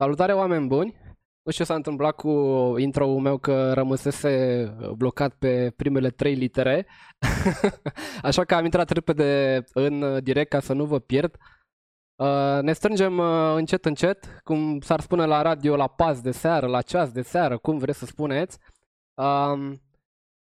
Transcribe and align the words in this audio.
Salutare 0.00 0.32
oameni 0.32 0.66
buni! 0.66 0.96
Nu 1.42 1.50
știu 1.52 1.64
ce 1.64 1.70
s-a 1.70 1.74
întâmplat 1.74 2.14
cu 2.14 2.30
intro-ul 2.76 3.20
meu 3.20 3.38
că 3.38 3.72
rămăsese 3.72 4.64
blocat 4.96 5.34
pe 5.34 5.72
primele 5.76 6.10
trei 6.10 6.34
litere, 6.34 6.86
așa 8.22 8.44
că 8.44 8.54
am 8.54 8.64
intrat 8.64 8.90
repede 8.90 9.64
în 9.72 10.22
direct 10.22 10.50
ca 10.50 10.60
să 10.60 10.72
nu 10.72 10.84
vă 10.84 10.98
pierd. 10.98 11.36
Uh, 12.16 12.58
ne 12.62 12.72
strângem 12.72 13.18
uh, 13.18 13.54
încet 13.54 13.84
încet, 13.84 14.40
cum 14.44 14.80
s-ar 14.80 15.00
spune 15.00 15.24
la 15.24 15.42
radio, 15.42 15.76
la 15.76 15.86
pas 15.88 16.20
de 16.20 16.30
seară, 16.30 16.66
la 16.66 16.82
ceas 16.82 17.12
de 17.12 17.22
seară, 17.22 17.58
cum 17.58 17.78
vreți 17.78 17.98
să 17.98 18.06
spuneți. 18.06 18.58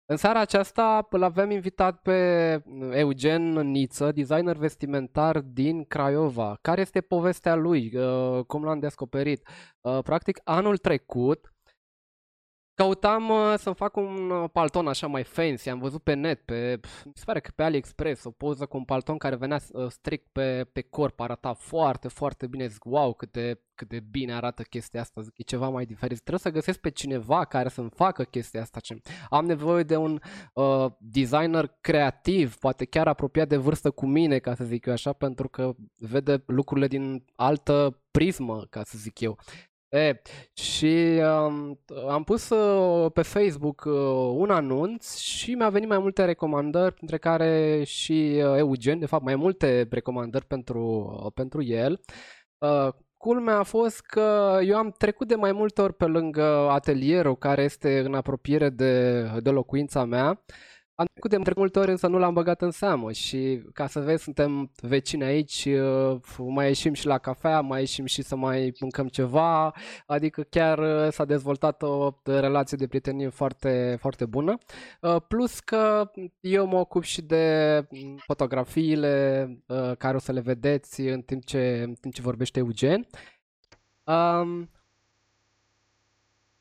Um, 0.07 0.13
în 0.13 0.17
seara 0.17 0.39
aceasta 0.39 1.07
îl 1.09 1.23
avem 1.23 1.51
invitat 1.51 2.01
pe 2.01 2.61
Eugen 2.91 3.43
Niță, 3.53 4.11
designer 4.11 4.55
vestimentar 4.55 5.39
din 5.39 5.83
Craiova. 5.83 6.57
Care 6.61 6.81
este 6.81 7.01
povestea 7.01 7.55
lui? 7.55 7.91
Uh, 7.95 8.45
cum 8.45 8.63
l-am 8.63 8.79
descoperit? 8.79 9.47
Uh, 9.81 9.99
practic, 10.03 10.39
anul 10.43 10.77
trecut 10.77 11.51
Căutam 12.77 13.29
uh, 13.29 13.53
să-mi 13.57 13.75
fac 13.75 13.95
un 13.95 14.29
uh, 14.29 14.49
palton 14.51 14.87
așa 14.87 15.07
mai 15.07 15.23
fancy, 15.23 15.69
am 15.69 15.79
văzut 15.79 16.03
pe 16.03 16.13
net, 16.13 16.41
pe, 16.41 16.79
mi 17.05 17.11
se 17.15 17.23
pare 17.25 17.39
că 17.39 17.51
pe 17.55 17.63
AliExpress, 17.63 18.23
o 18.23 18.31
poză 18.31 18.65
cu 18.65 18.77
un 18.77 18.83
palton 18.83 19.17
care 19.17 19.35
venea 19.35 19.59
uh, 19.71 19.87
strict 19.89 20.27
pe, 20.31 20.67
pe 20.73 20.81
corp, 20.81 21.19
arata 21.19 21.53
foarte, 21.53 22.07
foarte 22.07 22.47
bine, 22.47 22.67
zic, 22.67 22.85
wow, 22.85 23.13
cât 23.13 23.31
de, 23.31 23.61
cât 23.75 23.87
de 23.87 23.99
bine 23.99 24.33
arată 24.33 24.61
chestia 24.63 25.01
asta, 25.01 25.21
zic, 25.21 25.37
e 25.37 25.43
ceva 25.43 25.69
mai 25.69 25.85
diferit. 25.85 26.17
Trebuie 26.19 26.39
să 26.39 26.49
găsesc 26.49 26.79
pe 26.79 26.89
cineva 26.89 27.45
care 27.45 27.69
să-mi 27.69 27.89
facă 27.95 28.23
chestia 28.23 28.61
asta. 28.61 28.79
Ce... 28.79 29.01
Am 29.29 29.45
nevoie 29.45 29.83
de 29.83 29.95
un 29.95 30.19
uh, 30.53 30.85
designer 30.97 31.77
creativ, 31.81 32.55
poate 32.55 32.85
chiar 32.85 33.07
apropiat 33.07 33.47
de 33.47 33.57
vârstă 33.57 33.91
cu 33.91 34.05
mine, 34.05 34.39
ca 34.39 34.55
să 34.55 34.63
zic 34.63 34.85
eu 34.85 34.93
așa, 34.93 35.13
pentru 35.13 35.49
că 35.49 35.75
vede 35.97 36.43
lucrurile 36.45 36.87
din 36.87 37.25
altă 37.35 38.01
prismă, 38.11 38.65
ca 38.69 38.81
să 38.83 38.97
zic 38.97 39.19
eu. 39.19 39.37
E, 39.89 40.21
și 40.53 41.21
um, 41.45 41.79
am 42.09 42.23
pus 42.23 42.49
uh, 42.49 43.11
pe 43.11 43.21
Facebook 43.21 43.83
uh, 43.85 43.93
un 44.33 44.49
anunț 44.49 45.15
și 45.17 45.53
mi-a 45.53 45.69
venit 45.69 45.89
mai 45.89 45.97
multe 45.99 46.25
recomandări, 46.25 46.95
între 47.01 47.17
care 47.17 47.83
și 47.85 48.41
uh, 48.43 48.57
Eugen, 48.57 48.99
de 48.99 49.05
fapt 49.05 49.23
mai 49.23 49.35
multe 49.35 49.87
recomandări 49.89 50.45
pentru, 50.45 51.11
uh, 51.23 51.31
pentru 51.33 51.63
el. 51.63 51.99
Uh, 52.57 52.87
culmea 53.17 53.57
a 53.57 53.63
fost 53.63 54.01
că 54.01 54.59
eu 54.63 54.77
am 54.77 54.95
trecut 54.97 55.27
de 55.27 55.35
mai 55.35 55.51
multe 55.51 55.81
ori 55.81 55.93
pe 55.93 56.05
lângă 56.05 56.69
atelierul 56.69 57.37
care 57.37 57.63
este 57.63 57.99
în 57.99 58.13
apropiere 58.13 58.69
de, 58.69 59.21
de 59.39 59.49
locuința 59.49 60.05
mea 60.05 60.43
am 60.99 61.05
trecut 61.11 61.29
de 61.29 61.51
multe 61.55 61.79
ori, 61.79 61.91
însă 61.91 62.07
nu 62.07 62.17
l-am 62.17 62.33
băgat 62.33 62.61
în 62.61 62.71
seamă 62.71 63.11
și 63.11 63.61
ca 63.73 63.87
să 63.87 63.99
vezi, 63.99 64.23
suntem 64.23 64.71
vecini 64.81 65.23
aici, 65.23 65.65
uh, 65.65 66.19
mai 66.37 66.67
ieșim 66.67 66.93
și 66.93 67.05
la 67.05 67.17
cafea, 67.17 67.61
mai 67.61 67.79
ieșim 67.79 68.05
și 68.05 68.21
să 68.21 68.35
mai 68.35 68.73
mâncăm 68.79 69.07
ceva, 69.07 69.73
adică 70.05 70.41
chiar 70.41 70.77
uh, 70.77 71.11
s-a 71.11 71.25
dezvoltat 71.25 71.81
o 71.81 72.13
relație 72.23 72.77
de 72.77 72.87
prietenie 72.87 73.29
foarte, 73.29 73.97
foarte 73.99 74.25
bună. 74.25 74.57
Uh, 75.01 75.15
plus 75.27 75.59
că 75.59 76.11
eu 76.39 76.67
mă 76.67 76.77
ocup 76.77 77.03
și 77.03 77.21
de 77.21 77.87
fotografiile 78.17 79.47
care 79.97 80.15
o 80.15 80.19
să 80.19 80.31
le 80.31 80.39
vedeți 80.39 81.01
în 81.01 81.21
timp 81.21 81.45
ce, 81.45 81.81
în 81.83 81.93
timp 81.93 82.13
ce 82.13 82.21
vorbește 82.21 82.59
Eugen. 82.59 83.07
Um, 84.03 84.69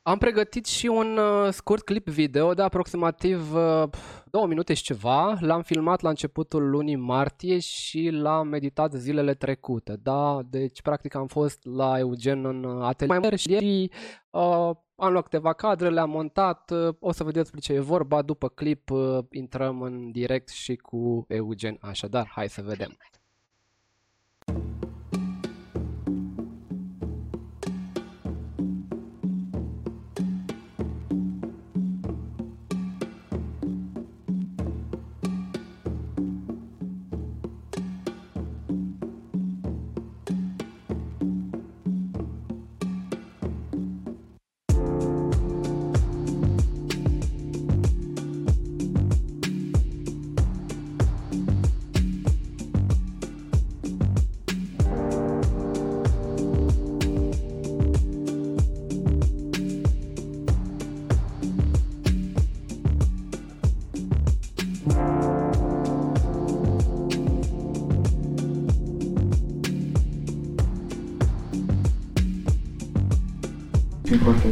am 0.07 0.19
pregătit 0.19 0.67
și 0.67 0.87
un 0.87 1.17
uh, 1.17 1.53
scurt 1.53 1.85
clip 1.85 2.09
video 2.09 2.55
de 2.55 2.63
aproximativ 2.63 3.55
uh, 3.55 3.83
două 4.31 4.47
minute 4.47 4.75
și 4.75 4.83
ceva. 4.83 5.37
L-am 5.41 5.63
filmat 5.63 6.01
la 6.01 6.09
începutul 6.09 6.71
lunii 6.71 6.97
martie 6.97 7.59
și 7.59 8.09
l-am 8.11 8.49
meditat 8.49 8.93
zilele 8.93 9.35
trecute. 9.35 9.97
Da, 10.03 10.41
deci 10.51 10.83
practic 10.83 11.15
am 11.15 11.27
fost 11.27 11.65
la 11.65 11.99
Eugen 11.99 12.45
în 12.45 12.83
atelier 12.83 13.39
și 13.39 13.91
uh, 14.31 14.71
am 14.97 15.13
luat 15.13 15.23
câteva 15.23 15.53
cadre, 15.53 15.91
le-am 15.91 16.11
montat. 16.11 16.71
Uh, 16.71 16.95
o 17.01 17.13
să 17.13 17.25
vedeți 17.25 17.51
despre 17.51 17.61
ce 17.61 17.73
e 17.73 17.81
vorba. 17.81 18.23
După 18.23 18.49
clip 18.49 18.91
uh, 18.91 19.19
intrăm 19.31 19.83
în 19.83 20.11
direct 20.11 20.49
și 20.49 20.77
cu 20.77 21.25
Eugen. 21.29 21.79
Așadar, 21.81 22.31
hai 22.35 22.49
să 22.49 22.63
vedem. 22.63 22.97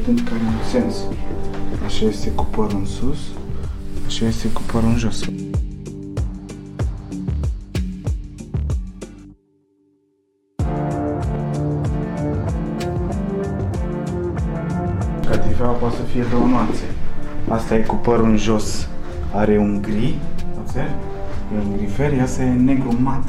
Fii 0.04 0.12
foarte 0.12 0.20
atent 0.20 0.28
care 0.28 0.40
are 0.40 0.56
un 0.56 0.64
sens. 0.70 0.94
Așa 1.84 2.06
este 2.06 2.30
cu 2.30 2.44
părul 2.44 2.78
în 2.78 2.86
sus, 2.86 3.18
așa 4.06 4.26
este 4.26 4.48
cu 4.48 4.60
părul 4.72 4.88
în 4.88 4.96
jos. 4.96 5.20
Catifea 15.28 15.66
poate 15.66 15.96
să 15.96 16.02
fie 16.02 16.24
două 16.30 16.46
nuanțe. 16.46 16.84
Asta 17.48 17.74
e 17.74 17.80
cu 17.80 17.94
părul 17.94 18.24
în 18.24 18.36
jos, 18.36 18.88
are 19.34 19.58
un 19.58 19.82
gri, 19.82 20.14
observi? 20.60 20.92
E 21.54 21.58
un 21.66 21.76
grifer, 21.76 22.12
iar 22.12 22.22
asta 22.22 22.42
e 22.42 22.52
negru 22.52 22.96
mat. 23.02 23.28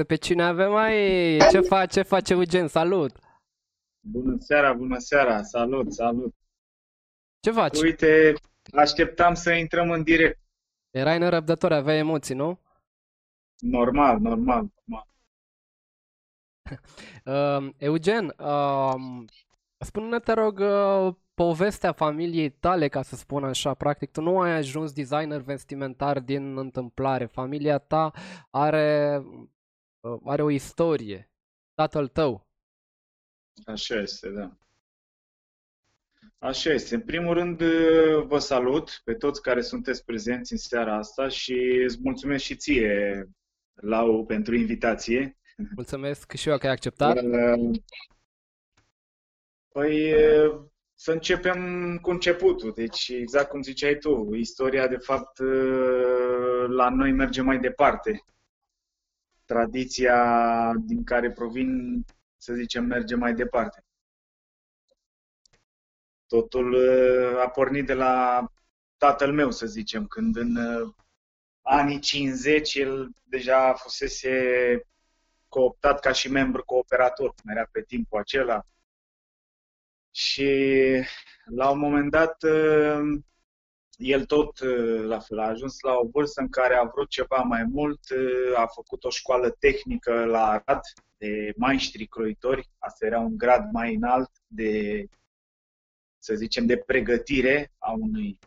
Uite 0.00 0.14
pe 0.14 0.16
cine 0.16 0.42
avem 0.42 0.74
aici. 0.74 1.42
Ce 1.50 1.60
face, 1.60 2.00
ce 2.00 2.02
face 2.02 2.32
Eugen? 2.32 2.68
Salut! 2.68 3.16
Bună 4.00 4.36
seara, 4.38 4.72
bună 4.72 4.98
seara, 4.98 5.42
salut, 5.42 5.92
salut. 5.92 6.34
Ce 7.40 7.50
faci? 7.50 7.80
Uite, 7.80 8.34
așteptam 8.72 9.34
să 9.34 9.52
intrăm 9.52 9.90
în 9.90 10.02
direct. 10.02 10.38
Erai 10.90 11.18
nerăbdător, 11.18 11.72
aveai 11.72 11.98
emoții, 11.98 12.34
nu? 12.34 12.60
Normal, 13.58 14.18
normal, 14.20 14.68
normal. 14.84 15.06
Uh, 17.24 17.74
Eugen, 17.88 18.34
uh, 18.38 18.94
spune-ne, 19.78 20.18
te 20.18 20.32
rog, 20.32 20.58
uh, 20.58 21.14
povestea 21.34 21.92
familiei 21.92 22.50
tale, 22.50 22.88
ca 22.88 23.02
să 23.02 23.16
spun 23.16 23.44
așa, 23.44 23.74
practic, 23.74 24.10
tu 24.10 24.20
nu 24.20 24.40
ai 24.40 24.50
ajuns 24.50 24.92
designer 24.92 25.40
vestimentar 25.40 26.20
din 26.20 26.58
întâmplare. 26.58 27.26
Familia 27.26 27.78
ta 27.78 28.10
are, 28.50 29.18
uh, 29.24 29.48
are 30.24 30.42
o 30.42 30.50
istorie. 30.50 31.30
Tatăl 31.74 32.08
tău. 32.08 32.48
Așa 33.66 33.94
este, 33.94 34.28
da. 34.28 34.56
Așa 36.38 36.70
este. 36.72 36.94
În 36.94 37.00
primul 37.00 37.34
rând, 37.34 37.62
vă 38.26 38.38
salut 38.38 39.00
pe 39.04 39.14
toți 39.14 39.42
care 39.42 39.60
sunteți 39.60 40.04
prezenți 40.04 40.52
în 40.52 40.58
seara 40.58 40.96
asta 40.96 41.28
și 41.28 41.82
îți 41.84 41.98
mulțumesc 42.02 42.44
și 42.44 42.56
ție, 42.56 43.28
Lau, 43.74 44.26
pentru 44.26 44.54
invitație. 44.54 45.38
Mulțumesc 45.74 46.32
și 46.32 46.48
eu 46.48 46.58
că 46.58 46.66
ai 46.66 46.72
acceptat. 46.72 47.18
Păi, 49.72 50.14
să 50.94 51.12
începem 51.12 51.98
cu 52.02 52.10
începutul. 52.10 52.72
Deci, 52.72 53.08
exact 53.08 53.48
cum 53.48 53.62
ziceai 53.62 53.96
tu, 53.96 54.34
istoria, 54.34 54.88
de 54.88 54.96
fapt, 54.96 55.38
la 56.68 56.88
noi 56.88 57.12
merge 57.12 57.40
mai 57.40 57.58
departe. 57.58 58.24
Tradiția 59.50 60.72
din 60.74 61.04
care 61.04 61.30
provin, 61.30 62.04
să 62.36 62.52
zicem, 62.52 62.84
merge 62.84 63.14
mai 63.14 63.34
departe. 63.34 63.84
Totul 66.26 66.76
a 67.38 67.48
pornit 67.48 67.86
de 67.86 67.94
la 67.94 68.44
tatăl 68.96 69.32
meu, 69.32 69.50
să 69.50 69.66
zicem, 69.66 70.06
când 70.06 70.36
în 70.36 70.56
anii 71.62 71.98
50 71.98 72.74
el 72.74 73.10
deja 73.22 73.72
fusese 73.72 74.34
cooptat 75.48 76.00
ca 76.00 76.12
și 76.12 76.30
membru 76.30 76.64
cooperator, 76.64 77.34
cum 77.34 77.50
era 77.50 77.68
pe 77.72 77.82
timpul 77.82 78.18
acela. 78.18 78.66
Și 80.10 80.50
la 81.44 81.70
un 81.70 81.78
moment 81.78 82.10
dat 82.10 82.42
el 84.00 84.26
tot 84.26 84.58
la 85.04 85.18
fel 85.18 85.38
a 85.38 85.48
ajuns 85.48 85.80
la 85.80 85.94
o 85.94 86.08
vârstă 86.12 86.40
în 86.40 86.48
care 86.48 86.74
a 86.74 86.90
vrut 86.94 87.08
ceva 87.08 87.36
mai 87.36 87.64
mult, 87.64 88.00
a 88.56 88.66
făcut 88.66 89.04
o 89.04 89.10
școală 89.10 89.50
tehnică 89.50 90.24
la 90.24 90.46
Arad 90.46 90.80
de 91.16 91.52
maestri 91.56 92.06
croitori, 92.06 92.70
asta 92.78 93.06
era 93.06 93.18
un 93.18 93.36
grad 93.36 93.68
mai 93.72 93.94
înalt 93.94 94.30
de, 94.46 95.04
să 96.18 96.34
zicem, 96.34 96.66
de 96.66 96.76
pregătire 96.76 97.72
a 97.78 97.92
unui 97.92 98.38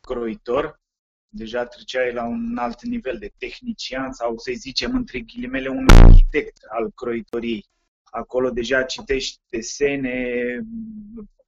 croitor 0.00 0.80
deja 1.28 1.66
treceai 1.66 2.12
la 2.12 2.24
un 2.24 2.56
alt 2.56 2.82
nivel 2.82 3.18
de 3.18 3.32
tehnician 3.38 4.12
sau 4.12 4.38
să 4.38 4.52
zicem 4.54 4.94
între 4.94 5.20
ghilimele 5.20 5.68
un 5.68 5.86
arhitect 5.88 6.56
al 6.68 6.90
croitoriei. 6.94 7.66
Acolo 8.02 8.50
deja 8.50 8.82
citești 8.82 9.40
desene, 9.48 10.34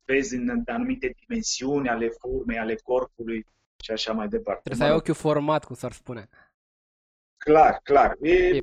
vezi 0.09 0.35
în 0.35 0.63
anumite 0.67 1.15
dimensiuni 1.21 1.89
ale 1.89 2.09
formei, 2.09 2.59
ale 2.59 2.75
corpului 2.75 3.47
și 3.85 3.91
așa 3.91 4.13
mai 4.13 4.29
departe. 4.29 4.61
Trebuie 4.63 4.87
să 4.87 4.93
ai 4.93 4.99
ochiul 4.99 5.15
format, 5.15 5.65
cum 5.65 5.75
s-ar 5.75 5.93
spune. 5.93 6.29
Clar, 7.37 7.81
clar. 7.83 8.17
E, 8.21 8.61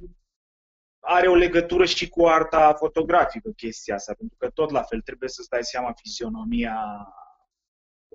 are 0.99 1.27
o 1.27 1.35
legătură 1.35 1.85
și 1.85 2.09
cu 2.09 2.25
arta 2.25 2.73
fotografică 2.73 3.49
chestia 3.49 3.95
asta, 3.95 4.13
pentru 4.13 4.37
că 4.37 4.49
tot 4.49 4.69
la 4.71 4.81
fel 4.81 5.01
trebuie 5.01 5.29
să-ți 5.29 5.49
dai 5.49 5.63
seama 5.63 5.93
fizionomia 5.93 6.75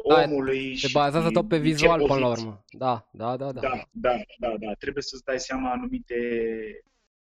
da, 0.09 0.23
omului. 0.23 0.77
Se 0.77 0.89
bazează 0.93 1.31
tot 1.31 1.49
pe 1.49 1.59
vizual 1.59 2.07
până 2.07 2.19
la 2.19 2.29
urmă. 2.29 2.65
Da, 2.71 3.09
da, 3.13 3.37
da, 3.37 3.53
da. 3.53 3.61
Da, 3.61 3.85
da, 3.91 4.17
da, 4.39 4.57
da. 4.59 4.73
Trebuie 4.79 5.03
să-ți 5.03 5.25
dai 5.25 5.41
seama 5.41 5.71
anumite, 5.71 6.17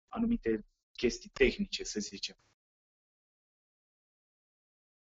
anumite 0.07 0.65
chestii 0.91 1.29
tehnice, 1.33 1.83
să 1.83 1.99
zicem. 1.99 2.35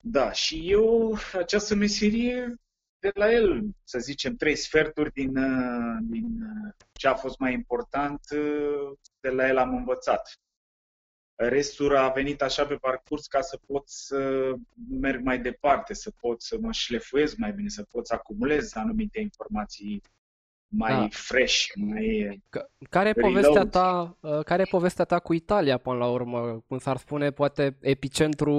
Da, 0.03 0.31
și 0.31 0.71
eu 0.71 1.17
această 1.33 1.75
meserie 1.75 2.55
de 2.99 3.11
la 3.13 3.31
el, 3.31 3.61
să 3.83 3.99
zicem, 3.99 4.35
trei 4.35 4.55
sferturi 4.55 5.11
din, 5.11 5.33
din 6.09 6.39
ce 6.93 7.07
a 7.07 7.15
fost 7.15 7.39
mai 7.39 7.53
important, 7.53 8.27
de 9.19 9.29
la 9.29 9.47
el 9.47 9.57
am 9.57 9.75
învățat. 9.75 10.39
Restul 11.35 11.95
a 11.95 12.09
venit 12.09 12.41
așa 12.41 12.65
pe 12.65 12.75
parcurs 12.75 13.27
ca 13.27 13.41
să 13.41 13.57
pot 13.57 13.89
să 13.89 14.51
merg 14.89 15.23
mai 15.23 15.39
departe, 15.41 15.93
să 15.93 16.11
pot 16.11 16.41
să 16.41 16.57
mă 16.59 16.71
șlefuiesc 16.71 17.37
mai 17.37 17.53
bine, 17.53 17.69
să 17.69 17.83
pot 17.83 18.07
să 18.07 18.13
acumulez 18.13 18.75
anumite 18.75 19.19
informații 19.19 20.01
mai 20.73 20.99
da. 20.99 21.07
fresh, 21.09 21.65
mai 21.75 22.41
Care 22.89 23.09
e 23.09 23.21
povestea 23.21 23.65
ta, 23.65 24.17
uh, 24.19 24.43
care 24.43 24.61
e 24.61 24.69
povestea 24.69 25.05
ta 25.05 25.19
cu 25.19 25.33
Italia 25.33 25.77
până 25.77 25.97
la 25.97 26.07
urmă? 26.07 26.63
Cum 26.67 26.77
s-ar 26.77 26.97
spune, 26.97 27.31
poate 27.31 27.77
epicentru 27.81 28.53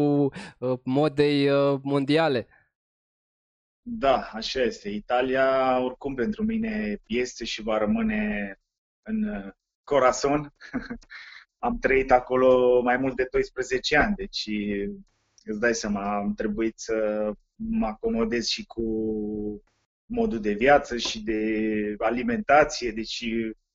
uh, 0.58 0.78
modei 0.84 1.50
uh, 1.50 1.80
mondiale? 1.82 2.46
Da, 3.82 4.30
așa 4.32 4.62
este. 4.62 4.88
Italia, 4.88 5.78
oricum, 5.78 6.14
pentru 6.14 6.44
mine 6.44 7.00
este 7.06 7.44
și 7.44 7.62
va 7.62 7.78
rămâne 7.78 8.54
în 9.02 9.52
corazon. 9.84 10.54
am 11.66 11.78
trăit 11.78 12.10
acolo 12.10 12.80
mai 12.82 12.96
mult 12.96 13.16
de 13.16 13.26
12 13.30 13.96
ani, 13.96 14.14
deci 14.14 14.48
îți 15.44 15.60
dai 15.60 15.74
seama, 15.74 16.16
am 16.16 16.34
trebuit 16.34 16.78
să 16.78 17.30
mă 17.54 17.86
acomodez 17.86 18.46
și 18.46 18.64
cu 18.66 18.82
modul 20.12 20.40
de 20.40 20.52
viață 20.52 20.96
și 20.96 21.22
de 21.22 21.40
alimentație, 21.98 22.90
deci 22.90 23.24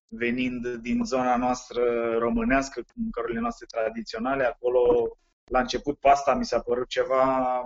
venind 0.07 0.75
din 0.75 1.03
zona 1.03 1.37
noastră 1.37 2.13
românească, 2.17 2.81
cu 2.81 2.91
mâncărurile 2.95 3.39
noastre 3.39 3.65
tradiționale, 3.65 4.43
acolo 4.43 5.11
la 5.51 5.59
început 5.59 5.99
pasta 5.99 6.33
mi 6.33 6.45
s-a 6.45 6.59
părut 6.59 6.87
ceva 6.87 7.63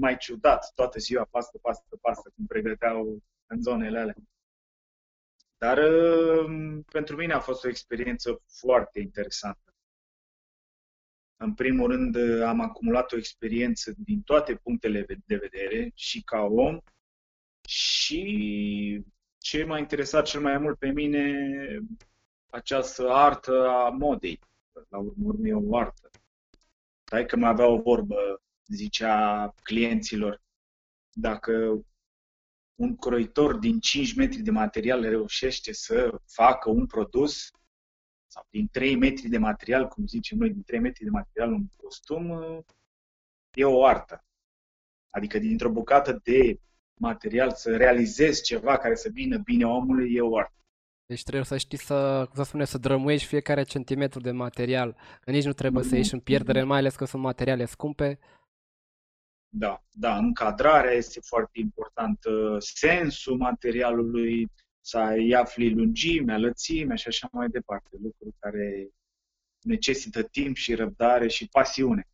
mai 0.00 0.16
ciudat, 0.16 0.72
toată 0.74 0.98
ziua 0.98 1.24
pastă, 1.30 1.58
pastă, 1.58 1.96
pastă, 2.00 2.32
cum 2.34 2.46
pregăteau 2.46 3.22
în 3.46 3.62
zonele 3.62 3.98
alea. 3.98 4.14
Dar 5.58 5.78
um, 5.78 6.82
pentru 6.82 7.16
mine 7.16 7.32
a 7.32 7.40
fost 7.40 7.64
o 7.64 7.68
experiență 7.68 8.42
foarte 8.46 9.00
interesantă. 9.00 9.74
În 11.36 11.54
primul 11.54 11.90
rând, 11.90 12.16
am 12.42 12.60
acumulat 12.60 13.12
o 13.12 13.16
experiență 13.16 13.92
din 13.96 14.22
toate 14.22 14.54
punctele 14.54 15.06
de 15.26 15.36
vedere, 15.36 15.90
și 15.94 16.22
ca 16.22 16.40
om, 16.40 16.78
și 18.10 19.04
ce 19.38 19.64
m-a 19.64 19.78
interesat 19.78 20.26
cel 20.26 20.40
mai 20.40 20.58
mult 20.58 20.78
pe 20.78 20.90
mine, 20.90 21.34
această 22.46 23.10
artă 23.10 23.68
a 23.68 23.88
modei. 23.88 24.40
La 24.88 24.98
urmă 24.98 25.46
e 25.46 25.54
o 25.54 25.76
artă. 25.76 26.10
Dai 27.04 27.26
că 27.26 27.36
mai 27.36 27.48
avea 27.48 27.66
o 27.66 27.80
vorbă, 27.80 28.42
zicea 28.66 29.54
clienților, 29.62 30.42
dacă 31.12 31.84
un 32.74 32.96
croitor 32.96 33.56
din 33.56 33.80
5 33.80 34.14
metri 34.14 34.42
de 34.42 34.50
material 34.50 35.02
reușește 35.02 35.72
să 35.72 36.20
facă 36.26 36.70
un 36.70 36.86
produs, 36.86 37.50
sau 38.26 38.46
din 38.50 38.68
3 38.68 38.96
metri 38.96 39.28
de 39.28 39.38
material, 39.38 39.88
cum 39.88 40.06
zicem 40.06 40.38
noi, 40.38 40.50
din 40.50 40.62
3 40.62 40.80
metri 40.80 41.04
de 41.04 41.10
material 41.10 41.52
un 41.52 41.66
costum, 41.76 42.30
e 43.52 43.64
o 43.64 43.84
artă. 43.84 44.24
Adică 45.10 45.38
dintr-o 45.38 45.70
bucată 45.70 46.20
de 46.22 46.60
material 47.00 47.50
să 47.50 47.76
realizezi 47.76 48.42
ceva 48.42 48.76
care 48.76 48.94
să 48.94 49.08
vină 49.12 49.38
bine 49.38 49.64
omului, 49.64 50.14
e 50.14 50.20
o 50.20 50.38
artă. 50.38 50.54
Deci 51.06 51.22
trebuie 51.22 51.44
să 51.44 51.56
știi 51.56 51.78
să, 51.78 52.24
cum 52.26 52.34
să 52.34 52.42
spune, 52.42 52.64
să 52.64 52.78
drămuiești 52.78 53.26
fiecare 53.26 53.62
centimetru 53.62 54.20
de 54.20 54.30
material. 54.30 54.96
Că 55.20 55.30
nici 55.30 55.44
nu 55.44 55.52
trebuie 55.52 55.84
să 55.84 55.96
ieși 55.96 56.14
în 56.14 56.20
pierdere, 56.20 56.62
mai 56.62 56.78
ales 56.78 56.96
că 56.96 57.04
sunt 57.04 57.22
materiale 57.22 57.64
scumpe. 57.64 58.18
Da, 59.48 59.82
da, 59.90 60.16
încadrarea 60.16 60.92
este 60.92 61.20
foarte 61.20 61.60
importantă, 61.60 62.56
sensul 62.58 63.36
materialului, 63.36 64.48
să 64.80 64.98
afli 65.36 65.74
lungimea, 65.74 66.38
lățimea 66.38 66.96
și 66.96 67.08
așa 67.08 67.28
mai 67.32 67.48
departe, 67.48 67.96
lucruri 68.02 68.34
care 68.38 68.88
necesită 69.60 70.22
timp 70.22 70.56
și 70.56 70.74
răbdare 70.74 71.28
și 71.28 71.48
pasiune. 71.48 72.08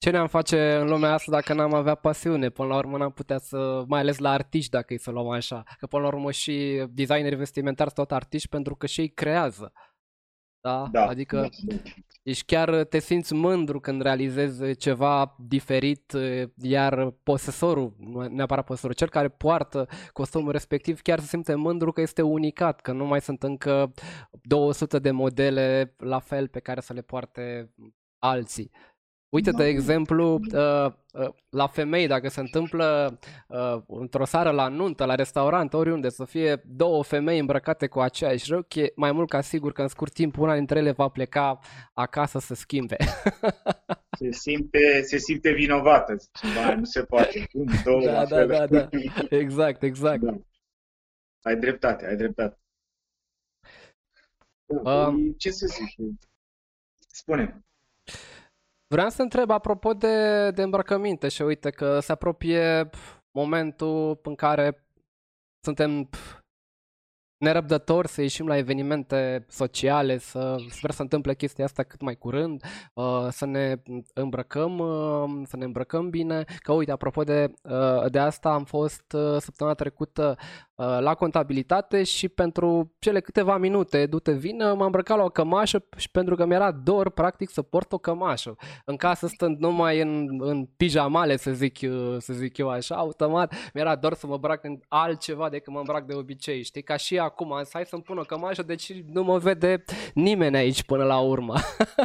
Ce 0.00 0.10
ne-am 0.10 0.26
face 0.26 0.74
în 0.74 0.88
lumea 0.88 1.12
asta 1.12 1.30
dacă 1.30 1.54
n-am 1.54 1.74
avea 1.74 1.94
pasiune? 1.94 2.48
Până 2.48 2.68
la 2.68 2.76
urmă 2.76 2.98
n-am 2.98 3.12
putea 3.12 3.38
să, 3.38 3.84
mai 3.86 4.00
ales 4.00 4.18
la 4.18 4.30
artiști 4.30 4.70
dacă 4.70 4.94
e 4.94 4.98
să 4.98 5.10
luăm 5.10 5.28
așa, 5.28 5.62
că 5.78 5.86
până 5.86 6.02
la 6.02 6.08
urmă 6.08 6.30
și 6.30 6.84
designeri 6.90 7.34
vestimentari 7.34 7.90
sunt 7.94 8.06
tot 8.06 8.16
artiști 8.16 8.48
pentru 8.48 8.76
că 8.76 8.86
și 8.86 9.00
ei 9.00 9.08
creează. 9.08 9.72
Da? 10.60 10.88
da 10.92 11.06
adică 11.06 11.48
da. 11.62 11.74
ești 12.22 12.44
chiar 12.44 12.84
te 12.84 12.98
simți 12.98 13.34
mândru 13.34 13.80
când 13.80 14.02
realizezi 14.02 14.76
ceva 14.76 15.36
diferit, 15.38 16.12
iar 16.62 17.10
posesorul, 17.10 17.94
nu 17.98 18.26
neapărat 18.28 18.64
posesorul, 18.64 18.96
cel 18.96 19.08
care 19.08 19.28
poartă 19.28 19.88
costumul 20.12 20.52
respectiv 20.52 21.00
chiar 21.00 21.20
se 21.20 21.26
simte 21.26 21.54
mândru 21.54 21.92
că 21.92 22.00
este 22.00 22.22
unicat, 22.22 22.80
că 22.80 22.92
nu 22.92 23.04
mai 23.06 23.20
sunt 23.20 23.42
încă 23.42 23.92
200 24.42 24.98
de 24.98 25.10
modele 25.10 25.94
la 25.98 26.18
fel 26.18 26.48
pe 26.48 26.60
care 26.60 26.80
să 26.80 26.92
le 26.92 27.02
poarte 27.02 27.74
alții. 28.18 28.70
Uite, 29.30 29.50
de 29.50 29.64
exemplu, 29.64 30.34
uh, 30.34 30.92
uh, 31.12 31.28
la 31.50 31.66
femei, 31.66 32.06
dacă 32.06 32.28
se 32.28 32.40
întâmplă 32.40 33.18
uh, 33.48 33.82
într-o 33.86 34.24
seară 34.24 34.50
la 34.50 34.68
nuntă, 34.68 35.04
la 35.04 35.14
restaurant, 35.14 35.72
oriunde, 35.72 36.08
să 36.08 36.24
fie 36.24 36.62
două 36.66 37.02
femei 37.02 37.38
îmbrăcate 37.38 37.86
cu 37.86 38.00
aceeași 38.00 38.52
rochie, 38.52 38.92
mai 38.96 39.12
mult 39.12 39.28
ca 39.28 39.40
sigur 39.40 39.72
că 39.72 39.82
în 39.82 39.88
scurt 39.88 40.12
timp 40.12 40.38
una 40.38 40.54
dintre 40.54 40.78
ele 40.78 40.90
va 40.90 41.08
pleca 41.08 41.58
acasă 41.92 42.38
să 42.38 42.54
schimbe. 42.54 42.96
Se 44.18 44.32
simte, 44.32 45.02
se 45.02 45.16
simte 45.18 45.52
vinovată. 45.52 46.14
Zice, 46.14 46.74
nu 46.74 46.84
se 46.84 47.02
poate. 47.02 47.46
Cum? 47.52 47.66
Două 47.84 48.04
da, 48.04 48.24
da, 48.24 48.46
da, 48.46 48.66
da. 48.66 48.88
Exact, 49.30 49.82
exact. 49.82 50.22
Da. 50.22 50.36
Ai 51.42 51.56
dreptate, 51.56 52.06
ai 52.06 52.16
dreptate. 52.16 52.58
Da, 54.66 55.06
um, 55.06 55.32
ce 55.32 55.50
să 55.50 55.66
zic? 55.66 56.18
Spune. 57.08 57.64
Vreau 58.92 59.08
să 59.08 59.22
întreb 59.22 59.50
apropo 59.50 59.92
de, 59.92 60.50
de 60.50 60.62
îmbrăcăminte 60.62 61.28
și 61.28 61.42
uite 61.42 61.70
că 61.70 62.00
se 62.00 62.12
apropie 62.12 62.90
momentul 63.30 64.20
în 64.22 64.34
care 64.34 64.86
suntem 65.60 66.08
nerăbdători 67.40 68.08
să 68.08 68.20
ieșim 68.20 68.46
la 68.46 68.56
evenimente 68.56 69.44
sociale, 69.48 70.18
să 70.18 70.56
sper 70.68 70.90
să 70.90 71.02
întâmple 71.02 71.34
chestia 71.34 71.64
asta 71.64 71.82
cât 71.82 72.00
mai 72.00 72.16
curând, 72.16 72.62
uh, 72.94 73.26
să 73.30 73.46
ne 73.46 73.74
îmbrăcăm, 74.14 74.78
uh, 74.78 75.42
să 75.46 75.56
ne 75.56 75.64
îmbrăcăm 75.64 76.10
bine. 76.10 76.44
Că 76.58 76.72
uite, 76.72 76.90
apropo 76.90 77.22
de, 77.22 77.52
uh, 77.62 78.10
de 78.10 78.18
asta, 78.18 78.50
am 78.50 78.64
fost 78.64 79.16
săptămâna 79.38 79.76
trecută 79.76 80.36
la 81.00 81.14
contabilitate 81.14 82.02
și 82.02 82.28
pentru 82.28 82.94
cele 82.98 83.20
câteva 83.20 83.56
minute 83.56 84.06
dute 84.06 84.32
vină 84.32 84.64
m-am 84.64 84.80
îmbrăcat 84.80 85.16
la 85.16 85.24
o 85.24 85.28
cămașă 85.28 85.84
și 85.96 86.10
pentru 86.10 86.34
că 86.34 86.46
mi-era 86.46 86.70
dor 86.70 87.10
practic 87.10 87.50
să 87.50 87.62
port 87.62 87.92
o 87.92 87.98
cămașă. 87.98 88.56
În 88.84 88.96
casă 88.96 89.26
stând 89.26 89.58
numai 89.58 90.00
în, 90.00 90.28
în 90.38 90.64
pijamale 90.76 91.36
să 91.36 91.52
zic, 91.52 91.78
să 92.18 92.32
zic 92.32 92.56
eu 92.56 92.68
așa, 92.68 92.94
automat 92.94 93.54
mi-era 93.74 93.96
dor 93.96 94.14
să 94.14 94.26
mă 94.26 94.34
îmbrac 94.34 94.64
în 94.64 94.80
altceva 94.88 95.48
decât 95.48 95.72
mă 95.72 95.78
îmbrac 95.78 96.04
de 96.04 96.14
obicei, 96.14 96.62
știi? 96.62 96.82
Ca 96.82 96.96
și 96.96 97.18
acum, 97.30 97.60
hai 97.72 97.86
să-mi 97.86 98.02
pun 98.02 98.18
o 98.18 98.22
cămașă, 98.22 98.62
deci 98.62 98.92
nu 99.12 99.22
mă 99.22 99.38
vede 99.38 99.84
nimeni 100.14 100.56
aici 100.56 100.82
până 100.82 101.04
la 101.04 101.18
urmă. 101.18 101.54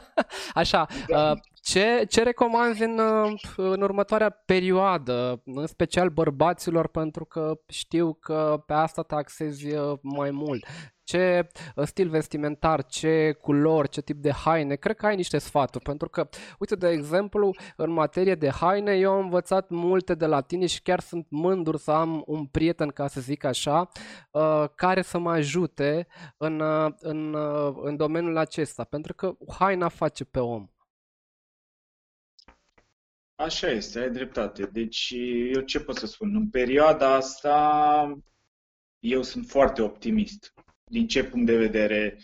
Așa, 0.54 0.88
da. 1.08 1.32
uh, 1.32 1.38
ce, 1.66 2.06
ce 2.10 2.24
recomanzi 2.24 2.84
în, 2.84 3.00
uh, 3.00 3.42
în 3.56 3.82
următoarea 3.82 4.30
perioadă, 4.30 5.42
în 5.46 5.68
special 5.68 6.10
bărbaților, 6.10 6.88
pentru 6.88 7.26
că 7.26 7.60
știu 7.68 8.14
că 8.14 8.64
pe 8.66 8.74
asta 8.74 9.02
te 9.02 9.16
axezi 9.16 9.74
uh, 9.74 10.00
mai 10.02 10.32
mult? 10.32 10.66
ce 11.04 11.48
uh, 11.76 11.86
stil 11.86 12.10
vestimentar, 12.10 12.86
ce 12.86 13.38
culori, 13.42 13.90
ce 13.90 14.02
tip 14.02 14.18
de 14.18 14.32
haine, 14.32 14.76
cred 14.76 14.96
că 14.96 15.06
ai 15.06 15.16
niște 15.16 15.38
sfaturi, 15.38 15.84
pentru 15.84 16.10
că, 16.10 16.30
uite, 16.60 16.76
de 16.76 16.90
exemplu, 16.90 17.56
în 17.76 17.92
materie 17.92 18.36
de 18.36 18.50
haine, 18.50 18.94
eu 18.94 19.12
am 19.12 19.20
învățat 19.20 19.70
multe 19.70 20.16
de 20.16 20.26
la 20.26 20.42
tine 20.42 20.66
și 20.66 20.82
chiar 20.82 21.00
sunt 21.00 21.26
mândru 21.30 21.78
să 21.78 21.92
am 21.92 22.24
un 22.26 22.46
prieten, 22.46 22.88
ca 22.88 23.08
să 23.08 23.22
zic 23.22 23.44
așa, 23.44 23.88
uh, 24.32 24.66
care 24.76 25.02
să 25.02 25.18
mă 25.18 25.32
ajute 25.32 26.08
în, 26.38 26.60
uh, 26.60 26.94
în, 27.00 27.36
în 27.82 27.96
domeniul 27.96 28.38
acesta, 28.38 28.84
pentru 28.84 29.14
că 29.14 29.36
haina 29.58 29.88
face 29.88 30.24
pe 30.24 30.40
om. 30.40 30.70
Așa 33.36 33.68
este, 33.68 34.00
ai 34.00 34.10
dreptate. 34.10 34.66
Deci, 34.66 35.14
eu 35.54 35.62
ce 35.62 35.80
pot 35.80 35.96
să 35.96 36.06
spun? 36.06 36.36
În 36.36 36.50
perioada 36.50 37.14
asta, 37.14 38.20
eu 39.00 39.22
sunt 39.24 39.46
foarte 39.46 39.82
optimist 39.82 40.54
din 40.84 41.08
ce 41.08 41.24
punct 41.24 41.46
de 41.46 41.58
vedere. 41.58 42.18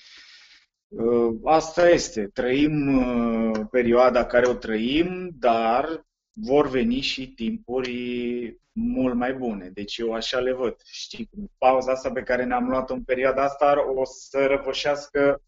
Uh, 0.88 1.40
asta 1.44 1.90
este. 1.90 2.28
Trăim 2.28 2.98
uh, 2.98 3.60
perioada 3.72 4.26
care 4.26 4.48
o 4.48 4.54
trăim, 4.54 5.30
dar 5.34 6.06
vor 6.34 6.68
veni 6.68 7.02
și 7.02 7.34
timpuri 7.34 8.60
mult 8.72 9.16
mai 9.16 9.34
bune. 9.34 9.70
Deci 9.70 9.98
eu 9.98 10.14
așa 10.14 10.40
le 10.40 10.54
văd. 10.54 10.76
Știi, 10.86 11.30
pauza 11.58 11.92
asta 11.92 12.12
pe 12.12 12.24
care 12.24 12.44
ne-am 12.44 12.70
luat 12.70 12.90
în 12.90 13.04
perioada 13.04 13.44
asta 13.44 13.92
o 13.96 14.06
să 14.06 14.46
răvășească 14.46 15.42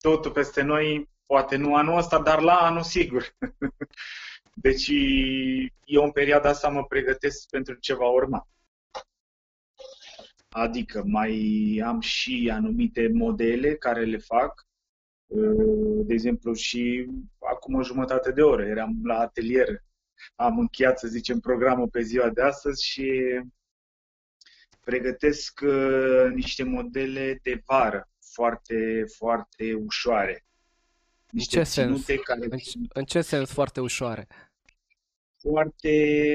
totul 0.00 0.30
peste 0.30 0.62
noi, 0.62 1.08
poate 1.26 1.56
nu 1.56 1.74
anul 1.74 1.96
ăsta, 1.96 2.18
dar 2.18 2.40
la 2.40 2.56
anul 2.56 2.82
sigur. 2.82 3.24
deci 4.60 4.90
eu 5.84 6.02
în 6.02 6.10
perioada 6.10 6.48
asta 6.48 6.68
mă 6.68 6.84
pregătesc 6.84 7.48
pentru 7.48 7.74
ce 7.74 7.94
va 7.94 8.08
urma. 8.08 8.48
Adică 10.48 11.02
mai 11.06 11.82
am 11.84 12.00
și 12.00 12.50
anumite 12.52 13.08
modele 13.12 13.74
care 13.74 14.04
le 14.04 14.18
fac. 14.18 14.66
Uh, 15.26 16.06
de 16.06 16.12
exemplu, 16.12 16.52
și 16.52 17.06
acum 17.38 17.74
o 17.74 17.82
jumătate 17.82 18.32
de 18.32 18.42
oră 18.42 18.64
eram 18.64 19.00
la 19.04 19.18
atelier. 19.18 19.84
Am 20.34 20.58
încheiat, 20.58 20.98
să 20.98 21.08
zicem, 21.08 21.40
programul 21.40 21.88
pe 21.88 22.02
ziua 22.02 22.28
de 22.28 22.42
astăzi 22.42 22.86
și 22.86 23.22
pregătesc 24.80 25.60
uh, 25.62 26.30
niște 26.32 26.62
modele 26.62 27.38
de 27.42 27.62
vară 27.64 28.08
foarte, 28.32 29.04
foarte 29.16 29.74
ușoare. 29.74 30.44
Niște 31.30 31.58
în 31.58 31.64
ce 31.64 31.70
sens? 31.70 32.06
Care... 32.24 32.46
În, 32.50 32.58
în 32.88 33.04
ce 33.04 33.20
sens 33.20 33.52
foarte 33.52 33.80
ușoare? 33.80 34.26
Foarte, 35.40 35.92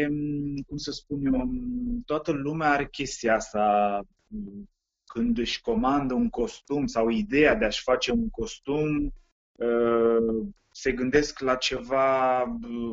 mm, 0.10 0.64
cum 0.68 0.78
să 0.78 0.92
spun 0.92 1.26
eu, 1.26 1.46
mm, 1.46 2.02
toată 2.06 2.32
lumea 2.32 2.70
are 2.70 2.88
chestia 2.88 3.36
asta 3.36 4.00
mm, 4.28 4.70
când 5.06 5.38
își 5.38 5.62
comandă 5.62 6.14
un 6.14 6.30
costum 6.30 6.86
sau 6.88 7.10
ideea 7.10 7.56
de 7.56 7.66
a-și 7.66 7.82
face 7.82 8.12
un 8.12 8.30
costum, 8.30 9.14
uh, 9.52 10.48
se 10.72 10.92
gândesc 10.92 11.40
la 11.40 11.56
ceva, 11.56 12.44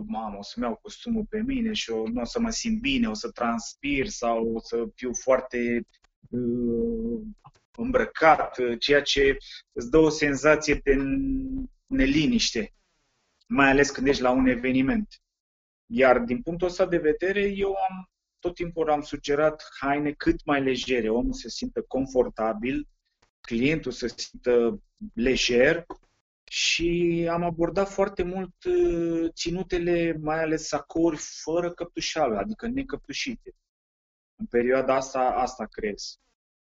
mamă, 0.07 0.37
o 0.39 0.43
să-mi 0.43 0.67
iau 0.67 0.79
costumul 0.83 1.25
pe 1.29 1.43
mine 1.43 1.73
și 1.73 1.91
nu 1.91 2.21
o 2.21 2.25
să 2.25 2.41
mă 2.41 2.51
simt 2.51 2.81
bine, 2.81 3.09
o 3.09 3.15
să 3.15 3.31
transpir 3.31 4.07
sau 4.07 4.53
o 4.55 4.61
să 4.61 4.85
fiu 4.95 5.11
foarte 5.15 5.87
uh, 6.31 7.21
îmbrăcat, 7.77 8.59
ceea 8.79 9.03
ce 9.03 9.37
îți 9.73 9.91
dă 9.91 9.99
o 9.99 10.09
senzație 10.09 10.75
de 10.75 10.97
neliniște, 11.87 12.75
mai 13.47 13.71
ales 13.71 13.91
când 13.91 14.07
ești 14.07 14.23
la 14.23 14.31
un 14.31 14.47
eveniment. 14.47 15.23
Iar 15.95 16.19
din 16.19 16.43
punctul 16.43 16.67
ăsta 16.67 16.87
de 16.87 16.99
vedere, 16.99 17.41
eu 17.41 17.69
am 17.69 18.11
tot 18.39 18.55
timpul 18.55 18.91
am 18.91 19.03
sugerat 19.03 19.69
haine 19.81 20.13
cât 20.13 20.45
mai 20.45 20.63
legere, 20.63 21.09
omul 21.09 21.33
se 21.33 21.49
simtă 21.49 21.83
confortabil, 21.83 22.89
clientul 23.41 23.93
se 23.93 24.09
simtă 24.17 24.83
lejer 25.15 25.87
și 26.45 27.29
am 27.31 27.43
abordat 27.43 27.89
foarte 27.89 28.23
mult 28.23 28.65
uh, 28.65 29.31
ținutele, 29.33 30.17
mai 30.21 30.43
ales 30.43 30.67
sacouri 30.67 31.17
fără 31.17 31.73
căptușală, 31.73 32.39
adică 32.39 32.67
necăptușite. 32.67 33.55
În 34.37 34.47
perioada 34.47 34.95
asta, 34.95 35.21
asta 35.21 35.67
creez. 35.67 36.19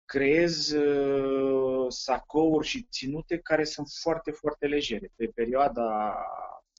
Creez 0.05 0.71
uh, 0.71 1.85
sacouri 1.89 2.67
și 2.67 2.87
ținute 2.91 3.37
care 3.37 3.63
sunt 3.63 3.87
foarte, 4.01 4.31
foarte 4.31 4.67
legere. 4.67 5.11
Pe 5.15 5.25
perioada 5.35 6.15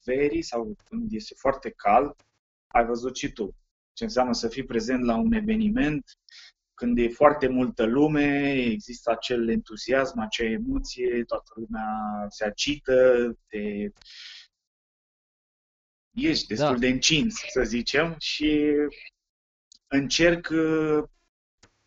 verii 0.05 0.43
sau 0.43 0.77
când 0.89 1.13
este 1.13 1.35
foarte 1.35 1.71
cald, 1.71 2.15
ai 2.73 2.85
văzut 2.85 3.17
și 3.17 3.33
tu 3.33 3.57
ce 3.93 4.05
înseamnă 4.05 4.33
să 4.33 4.49
fii 4.49 4.65
prezent 4.65 5.05
la 5.05 5.17
un 5.17 5.33
eveniment, 5.33 6.19
când 6.75 6.99
e 6.99 7.09
foarte 7.09 7.49
multă 7.49 7.85
lume, 7.85 8.53
există 8.53 9.11
acel 9.11 9.49
entuziasm, 9.49 10.19
acea 10.19 10.45
emoție, 10.45 11.25
toată 11.25 11.53
lumea 11.55 12.27
se 12.29 12.45
agită, 12.45 13.29
te... 13.47 13.91
ești 16.11 16.47
destul 16.47 16.73
da. 16.73 16.79
de 16.79 16.89
încins, 16.89 17.35
să 17.53 17.63
zicem, 17.63 18.15
și 18.19 18.73
încerc 19.87 20.49
uh, 20.51 21.03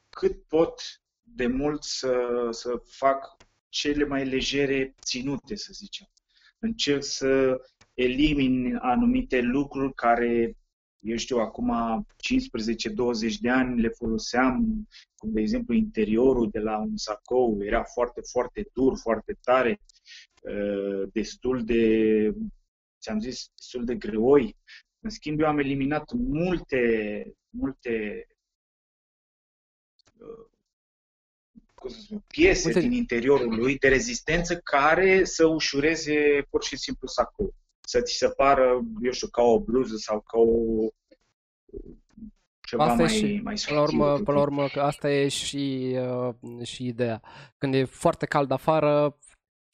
cât 0.09 0.43
pot 0.47 0.81
de 1.21 1.47
mult 1.47 1.83
să, 1.83 2.13
să 2.51 2.81
fac 2.85 3.37
cele 3.69 4.05
mai 4.05 4.25
legere 4.25 4.95
ținute, 5.01 5.55
să 5.55 5.69
zicem. 5.73 6.09
Încerc 6.59 7.03
să 7.03 7.61
elimin 7.93 8.75
anumite 8.75 9.41
lucruri 9.41 9.93
care 9.93 10.55
eu 11.05 11.17
știu, 11.17 11.37
acum 11.37 11.71
15-20 13.29 13.39
de 13.39 13.49
ani 13.49 13.81
le 13.81 13.89
foloseam, 13.89 14.87
cum 15.15 15.33
de 15.33 15.41
exemplu 15.41 15.73
interiorul 15.73 16.49
de 16.49 16.59
la 16.59 16.77
un 16.77 16.97
sacou 16.97 17.63
era 17.63 17.83
foarte, 17.83 18.21
foarte 18.31 18.69
dur, 18.73 18.97
foarte 18.97 19.37
tare, 19.41 19.81
uh, 20.41 21.09
destul 21.11 21.63
de, 21.63 22.33
ți-am 23.01 23.19
zis, 23.19 23.51
destul 23.55 23.85
de 23.85 23.95
greoi. 23.95 24.55
În 24.99 25.09
schimb, 25.09 25.39
eu 25.39 25.47
am 25.47 25.59
eliminat 25.59 26.11
multe, 26.11 27.33
multe 27.49 28.27
uh, 30.19 30.45
spun, 31.73 32.23
piese 32.27 32.67
Uite. 32.67 32.79
din 32.79 32.91
interiorul 32.91 33.55
lui 33.55 33.77
de 33.77 33.87
rezistență 33.87 34.57
care 34.57 35.23
să 35.23 35.45
ușureze 35.45 36.45
pur 36.49 36.63
și 36.63 36.77
simplu 36.77 37.07
sacou 37.07 37.53
să 37.85 38.01
ți 38.01 38.13
se 38.13 38.29
pară, 38.29 38.81
eu 39.01 39.11
știu, 39.11 39.27
ca 39.27 39.41
o 39.41 39.59
bluză 39.59 39.95
sau 39.95 40.19
ca 40.19 40.37
o 40.37 40.87
ceva 42.67 42.83
asta 42.83 43.03
mai, 43.03 43.13
și, 43.13 43.39
mai 43.43 43.55
până 43.65 43.79
la 43.79 43.83
urmă, 43.83 44.13
până 44.13 44.37
la 44.37 44.41
urmă, 44.41 44.67
că 44.67 44.81
asta 44.81 45.11
e 45.11 45.27
și, 45.27 45.95
uh, 45.99 46.63
și 46.63 46.85
ideea. 46.85 47.21
Când 47.57 47.73
e 47.73 47.83
foarte 47.83 48.25
cald 48.25 48.51
afară, 48.51 49.17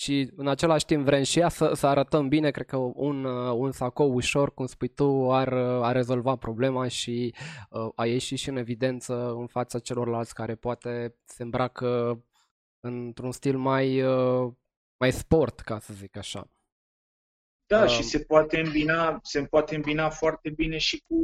și 0.01 0.31
în 0.35 0.47
același 0.47 0.85
timp 0.85 1.05
vrem 1.05 1.23
și 1.23 1.39
ea 1.39 1.49
să, 1.49 1.73
să 1.73 1.87
arătăm 1.87 2.27
bine, 2.27 2.51
cred 2.51 2.65
că 2.65 2.77
un, 2.77 3.23
uh, 3.23 3.53
un 3.55 3.71
sacou 3.71 4.13
ușor, 4.13 4.53
cum 4.53 4.65
spui 4.65 4.87
tu, 4.87 5.31
ar, 5.31 5.51
uh, 5.51 5.83
ar 5.83 5.95
rezolva 5.95 6.35
problema 6.35 6.87
și 6.87 7.35
uh, 7.69 7.89
a 7.95 8.05
ieși 8.05 8.35
și 8.35 8.49
în 8.49 8.57
evidență 8.57 9.31
în 9.31 9.47
fața 9.47 9.79
celorlalți 9.79 10.33
care 10.33 10.55
poate 10.55 11.15
se 11.23 11.43
îmbracă 11.43 12.21
într-un 12.79 13.31
stil 13.31 13.57
mai, 13.57 14.01
uh, 14.01 14.51
mai 14.97 15.11
sport, 15.11 15.59
ca 15.59 15.79
să 15.79 15.93
zic 15.93 16.17
așa. 16.17 16.49
Da, 17.71 17.83
uh, 17.83 17.89
și 17.89 18.03
se 18.03 18.19
poate 18.19 18.59
îmbina, 18.59 19.19
se 19.23 19.43
poate 19.43 19.75
îmbina 19.75 20.09
foarte 20.09 20.49
bine 20.49 20.77
și 20.77 21.03
cu 21.07 21.17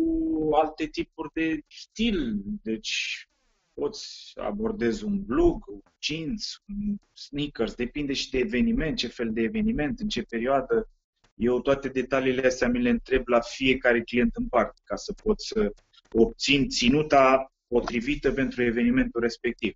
alte 0.51 0.85
tipuri 0.85 1.29
de 1.33 1.59
stil. 1.67 2.35
Deci 2.61 3.27
poți 3.73 4.31
abordezi 4.35 5.03
un 5.03 5.23
blug, 5.23 5.67
un 5.67 5.81
jeans, 5.99 6.61
un 6.67 6.97
sneakers, 7.13 7.73
depinde 7.73 8.13
și 8.13 8.29
de 8.29 8.37
eveniment, 8.37 8.97
ce 8.97 9.07
fel 9.07 9.33
de 9.33 9.41
eveniment, 9.41 9.99
în 9.99 10.07
ce 10.07 10.21
perioadă. 10.21 10.89
Eu 11.33 11.61
toate 11.61 11.87
detaliile 11.89 12.47
astea 12.47 12.67
mi 12.67 12.81
le 12.81 12.89
întreb 12.89 13.27
la 13.27 13.39
fiecare 13.39 14.01
client 14.01 14.35
în 14.35 14.47
parte, 14.47 14.81
ca 14.83 14.95
să 14.95 15.13
pot 15.13 15.41
să 15.41 15.73
obțin 16.11 16.69
ținuta 16.69 17.53
potrivită 17.67 18.31
pentru 18.31 18.63
evenimentul 18.63 19.21
respectiv. 19.21 19.73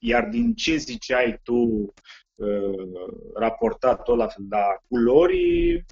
Iar 0.00 0.28
din 0.28 0.54
ce 0.54 0.76
ziceai 0.76 1.40
tu 1.42 1.54
uh, 1.54 1.92
raportat 3.34 4.02
tot 4.02 4.16
la 4.16 4.26
fel, 4.26 4.46
la 4.50 4.76
culori, 4.88 5.84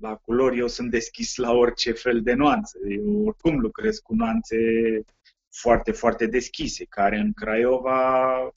la 0.00 0.14
culori 0.14 0.58
eu 0.58 0.66
sunt 0.66 0.90
deschis 0.90 1.36
la 1.36 1.52
orice 1.52 1.92
fel 1.92 2.22
de 2.22 2.32
nuanțe. 2.32 2.78
Eu 2.88 3.24
oricum 3.26 3.58
lucrez 3.58 3.98
cu 3.98 4.14
nuanțe 4.14 4.56
foarte, 5.50 5.92
foarte 5.92 6.26
deschise, 6.26 6.84
care 6.84 7.18
în 7.18 7.32
Craiova 7.32 8.50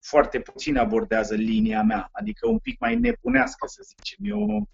foarte 0.00 0.40
puțin 0.40 0.76
abordează 0.76 1.34
linia 1.34 1.82
mea, 1.82 2.08
adică 2.12 2.48
un 2.48 2.58
pic 2.58 2.78
mai 2.78 2.96
nebunească, 2.98 3.66
să 3.66 3.82
zicem. 3.96 4.24
Eu 4.24 4.68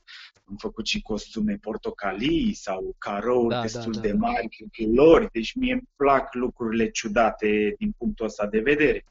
am 0.45 0.57
făcut 0.57 0.87
și 0.87 1.03
costume 1.03 1.59
portocalii 1.61 2.55
sau 2.55 2.95
carouri 2.99 3.55
da, 3.55 3.61
destul 3.61 3.93
da, 3.93 4.01
da, 4.01 4.07
de 4.07 4.13
mari 4.13 4.49
cu 4.49 4.71
culori, 4.77 5.31
deci 5.33 5.55
mie 5.55 5.73
îmi 5.73 5.89
plac 5.97 6.35
lucrurile 6.35 6.91
ciudate 6.91 7.75
din 7.79 7.95
punctul 7.99 8.27
ăsta 8.27 8.47
de 8.47 8.61
vedere. 8.61 9.05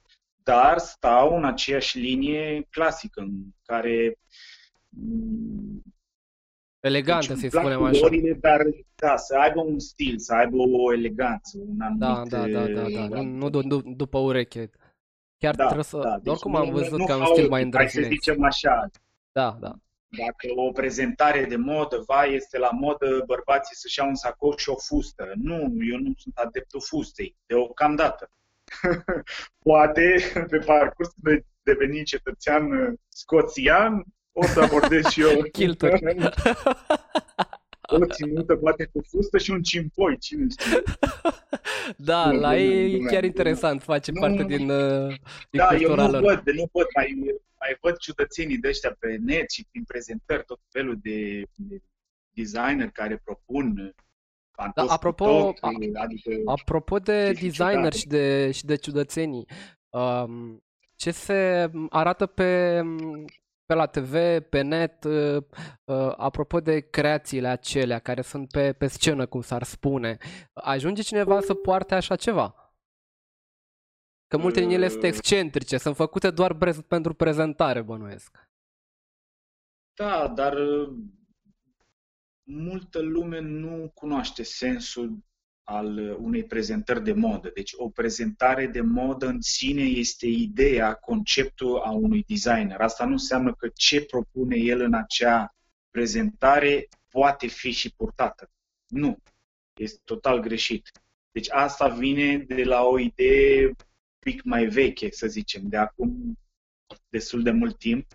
Dar 0.43 0.77
stau 0.77 1.35
în 1.35 1.45
aceeași 1.45 1.99
linie 1.99 2.67
clasică, 2.69 3.21
în 3.21 3.31
care 3.63 4.19
Elegantă, 6.79 7.33
deci, 7.33 7.37
să-i 7.37 7.49
spunem 7.49 7.83
așa. 7.83 8.07
dar 8.39 8.61
da, 8.95 9.17
să 9.17 9.37
aibă 9.37 9.61
un 9.61 9.79
stil, 9.79 10.17
să 10.17 10.33
aibă 10.33 10.55
o 10.57 10.93
eleganță, 10.93 11.57
un 11.57 11.77
da, 11.77 11.85
anumit... 11.85 12.29
Da, 12.31 12.47
da, 12.47 12.65
da, 12.65 12.89
da, 12.89 13.07
da. 13.07 13.21
Nu, 13.21 13.49
nu, 13.49 13.61
nu 13.61 13.81
după 13.81 14.17
ureche. 14.17 14.69
Chiar 15.37 15.55
da, 15.55 15.63
trebuie 15.63 15.83
să... 15.83 15.97
Da, 15.97 16.17
deci 16.17 16.33
oricum 16.33 16.55
am 16.55 16.69
văzut 16.69 16.97
nu, 16.97 17.05
că 17.05 17.13
un 17.15 17.25
stil 17.25 17.49
mai 17.49 17.63
îndrăzneț. 17.63 17.93
Hai 17.93 18.03
să 18.03 18.09
zicem 18.09 18.43
așa. 18.43 18.89
Da, 19.31 19.57
da. 19.59 19.75
Dacă 20.07 20.47
o 20.55 20.71
prezentare 20.71 21.45
de 21.45 21.55
modă, 21.55 22.03
va, 22.05 22.23
este 22.23 22.57
la 22.57 22.69
modă 22.69 23.23
bărbații 23.25 23.75
să-și 23.75 23.99
iau 23.99 24.07
un 24.07 24.15
sacou 24.15 24.57
și 24.57 24.69
o 24.69 24.75
fustă. 24.75 25.31
Nu, 25.35 25.55
eu 25.91 25.97
nu 25.97 26.13
sunt 26.17 26.37
adeptul 26.37 26.81
fustei, 26.81 27.35
deocamdată. 27.45 28.31
Poate, 29.65 30.15
pe 30.49 30.57
parcurs 30.57 31.09
de 31.15 31.45
deveni 31.63 32.03
cetățean 32.03 32.95
scoțian, 33.07 34.03
o 34.31 34.45
să 34.45 34.61
abordez 34.61 35.05
și 35.05 35.21
eu. 35.21 35.41
Kilturi. 35.51 36.01
o 37.91 38.05
ținută 38.05 38.55
poate 38.55 38.89
cu 38.93 39.01
fustă 39.09 39.37
și 39.37 39.51
un 39.51 39.61
cimpoi, 39.61 40.17
cine 40.17 40.45
știe. 40.49 40.83
Da, 41.97 42.31
nu, 42.31 42.39
la 42.39 42.57
ei 42.57 42.93
e 42.93 43.05
chiar 43.05 43.23
interesant, 43.23 43.81
face 43.81 44.11
nu, 44.11 44.19
parte 44.19 44.43
din, 44.43 44.69
uh, 44.69 45.07
din 45.49 45.59
Da, 45.59 45.75
eu 45.75 45.95
nu 45.95 46.09
lor. 46.09 46.21
văd, 46.21 46.55
nu 46.55 46.69
văd, 46.71 46.87
mai, 46.95 47.15
mai 47.59 47.77
văd 47.81 47.97
ciudățenii 47.97 48.57
de 48.57 48.67
ăștia 48.67 48.95
pe 48.99 49.17
net 49.19 49.49
și 49.51 49.67
prin 49.71 49.83
prezentări, 49.83 50.43
tot 50.45 50.59
felul 50.69 50.99
de, 51.01 51.43
de 51.55 51.81
designer 52.33 52.89
care 52.89 53.21
propun 53.23 53.95
da, 54.75 54.83
apropo, 54.87 55.25
tot, 55.25 55.57
adică 55.93 56.31
apropo 56.45 56.99
de 56.99 57.31
designer 57.31 57.93
și 57.93 58.07
de, 58.07 58.51
și 58.51 58.65
de 58.65 58.75
ciudățenii, 58.75 59.47
um, 59.89 60.63
ce 60.95 61.11
se 61.11 61.71
arată 61.89 62.25
pe 62.25 62.81
pe 63.71 63.77
la 63.77 63.85
TV, 63.85 64.39
pe 64.49 64.61
net, 64.61 65.03
uh, 65.03 65.43
uh, 65.83 66.13
apropo 66.17 66.59
de 66.59 66.79
creațiile 66.79 67.47
acelea 67.47 67.99
care 67.99 68.21
sunt 68.21 68.51
pe, 68.51 68.73
pe 68.73 68.87
scenă, 68.87 69.25
cum 69.25 69.41
s-ar 69.41 69.63
spune, 69.63 70.17
ajunge 70.53 71.01
cineva 71.01 71.39
să 71.41 71.53
poarte 71.53 71.95
așa 71.95 72.15
ceva? 72.15 72.75
Că 74.27 74.37
multe 74.37 74.59
din 74.59 74.69
ele 74.69 74.87
sunt 74.87 75.03
uh. 75.03 75.09
excentrice, 75.09 75.77
sunt 75.77 75.95
făcute 75.95 76.31
doar 76.31 76.57
pentru 76.87 77.13
prezentare, 77.13 77.81
bănuiesc. 77.81 78.49
Da, 79.93 80.27
dar 80.27 80.57
multă 82.43 82.99
lume 82.99 83.39
nu 83.39 83.91
cunoaște 83.93 84.43
sensul 84.43 85.17
al 85.63 85.97
unei 86.19 86.43
prezentări 86.43 87.03
de 87.03 87.13
modă. 87.13 87.51
Deci 87.53 87.71
o 87.75 87.89
prezentare 87.89 88.67
de 88.67 88.81
modă 88.81 89.27
în 89.27 89.41
sine 89.41 89.83
este 89.83 90.27
ideea, 90.27 90.93
conceptul 90.93 91.77
a 91.77 91.91
unui 91.91 92.23
designer. 92.27 92.79
Asta 92.79 93.05
nu 93.05 93.11
înseamnă 93.11 93.53
că 93.53 93.69
ce 93.73 94.05
propune 94.05 94.55
el 94.55 94.81
în 94.81 94.93
acea 94.93 95.55
prezentare 95.89 96.87
poate 97.09 97.47
fi 97.47 97.71
și 97.71 97.93
purtată. 97.93 98.51
Nu. 98.87 99.17
Este 99.73 99.99
total 100.03 100.39
greșit. 100.39 100.91
Deci 101.31 101.51
asta 101.51 101.87
vine 101.87 102.37
de 102.37 102.63
la 102.63 102.83
o 102.83 102.99
idee 102.99 103.71
pic 104.19 104.43
mai 104.43 104.65
veche, 104.65 105.11
să 105.11 105.27
zicem, 105.27 105.67
de 105.67 105.77
acum 105.77 106.37
destul 107.09 107.43
de 107.43 107.51
mult 107.51 107.77
timp, 107.77 108.05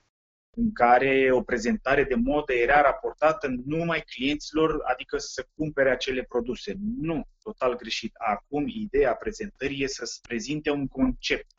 în 0.58 0.72
care 0.72 1.28
o 1.32 1.42
prezentare 1.42 2.04
de 2.04 2.14
modă 2.14 2.52
era 2.52 2.80
raportată 2.80 3.48
numai 3.64 4.00
clienților, 4.00 4.82
adică 4.84 5.18
să 5.18 5.46
cumpere 5.54 5.90
acele 5.90 6.22
produse. 6.22 6.74
Nu, 7.00 7.26
total 7.42 7.76
greșit. 7.76 8.14
Acum, 8.14 8.64
ideea 8.66 9.14
prezentării 9.14 9.82
e 9.82 9.86
să-ți 9.86 10.20
prezinte 10.20 10.70
un 10.70 10.86
concept. 10.86 11.50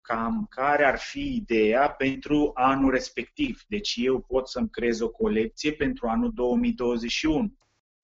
Cam 0.00 0.46
care 0.50 0.84
ar 0.84 0.98
fi 0.98 1.34
ideea 1.34 1.90
pentru 1.90 2.50
anul 2.54 2.90
respectiv. 2.90 3.62
Deci 3.68 3.94
eu 3.96 4.20
pot 4.20 4.48
să-mi 4.48 4.70
creez 4.70 5.00
o 5.00 5.10
colecție 5.10 5.72
pentru 5.72 6.08
anul 6.08 6.32
2021, 6.32 7.54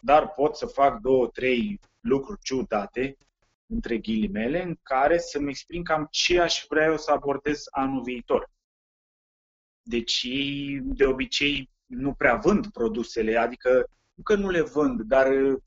dar 0.00 0.28
pot 0.28 0.56
să 0.56 0.66
fac 0.66 1.00
două, 1.00 1.26
trei 1.26 1.80
lucruri 2.00 2.40
ciudate, 2.42 3.16
între 3.66 3.98
ghilimele, 3.98 4.62
în 4.62 4.76
care 4.82 5.18
să-mi 5.18 5.48
exprim 5.48 5.82
cam 5.82 6.08
ce 6.10 6.40
aș 6.40 6.64
vrea 6.68 6.84
eu 6.84 6.96
să 6.96 7.10
abordez 7.10 7.64
anul 7.70 8.02
viitor 8.02 8.54
deci 9.88 10.22
ei 10.22 10.80
de 10.82 11.04
obicei 11.04 11.70
nu 11.86 12.14
prea 12.14 12.34
vând 12.34 12.66
produsele, 12.66 13.36
adică 13.36 13.90
nu 14.14 14.22
că 14.22 14.34
nu 14.34 14.50
le 14.50 14.60
vând, 14.60 15.00
dar 15.00 15.32
uh, 15.32 15.58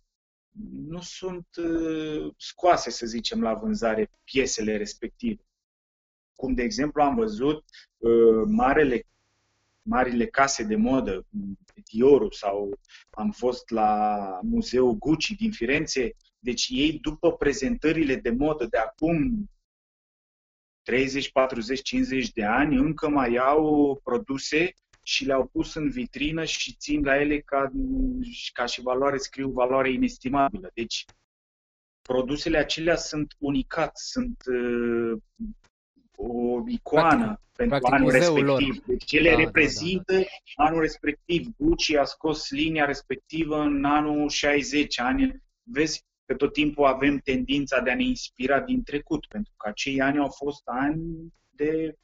nu 0.72 1.02
sunt 1.02 1.48
uh, 1.58 2.34
scoase, 2.38 2.90
să 2.90 3.06
zicem, 3.06 3.42
la 3.42 3.54
vânzare 3.54 4.12
piesele 4.24 4.78
respective. 4.78 5.44
Cum, 6.36 6.54
de 6.54 6.64
exemplu, 6.64 7.02
am 7.02 7.16
văzut 7.16 7.64
uh, 7.98 8.44
marele, 8.46 9.06
marile 9.82 10.26
case 10.26 10.64
de 10.64 10.76
modă, 10.76 11.26
Diorul 11.92 12.32
sau 12.32 12.80
am 13.10 13.32
fost 13.32 13.70
la 13.70 14.40
Muzeul 14.44 14.94
Gucci 14.94 15.32
din 15.32 15.52
Firenze, 15.52 16.16
deci 16.40 16.68
ei, 16.70 17.00
după 17.02 17.32
prezentările 17.32 18.16
de 18.16 18.30
modă 18.30 18.66
de 18.66 18.78
acum 18.78 19.50
30, 20.90 21.32
40, 21.32 21.82
50 21.82 22.32
de 22.32 22.44
ani 22.44 22.78
încă 22.78 23.10
mai 23.10 23.36
au 23.36 24.00
produse 24.04 24.74
și 25.04 25.26
le-au 25.26 25.46
pus 25.46 25.74
în 25.74 25.90
vitrină 25.90 26.44
și 26.44 26.74
țin 26.74 27.04
la 27.04 27.20
ele 27.20 27.40
ca, 27.40 27.72
ca 28.54 28.66
și 28.66 28.82
valoare, 28.82 29.18
scriu 29.18 29.50
valoare 29.50 29.92
inestimabilă. 29.92 30.72
Deci, 30.74 31.06
produsele 32.02 32.58
acelea 32.58 32.96
sunt 32.96 33.36
unicat, 33.38 33.98
sunt 33.98 34.44
uh, 34.46 35.18
o 36.16 36.64
icoană 36.68 37.26
practic, 37.26 37.56
pentru 37.56 37.78
practic 37.78 37.94
anul 37.94 38.12
respectiv. 38.12 38.46
Lor. 38.46 38.84
Deci 38.86 39.12
ele 39.12 39.30
da, 39.30 39.36
reprezintă 39.36 40.14
da, 40.14 40.20
da, 40.20 40.26
da. 40.56 40.64
anul 40.64 40.82
respectiv. 40.82 41.48
Gucci 41.58 41.94
a 41.94 42.04
scos 42.04 42.50
linia 42.50 42.86
respectivă 42.86 43.62
în 43.62 43.86
anul 43.86 44.30
60, 44.30 45.00
ani. 45.00 45.44
Vezi, 45.64 46.06
că 46.30 46.36
tot 46.36 46.54
timpul 46.54 46.86
avem 46.86 47.18
tendința 47.18 47.80
de 47.80 47.92
a 47.92 47.96
ne 47.96 48.04
inspira 48.04 48.60
din 48.60 48.84
trecut, 48.84 49.26
pentru 49.26 49.54
că 49.58 49.68
acei 49.68 50.02
ani 50.02 50.18
au 50.18 50.30
fost 50.30 50.62
ani 50.66 51.34
de 51.50 51.98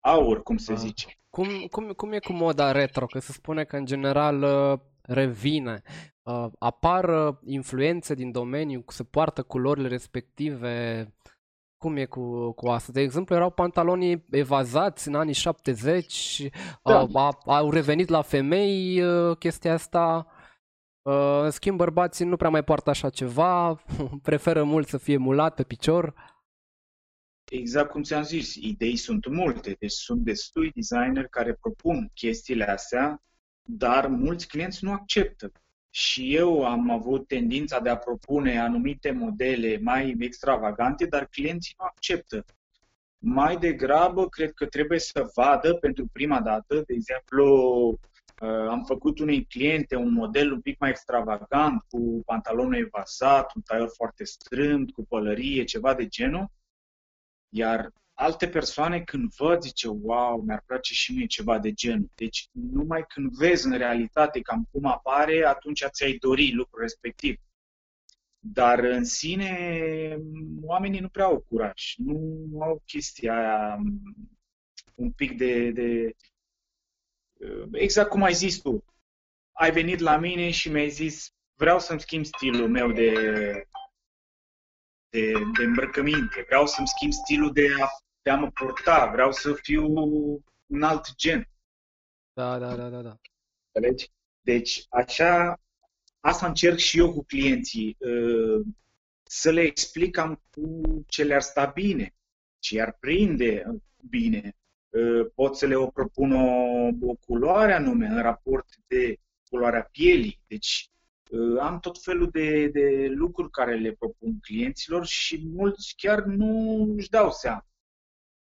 aur, 0.00 0.42
cum 0.42 0.56
se 0.56 0.72
ah. 0.72 0.78
zice. 0.78 1.06
Cum, 1.30 1.48
cum, 1.70 1.92
cum 1.92 2.12
e 2.12 2.18
cu 2.18 2.32
moda 2.32 2.72
retro? 2.72 3.06
Că 3.06 3.18
se 3.18 3.32
spune 3.32 3.64
că 3.64 3.76
în 3.76 3.84
general 3.84 4.42
uh, 4.42 4.78
revine. 5.02 5.82
Uh, 6.22 6.46
apar 6.58 7.28
uh, 7.28 7.34
influențe 7.44 8.14
din 8.14 8.30
domeniu, 8.30 8.84
se 8.86 9.04
poartă 9.04 9.42
culorile 9.42 9.88
respective. 9.88 11.06
Cum 11.76 11.96
e 11.96 12.04
cu, 12.04 12.52
cu 12.52 12.68
asta? 12.68 12.92
De 12.92 13.00
exemplu, 13.00 13.34
erau 13.34 13.50
pantalonii 13.50 14.26
evazați 14.30 15.08
în 15.08 15.14
anii 15.14 15.34
70, 15.34 16.42
da. 16.82 17.00
uh, 17.00 17.28
au 17.44 17.70
revenit 17.70 18.08
la 18.08 18.22
femei 18.22 19.02
uh, 19.02 19.36
chestia 19.36 19.72
asta. 19.72 20.26
Uh, 21.02 21.40
în 21.42 21.50
schimb, 21.50 21.76
bărbații 21.76 22.24
nu 22.24 22.36
prea 22.36 22.50
mai 22.50 22.64
poartă 22.64 22.90
așa 22.90 23.10
ceva, 23.10 23.82
preferă 24.22 24.62
mult 24.62 24.88
să 24.88 24.98
fie 24.98 25.16
mulat 25.16 25.54
pe 25.54 25.62
picior. 25.62 26.14
exact 27.50 27.90
cum 27.90 28.02
ți-am 28.02 28.22
zis, 28.22 28.54
idei 28.54 28.96
sunt 28.96 29.26
multe, 29.26 29.76
deci 29.78 29.92
sunt 29.92 30.20
destui 30.20 30.70
designer 30.74 31.26
care 31.26 31.54
propun 31.54 32.10
chestiile 32.14 32.64
astea, 32.64 33.22
dar 33.62 34.06
mulți 34.06 34.48
clienți 34.48 34.84
nu 34.84 34.92
acceptă. 34.92 35.52
Și 35.90 36.34
eu 36.34 36.64
am 36.64 36.90
avut 36.90 37.26
tendința 37.26 37.80
de 37.80 37.88
a 37.88 37.96
propune 37.96 38.60
anumite 38.60 39.10
modele 39.10 39.78
mai 39.78 40.16
extravagante, 40.18 41.06
dar 41.06 41.26
clienții 41.26 41.74
nu 41.78 41.84
acceptă. 41.84 42.44
Mai 43.18 43.56
degrabă, 43.56 44.28
cred 44.28 44.52
că 44.52 44.66
trebuie 44.66 44.98
să 44.98 45.30
vadă 45.34 45.74
pentru 45.74 46.06
prima 46.12 46.40
dată, 46.40 46.74
de 46.74 46.92
exemplu, 46.94 47.46
uh, 47.88 48.09
am 48.46 48.84
făcut 48.84 49.18
unei 49.18 49.44
cliente 49.44 49.96
un 49.96 50.12
model 50.12 50.52
un 50.52 50.60
pic 50.60 50.78
mai 50.78 50.90
extravagant, 50.90 51.82
cu 51.88 52.22
pantalonul 52.24 52.74
evasat, 52.74 53.54
un 53.54 53.62
taior 53.62 53.90
foarte 53.94 54.24
strâmt, 54.24 54.92
cu 54.92 55.04
pălărie, 55.04 55.64
ceva 55.64 55.94
de 55.94 56.06
genul, 56.06 56.50
iar 57.48 57.92
alte 58.14 58.48
persoane 58.48 59.00
când 59.00 59.34
văd, 59.34 59.62
zice, 59.62 59.88
wow, 59.88 60.40
mi-ar 60.40 60.62
place 60.66 60.94
și 60.94 61.14
mie 61.14 61.26
ceva 61.26 61.58
de 61.58 61.72
genul. 61.72 62.10
Deci 62.14 62.48
numai 62.52 63.04
când 63.08 63.30
vezi 63.32 63.66
în 63.66 63.76
realitate 63.76 64.40
cam 64.40 64.68
cum 64.70 64.84
apare, 64.84 65.44
atunci 65.44 65.84
ți-ai 65.84 66.12
dori 66.12 66.52
lucrul 66.52 66.80
respectiv. 66.80 67.36
Dar 68.38 68.78
în 68.78 69.04
sine, 69.04 70.16
oamenii 70.62 71.00
nu 71.00 71.08
prea 71.08 71.24
au 71.24 71.40
curaj, 71.48 71.94
nu 71.96 72.48
au 72.60 72.82
chestia 72.84 73.34
aia 73.36 73.78
un 74.94 75.10
pic 75.10 75.36
de, 75.36 75.70
de... 75.70 76.16
Exact 77.72 78.08
cum 78.08 78.22
ai 78.22 78.34
zis 78.34 78.58
tu. 78.58 78.84
Ai 79.52 79.72
venit 79.72 79.98
la 79.98 80.16
mine 80.16 80.50
și 80.50 80.70
mi-ai 80.70 80.88
zis, 80.88 81.34
vreau 81.54 81.78
să-mi 81.78 82.00
schimb 82.00 82.24
stilul 82.24 82.68
meu 82.68 82.92
de, 82.92 83.12
de, 85.08 85.32
de 85.32 85.64
îmbrăcăminte, 85.64 86.44
vreau 86.46 86.66
să-mi 86.66 86.88
schimb 86.88 87.12
stilul 87.12 87.52
de 87.52 87.68
a, 87.80 87.86
de 88.22 88.30
a 88.30 88.36
mă 88.36 88.50
purta, 88.50 89.06
vreau 89.06 89.32
să 89.32 89.52
fiu 89.52 89.86
un 90.66 90.82
alt 90.82 91.14
gen. 91.14 91.48
Da, 92.32 92.58
da, 92.58 92.76
da, 92.76 92.88
da, 92.88 93.02
da. 93.02 93.16
Înțelegi? 93.72 94.10
Deci, 94.40 94.84
așa, 94.88 95.60
asta 96.20 96.46
încerc 96.46 96.76
și 96.76 96.98
eu 96.98 97.12
cu 97.12 97.24
clienții, 97.24 97.96
uh, 97.98 98.66
să 99.22 99.50
le 99.50 99.60
explic 99.60 100.14
cam 100.14 100.42
cu 100.50 100.80
ce 101.06 101.24
le-ar 101.24 101.40
sta 101.40 101.66
bine, 101.66 102.14
ce 102.58 102.74
i-ar 102.74 102.96
prinde 103.00 103.64
bine. 104.08 104.56
Uh, 104.90 105.26
pot 105.34 105.56
să 105.56 105.66
le 105.66 105.74
o 105.74 105.86
propun 105.86 106.32
o, 106.32 107.10
o 107.10 107.14
culoare 107.26 107.72
anume 107.72 108.06
în 108.06 108.22
raport 108.22 108.66
de 108.86 109.16
culoarea 109.50 109.88
pielii. 109.90 110.40
Deci 110.46 110.90
uh, 111.30 111.58
am 111.60 111.80
tot 111.80 112.02
felul 112.02 112.28
de, 112.30 112.66
de 112.66 113.06
lucruri 113.08 113.50
care 113.50 113.74
le 113.74 113.92
propun 113.92 114.40
clienților 114.40 115.06
și 115.06 115.48
mulți 115.54 115.94
chiar 115.96 116.22
nu 116.22 116.82
își 116.96 117.08
dau 117.08 117.30
seama. 117.30 117.66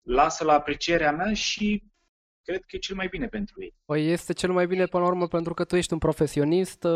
Lasă 0.03 0.45
la 0.45 0.53
aprecierea 0.53 1.13
mea 1.13 1.35
și 1.35 1.83
cred 2.43 2.61
că 2.61 2.77
e 2.77 2.79
cel 2.79 2.97
mai 2.97 3.09
bine 3.09 3.27
pentru 3.27 3.63
ei. 3.63 3.75
Păi 3.85 4.11
este 4.11 4.33
cel 4.33 4.53
mai 4.53 4.67
bine 4.67 4.87
până 4.87 5.03
la 5.03 5.09
urmă 5.09 5.29
pentru 5.29 5.55
că 5.55 5.65
tu 5.65 5.77
ești 5.77 5.93
un 5.93 5.99
profesionist, 5.99 6.87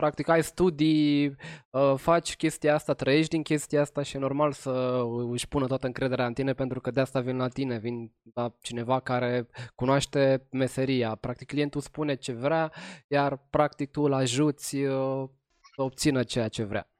practic 0.00 0.28
ai 0.28 0.42
studii, 0.42 1.36
uh, 1.70 1.94
faci 1.96 2.36
chestia 2.36 2.74
asta, 2.74 2.94
trăiești 2.94 3.30
din 3.30 3.42
chestia 3.42 3.80
asta 3.80 4.02
și 4.02 4.16
e 4.16 4.18
normal 4.18 4.52
să 4.52 5.02
își 5.30 5.48
pună 5.48 5.66
toată 5.66 5.86
încrederea 5.86 6.26
în 6.26 6.32
tine 6.32 6.52
pentru 6.52 6.80
că 6.80 6.90
de 6.90 7.00
asta 7.00 7.20
vin 7.20 7.36
la 7.36 7.48
tine, 7.48 7.78
vin 7.78 8.12
la 8.34 8.56
cineva 8.60 9.00
care 9.00 9.48
cunoaște 9.74 10.46
meseria. 10.50 11.14
Practic 11.14 11.46
clientul 11.46 11.80
spune 11.80 12.14
ce 12.14 12.32
vrea, 12.32 12.72
iar 13.06 13.36
practic 13.50 13.90
tu 13.90 14.02
îl 14.02 14.12
ajuți 14.12 14.76
uh, 14.76 15.28
să 15.74 15.82
obțină 15.82 16.22
ceea 16.22 16.48
ce 16.48 16.62
vrea. 16.64 16.90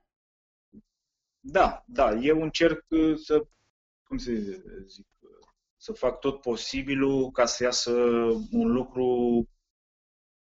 Da, 1.40 1.84
da, 1.86 2.14
eu 2.14 2.42
încerc 2.42 2.84
uh, 2.88 3.16
să, 3.16 3.46
cum 4.02 4.18
să 4.18 4.30
zic, 4.86 5.06
să 5.76 5.92
fac 5.92 6.18
tot 6.18 6.40
posibilul 6.40 7.30
ca 7.30 7.44
să 7.44 7.62
iasă 7.62 7.92
un 8.50 8.72
lucru 8.72 9.08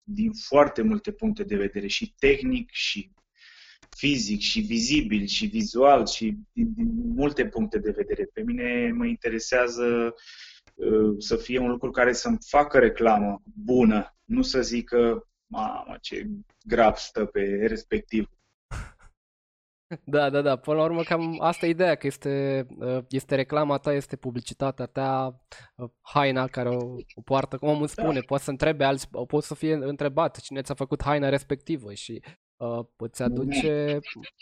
din 0.08 0.32
foarte 0.32 0.82
multe 0.82 1.12
puncte 1.12 1.44
de 1.44 1.56
vedere, 1.56 1.86
și 1.86 2.14
tehnic, 2.18 2.70
și 2.72 3.10
fizic, 3.96 4.40
și 4.40 4.60
vizibil, 4.60 5.26
și 5.26 5.46
vizual, 5.46 6.06
și 6.06 6.36
din, 6.52 6.72
din 6.74 6.92
multe 7.14 7.46
puncte 7.46 7.78
de 7.78 7.90
vedere. 7.90 8.24
Pe 8.32 8.42
mine 8.42 8.92
mă 8.92 9.06
interesează 9.06 10.14
uh, 10.74 11.14
să 11.18 11.36
fie 11.36 11.58
un 11.58 11.70
lucru 11.70 11.90
care 11.90 12.12
să-mi 12.12 12.38
facă 12.46 12.78
reclamă 12.78 13.42
bună, 13.64 14.16
nu 14.24 14.42
să 14.42 14.62
zică, 14.62 15.28
mamă, 15.46 15.96
ce 16.00 16.26
grav 16.64 16.96
stă 16.96 17.24
pe 17.24 17.40
respectiv. 17.66 18.30
Da, 20.04 20.30
da, 20.30 20.40
da. 20.40 20.56
Până 20.56 20.76
la 20.76 20.84
urmă, 20.84 21.02
cam 21.02 21.40
asta 21.40 21.66
e 21.66 21.68
ideea, 21.68 21.94
că 21.94 22.06
este, 22.06 22.66
uh, 22.78 22.98
este 23.08 23.34
reclama 23.34 23.78
ta, 23.78 23.92
este 23.92 24.16
publicitatea 24.16 24.86
ta, 24.86 25.40
uh, 25.74 25.90
haina 26.00 26.46
care 26.46 26.68
o, 26.68 26.94
o 27.14 27.20
poartă, 27.24 27.58
cum 27.58 27.68
omul 27.68 27.86
spune, 27.86 28.18
da. 28.18 28.24
poate 28.26 28.42
să 28.42 28.50
întrebe 28.50 28.84
alți, 28.84 29.08
poate 29.10 29.46
să 29.46 29.54
fie 29.54 29.74
întrebat 29.74 30.40
cine 30.40 30.62
ți-a 30.62 30.74
făcut 30.74 31.02
haina 31.02 31.28
respectivă 31.28 31.92
și 31.92 32.22
uh, 32.56 32.84
poți 32.96 33.22
aduce 33.22 33.98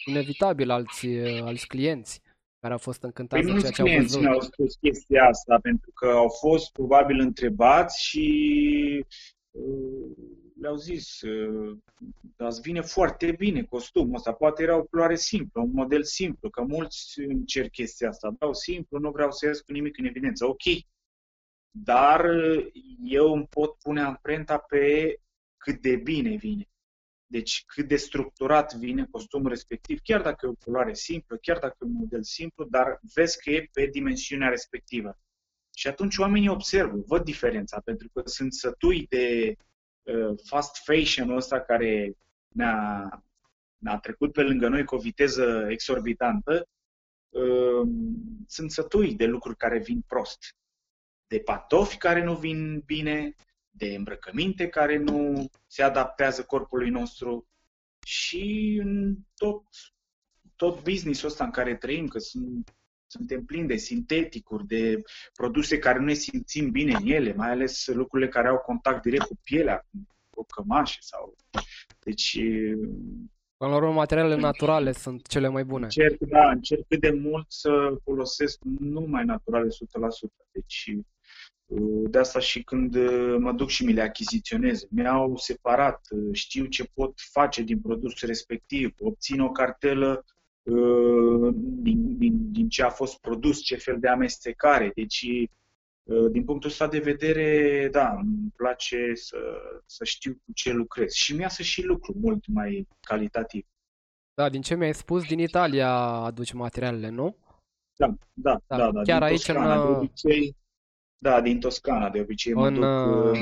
inevitabil 0.07 0.71
alți, 0.71 1.07
uh, 1.07 1.43
alți 1.43 1.67
clienți 1.67 2.23
care 2.61 2.73
au 2.73 2.79
fost 2.79 3.03
încântați 3.03 3.43
păi 3.43 3.53
de 3.53 3.61
ceea 3.61 3.71
ce 3.71 3.83
au 3.83 4.01
văzut. 4.01 4.21
mi-au 4.21 4.41
spus 4.41 4.75
chestia 4.75 5.25
asta, 5.25 5.59
pentru 5.63 5.91
că 5.95 6.07
au 6.07 6.29
fost 6.29 6.73
probabil 6.73 7.21
întrebați 7.21 8.03
și 8.05 8.27
uh, 9.51 10.44
le-au 10.61 10.77
zis, 10.77 11.21
îți 12.37 12.61
vine 12.61 12.81
foarte 12.81 13.33
bine 13.33 13.63
costumul 13.63 14.15
ăsta, 14.15 14.33
poate 14.33 14.63
era 14.63 14.77
o 14.77 14.85
culoare 14.85 15.17
simplă, 15.17 15.61
un 15.61 15.71
model 15.73 16.05
simplu, 16.05 16.51
că 16.51 16.63
mulți 16.63 17.21
încerc 17.21 17.71
chestia 17.71 18.09
asta, 18.09 18.35
dau 18.39 18.55
simplu, 18.55 18.99
nu 18.99 19.11
vreau 19.11 19.31
să 19.31 19.47
ies 19.47 19.61
cu 19.61 19.73
nimic 19.73 19.99
în 19.99 20.05
evidență, 20.05 20.47
ok, 20.47 20.63
dar 21.71 22.31
eu 23.05 23.33
îmi 23.33 23.47
pot 23.47 23.79
pune 23.79 24.01
amprenta 24.01 24.59
pe 24.59 25.17
cât 25.57 25.81
de 25.81 25.97
bine 25.97 26.37
vine. 26.37 26.69
Deci 27.27 27.65
cât 27.67 27.89
de 27.89 27.97
structurat 27.97 28.75
vine 28.75 29.07
costumul 29.11 29.49
respectiv, 29.49 30.01
chiar 30.03 30.23
dacă 30.23 30.47
e 30.47 30.49
o 30.49 30.55
culoare 30.65 30.95
simplă, 30.95 31.37
chiar 31.37 31.59
dacă 31.59 31.77
e 31.81 31.85
un 31.87 31.93
model 31.93 32.23
simplu, 32.23 32.65
dar 32.65 33.01
vezi 33.15 33.43
că 33.43 33.51
e 33.51 33.69
pe 33.73 33.87
dimensiunea 33.87 34.49
respectivă. 34.49 35.19
Și 35.77 35.89
atunci 35.89 36.17
oamenii 36.17 36.49
observă, 36.49 37.03
văd 37.07 37.25
diferența, 37.25 37.81
pentru 37.81 38.09
că 38.13 38.23
sunt 38.25 38.53
sătui 38.53 39.07
de 39.07 39.55
Uh, 39.57 39.65
fast 40.45 40.77
fashion-ul 40.85 41.37
ăsta 41.37 41.61
care 41.61 42.17
ne-a, 42.49 43.09
ne-a 43.77 43.99
trecut 43.99 44.33
pe 44.33 44.43
lângă 44.43 44.69
noi 44.69 44.85
cu 44.85 44.95
o 44.95 44.99
viteză 44.99 45.67
exorbitantă, 45.69 46.69
uh, 47.29 47.89
sunt 48.47 48.71
sătui 48.71 49.15
de 49.15 49.27
lucruri 49.27 49.57
care 49.57 49.79
vin 49.79 50.01
prost. 50.07 50.57
De 51.27 51.39
patofi 51.39 51.97
care 51.97 52.25
nu 52.25 52.37
vin 52.37 52.81
bine, 52.81 53.35
de 53.71 53.95
îmbrăcăminte 53.95 54.69
care 54.69 54.97
nu 54.97 55.47
se 55.67 55.83
adaptează 55.83 56.45
corpului 56.45 56.91
nostru 56.91 57.49
și 58.07 58.79
în 58.83 59.17
tot, 59.35 59.65
tot 60.57 60.83
business-ul 60.83 61.29
ăsta 61.29 61.45
în 61.45 61.51
care 61.51 61.77
trăim, 61.77 62.09
că 62.09 62.19
sunt 62.19 62.75
suntem 63.17 63.45
plini 63.45 63.67
de 63.67 63.77
sinteticuri, 63.77 64.67
de 64.67 65.03
produse 65.35 65.79
care 65.79 65.99
nu 65.99 66.05
ne 66.05 66.13
simțim 66.13 66.71
bine 66.71 66.95
în 66.95 67.07
ele, 67.07 67.33
mai 67.35 67.51
ales 67.51 67.87
lucrurile 67.87 68.29
care 68.29 68.49
au 68.49 68.59
contact 68.59 69.03
direct 69.03 69.25
cu 69.25 69.39
pielea, 69.45 69.87
cu 70.31 70.45
cămașe 70.45 70.99
sau... 71.01 71.37
Deci... 72.05 72.39
Până 73.57 73.71
la 73.71 73.77
urmă, 73.77 73.93
materialele 73.93 74.41
naturale 74.41 74.93
sunt 74.93 75.27
cele 75.27 75.49
mai 75.49 75.65
bune. 75.65 75.85
Încerc, 75.85 76.19
da, 76.19 76.51
încerc 76.51 76.87
cât 76.89 77.01
de 77.01 77.11
mult 77.11 77.47
să 77.49 77.97
folosesc 78.05 78.59
numai 78.79 79.25
naturale 79.25 79.69
100%. 79.69 79.71
Deci 80.53 80.97
de 82.11 82.19
asta 82.19 82.39
și 82.39 82.63
când 82.63 82.97
mă 83.39 83.53
duc 83.53 83.69
și 83.69 83.85
mi 83.85 83.93
le 83.93 84.03
achiziționez, 84.03 84.87
mi-au 84.91 85.37
separat, 85.37 86.09
știu 86.33 86.65
ce 86.65 86.85
pot 86.95 87.13
face 87.17 87.63
din 87.63 87.81
produsul 87.81 88.29
respectiv, 88.29 88.95
obțin 88.99 89.41
o 89.41 89.51
cartelă 89.51 90.25
Uh, 90.25 90.34
din, 91.83 92.19
din, 92.19 92.53
din 92.53 92.69
ce 92.69 92.83
a 92.83 92.91
fost 92.91 93.21
produs, 93.21 93.61
ce 93.61 93.77
fel 93.77 93.99
de 94.01 94.09
amestecare. 94.09 94.93
Deci, 94.95 95.27
uh, 96.03 96.31
din 96.31 96.45
punctul 96.45 96.71
ăsta 96.71 96.89
de 96.89 96.99
vedere, 96.99 97.89
da, 97.93 98.15
îmi 98.15 98.53
place 98.57 99.13
să, 99.15 99.39
să 99.87 100.05
știu 100.05 100.33
cu 100.33 100.53
ce 100.53 100.73
lucrez. 100.73 101.13
Și 101.13 101.35
mi-a 101.35 101.49
să 101.49 101.63
și 101.63 101.83
lucru 101.83 102.15
mult 102.21 102.47
mai 102.47 102.89
calitativ. 103.01 103.67
Da, 104.35 104.49
din 104.49 104.63
ce 104.63 104.75
mi-ai 104.75 104.95
spus, 104.95 105.27
din 105.27 105.39
Italia 105.39 105.91
aduci 105.99 106.53
materialele, 106.53 107.09
nu? 107.09 107.37
Da, 107.97 108.15
da, 108.33 108.61
da. 108.67 108.77
da, 108.77 108.91
da 108.91 109.03
Chiar 109.03 109.23
aici 109.23 109.47
Toscana, 109.47 109.83
în... 109.83 109.93
De 109.93 109.99
obicei, 109.99 110.57
da, 111.19 111.41
din 111.41 111.61
Toscana, 111.61 112.11
de 112.11 112.21
obicei 112.21 112.53
mă 112.53 112.67
în, 112.67 112.75
duc... 112.75 112.83
Uh, 112.83 113.41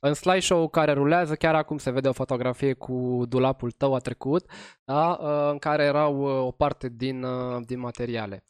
în 0.00 0.14
slideshow 0.14 0.68
care 0.68 0.92
rulează, 0.92 1.34
chiar 1.34 1.54
acum 1.54 1.78
se 1.78 1.90
vede 1.90 2.08
o 2.08 2.12
fotografie 2.12 2.72
cu 2.72 3.22
dulapul 3.28 3.70
tău 3.70 3.94
a 3.94 3.98
trecut, 3.98 4.50
da, 4.84 5.18
uh, 5.20 5.50
în 5.50 5.58
care 5.58 5.84
erau 5.84 6.20
uh, 6.20 6.46
o 6.46 6.50
parte 6.50 6.88
din, 6.88 7.26
din 7.64 7.78
materiale. 7.78 8.44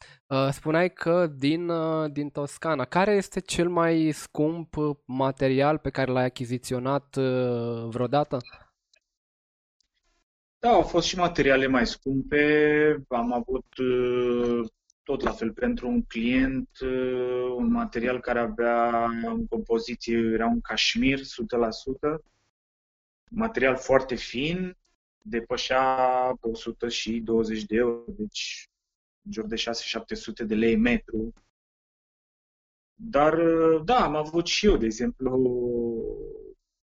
Spuneai 0.51 0.93
că 0.93 1.27
din, 1.27 1.71
din 2.13 2.29
Toscana, 2.29 2.85
care 2.85 3.13
este 3.13 3.41
cel 3.41 3.69
mai 3.69 4.11
scump 4.13 4.75
material 5.05 5.79
pe 5.79 5.91
care 5.91 6.13
l-ai 6.13 6.25
achiziționat 6.25 7.17
vreodată? 7.89 8.39
Da, 10.59 10.69
au 10.69 10.83
fost 10.83 11.07
și 11.07 11.19
materiale 11.19 11.67
mai 11.67 11.87
scumpe. 11.87 13.05
Am 13.09 13.33
avut 13.33 13.67
tot 15.07 15.23
la 15.23 15.31
fel, 15.31 15.53
pentru 15.53 15.89
un 15.89 16.03
client, 16.03 16.69
uh, 16.81 17.55
un 17.57 17.71
material 17.71 18.21
care 18.21 18.39
avea 18.39 19.05
în 19.05 19.47
compoziție, 19.47 20.17
era 20.17 20.47
un 20.47 20.61
cașmir 20.61 21.19
100%, 21.19 22.23
material 23.31 23.77
foarte 23.77 24.15
fin, 24.15 24.77
depășea 25.19 26.39
120 26.41 27.65
de 27.65 27.77
euro, 27.77 28.05
deci 28.09 28.69
în 29.23 29.33
jur 29.33 29.47
de 29.47 29.57
6-700 29.57 30.47
de 30.47 30.55
lei 30.55 30.77
metru. 30.77 31.33
Dar, 32.95 33.39
uh, 33.39 33.85
da, 33.85 34.05
am 34.05 34.17
avut 34.17 34.47
și 34.47 34.67
eu, 34.67 34.77
de 34.77 34.85
exemplu, 34.85 35.31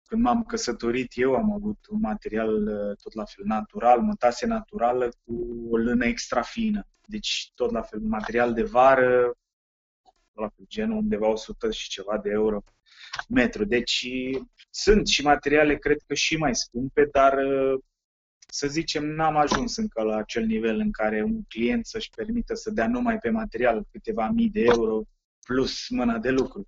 când 0.07 0.21
m-am 0.21 0.43
căsătorit 0.43 1.11
eu, 1.15 1.35
am 1.35 1.51
avut 1.51 1.87
un 1.89 1.99
material 1.99 2.67
uh, 2.67 2.97
tot 3.03 3.13
la 3.13 3.25
fel 3.25 3.45
natural, 3.45 4.01
mătase 4.01 4.45
naturală 4.45 5.09
cu 5.25 5.67
o 5.69 5.77
lână 5.77 6.05
extra 6.05 6.41
fină. 6.41 6.87
Deci 7.05 7.51
tot 7.55 7.71
la 7.71 7.81
fel, 7.81 7.99
material 7.99 8.53
de 8.53 8.63
vară, 8.63 9.37
la 10.33 10.49
fel, 10.55 10.65
genul 10.67 10.97
undeva 10.97 11.27
100 11.27 11.71
și 11.71 11.89
ceva 11.89 12.17
de 12.17 12.29
euro 12.29 12.63
metru. 13.29 13.65
Deci 13.65 14.07
sunt 14.69 15.07
și 15.07 15.23
materiale, 15.23 15.77
cred 15.77 15.97
că 16.07 16.13
și 16.13 16.37
mai 16.37 16.55
scumpe, 16.55 17.05
dar 17.11 17.37
uh, 17.37 17.79
să 18.49 18.67
zicem, 18.67 19.05
n-am 19.05 19.35
ajuns 19.35 19.77
încă 19.77 20.01
la 20.01 20.15
acel 20.15 20.45
nivel 20.45 20.79
în 20.79 20.91
care 20.91 21.23
un 21.23 21.43
client 21.47 21.85
să-și 21.85 22.09
permită 22.15 22.53
să 22.53 22.71
dea 22.71 22.87
numai 22.87 23.17
pe 23.17 23.29
material 23.29 23.85
câteva 23.91 24.29
mii 24.29 24.49
de 24.49 24.61
euro 24.61 25.01
plus 25.45 25.89
mâna 25.89 26.17
de 26.17 26.29
lucru. 26.29 26.67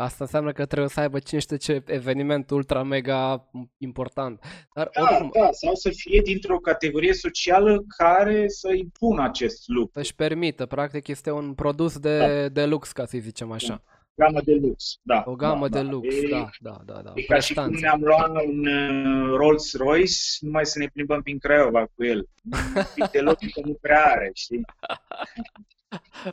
Asta 0.00 0.24
înseamnă 0.24 0.52
că 0.52 0.66
trebuie 0.66 0.88
să 0.88 1.00
aibă 1.00 1.18
cine 1.18 1.40
știe 1.40 1.56
ce 1.56 1.82
eveniment 1.86 2.50
ultra 2.50 2.82
mega 2.82 3.50
important. 3.78 4.44
Dar 4.74 4.90
da, 4.94 5.02
oricum, 5.02 5.30
da, 5.40 5.48
sau 5.52 5.74
să 5.74 5.90
fie 5.94 6.20
dintr-o 6.24 6.58
categorie 6.58 7.12
socială 7.12 7.84
care 7.96 8.48
să 8.48 8.72
impună 8.72 9.22
acest 9.22 9.68
lucru. 9.68 9.90
să-și 9.94 10.14
permită, 10.14 10.66
practic 10.66 11.08
este 11.08 11.30
un 11.30 11.54
produs 11.54 11.98
de, 11.98 12.48
de 12.48 12.66
lux, 12.66 12.92
ca 12.92 13.04
să-i 13.04 13.20
zicem 13.20 13.50
așa. 13.52 13.82
Gamă 14.14 14.40
de 14.44 14.54
lux, 14.54 14.98
da. 15.02 15.22
O 15.26 15.34
gamă 15.34 15.68
da, 15.68 15.78
de 15.78 15.84
da. 15.84 15.90
lux, 15.90 16.14
E, 16.14 16.28
da, 16.30 16.50
da, 16.60 16.80
da, 16.84 17.00
da. 17.04 17.12
E 17.14 17.22
ca 17.22 17.38
și 17.38 17.54
cum 17.54 17.62
Prestanță. 17.62 17.78
ne-am 17.80 18.00
luat 18.00 18.44
un 18.46 18.66
uh, 18.66 19.36
Rolls 19.36 19.76
Royce, 19.76 20.14
numai 20.40 20.66
să 20.66 20.78
ne 20.78 20.86
plimbăm 20.92 21.22
prin 21.22 21.38
Craiova 21.38 21.86
cu 21.94 22.04
el. 22.04 22.18
Un 22.76 22.82
pic 22.94 23.08
de 23.10 23.20
logică 23.20 23.60
nu 23.64 23.78
prea 23.80 24.02
are, 24.04 24.30
știi? 24.34 24.60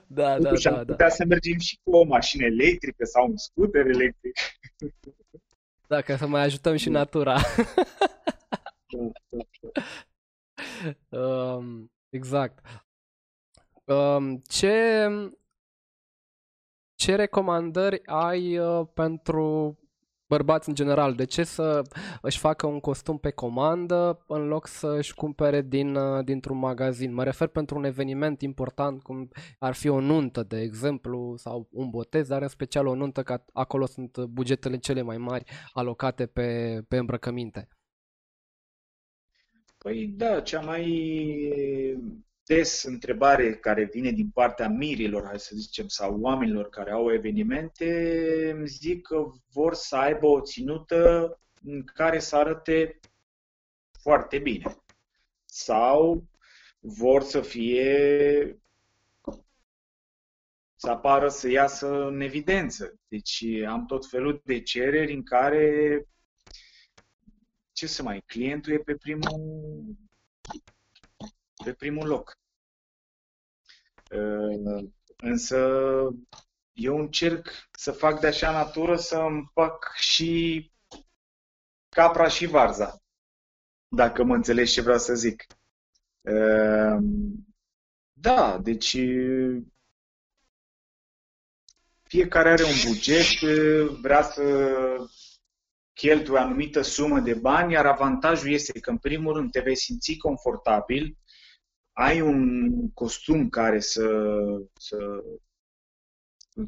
Da, 0.07 0.37
da, 0.39 0.49
Totuși 0.49 0.67
am 0.67 0.73
da, 0.73 0.83
da. 0.83 0.91
putea 0.91 1.09
să 1.09 1.25
mergem 1.25 1.57
și 1.57 1.79
cu 1.83 1.95
o 1.95 2.03
mașină 2.03 2.45
electrică 2.45 3.05
sau 3.05 3.29
un 3.29 3.37
scooter 3.37 3.85
electric. 3.85 4.37
Da, 5.87 6.01
ca 6.01 6.17
să 6.17 6.27
mai 6.27 6.41
ajutăm 6.41 6.75
și 6.75 6.89
natura. 6.89 7.37
Da, 8.87 9.11
da, 9.29 9.37
da. 11.09 11.19
Um, 11.19 11.91
exact. 12.09 12.65
Um, 13.83 14.37
ce, 14.37 15.07
ce 16.95 17.15
recomandări 17.15 18.05
ai 18.05 18.57
uh, 18.57 18.87
pentru 18.93 19.77
bărbați 20.27 20.69
în 20.69 20.75
general? 20.75 21.13
De 21.15 21.25
ce 21.25 21.43
să 21.43 21.81
își 22.21 22.39
facă 22.39 22.67
un 22.67 22.79
costum 22.79 23.17
pe 23.17 23.31
comandă 23.31 24.23
în 24.27 24.47
loc 24.47 24.67
să 24.67 24.95
își 24.97 25.13
cumpere 25.13 25.61
din, 25.61 25.95
uh, 25.95 26.25
dintr-un 26.25 26.57
magazin? 26.57 27.13
Mă 27.13 27.23
refer 27.23 27.47
pentru 27.47 27.77
un 27.77 27.83
eveniment 27.83 28.41
important 28.41 29.01
cum 29.01 29.29
ar 29.59 29.73
fi 29.73 29.87
o 29.87 29.99
nuntă, 29.99 30.43
de 30.43 30.59
exemplu, 30.59 31.33
sau 31.37 31.67
un 31.71 31.89
botez, 31.89 32.27
dar 32.27 32.41
în 32.41 32.47
special 32.47 32.87
o 32.87 32.95
nuntă, 32.95 33.23
că 33.23 33.43
acolo 33.53 33.85
sunt 33.85 34.23
bugetele 34.23 34.77
cele 34.77 35.01
mai 35.01 35.17
mari 35.17 35.43
alocate 35.73 36.25
pe, 36.25 36.81
pe 36.87 36.97
îmbrăcăminte. 36.97 37.67
Păi 39.77 40.07
da, 40.07 40.41
cea 40.41 40.59
mai 40.59 40.85
des 42.47 42.83
întrebare 42.83 43.55
care 43.55 43.83
vine 43.83 44.11
din 44.11 44.29
partea 44.29 44.67
mirilor, 44.69 45.25
hai 45.25 45.39
să 45.39 45.55
zicem, 45.55 45.87
sau 45.87 46.19
oamenilor 46.19 46.69
care 46.69 46.91
au 46.91 47.13
evenimente, 47.13 48.51
îmi 48.51 48.67
zic 48.67 49.01
că 49.01 49.31
vor 49.51 49.73
să 49.73 49.95
aibă 49.95 50.27
o 50.27 50.41
ținută 50.41 51.39
în 51.63 51.83
care 51.83 52.19
să 52.19 52.35
arate 52.35 52.99
foarte 54.01 54.39
bine. 54.39 54.75
Sau 55.45 56.27
vor 56.79 57.23
să 57.23 57.41
fie 57.41 58.61
să 60.75 60.89
apară, 60.89 61.29
să 61.29 61.49
iasă 61.49 62.07
în 62.07 62.21
evidență. 62.21 62.99
Deci 63.07 63.43
am 63.67 63.85
tot 63.85 64.05
felul 64.05 64.41
de 64.45 64.61
cereri 64.61 65.13
în 65.13 65.23
care 65.23 66.07
ce 67.71 67.87
să 67.87 68.03
mai, 68.03 68.23
clientul 68.25 68.73
e 68.73 68.77
pe 68.77 68.95
primul, 68.95 69.95
pe 71.63 71.73
primul 71.73 72.07
loc. 72.07 72.37
Uh, 74.11 74.89
Însă 75.17 75.57
eu 76.73 76.99
încerc 76.99 77.47
să 77.71 77.91
fac 77.91 78.19
de 78.19 78.27
așa 78.27 78.51
natură 78.51 78.95
să 78.95 79.17
împac 79.17 79.93
și 79.95 80.71
capra 81.89 82.27
și 82.27 82.45
varza, 82.45 83.01
dacă 83.87 84.23
mă 84.23 84.35
înțelegi 84.35 84.71
ce 84.71 84.81
vreau 84.81 84.97
să 84.97 85.15
zic. 85.15 85.45
Uh, 86.21 86.97
Da, 88.13 88.57
deci 88.57 88.97
fiecare 92.03 92.49
are 92.49 92.63
un 92.63 92.75
buget, 92.85 93.39
vrea 94.01 94.21
să 94.21 94.43
cheltuie 95.93 96.37
o 96.37 96.41
anumită 96.41 96.81
sumă 96.81 97.19
de 97.19 97.33
bani, 97.33 97.73
iar 97.73 97.85
avantajul 97.85 98.51
este 98.51 98.79
că, 98.79 98.89
în 98.89 98.97
primul 98.97 99.33
rând, 99.33 99.51
te 99.51 99.59
vei 99.59 99.75
simți 99.75 100.17
confortabil, 100.17 101.17
ai 101.99 102.21
un 102.21 102.69
costum 102.93 103.49
care 103.49 103.79
să, 103.79 104.07
să, 104.73 105.23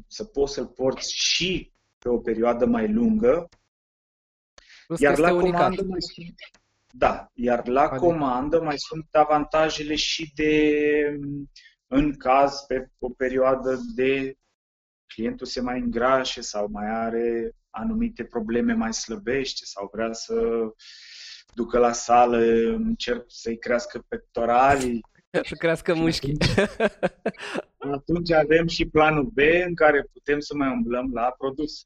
să 0.06 0.24
poți 0.24 0.52
să-l 0.52 0.66
porți 0.66 1.12
și 1.14 1.72
pe 1.98 2.08
o 2.08 2.18
perioadă 2.18 2.66
mai 2.66 2.92
lungă, 2.92 3.48
Plus 4.86 4.98
că 4.98 5.04
iar 5.04 5.12
este 5.12 5.24
la 5.26 5.32
unicat. 5.34 5.60
comandă 5.60 5.82
mai 5.84 6.00
sunt, 6.02 6.34
da, 6.92 7.30
iar 7.34 7.66
la 7.66 7.82
Adică- 7.82 7.98
comandă 7.98 8.60
mai 8.62 8.78
sunt 8.78 9.06
avantajele 9.10 9.94
și 9.94 10.32
de, 10.34 10.72
în 11.86 12.16
caz, 12.16 12.60
pe 12.60 12.90
o 12.98 13.10
perioadă 13.10 13.80
de 13.94 14.34
clientul 15.06 15.46
se 15.46 15.60
mai 15.60 15.80
îngrașe 15.80 16.40
sau 16.40 16.68
mai 16.70 16.86
are 16.88 17.52
anumite 17.70 18.24
probleme 18.24 18.72
mai 18.72 18.94
slăbește 18.94 19.64
sau 19.64 19.88
vrea 19.92 20.12
să 20.12 20.34
ducă 21.54 21.78
la 21.78 21.92
sală, 21.92 22.38
încerc 22.74 23.24
să-i 23.26 23.58
crească 23.58 24.04
pectoralii, 24.08 25.00
Să 25.48 25.54
crească 25.54 25.94
mușchii. 25.94 26.36
atunci 27.78 28.30
avem 28.30 28.66
și 28.66 28.88
planul 28.88 29.24
B 29.24 29.38
în 29.66 29.74
care 29.74 30.02
putem 30.12 30.40
să 30.40 30.54
mai 30.54 30.68
umblăm 30.68 31.12
la 31.12 31.34
produs. 31.38 31.84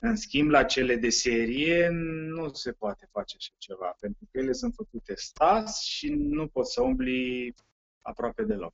În 0.00 0.16
schimb, 0.16 0.50
la 0.50 0.64
cele 0.64 0.96
de 0.96 1.08
serie 1.08 1.88
nu 2.32 2.52
se 2.52 2.72
poate 2.72 3.08
face 3.12 3.36
așa 3.38 3.52
ceva, 3.58 3.96
pentru 4.00 4.28
că 4.30 4.38
ele 4.38 4.52
sunt 4.52 4.74
făcute 4.74 5.14
stas 5.16 5.82
și 5.82 6.08
nu 6.08 6.48
poți 6.48 6.72
să 6.72 6.82
umbli 6.82 7.54
aproape 8.00 8.42
deloc. 8.42 8.72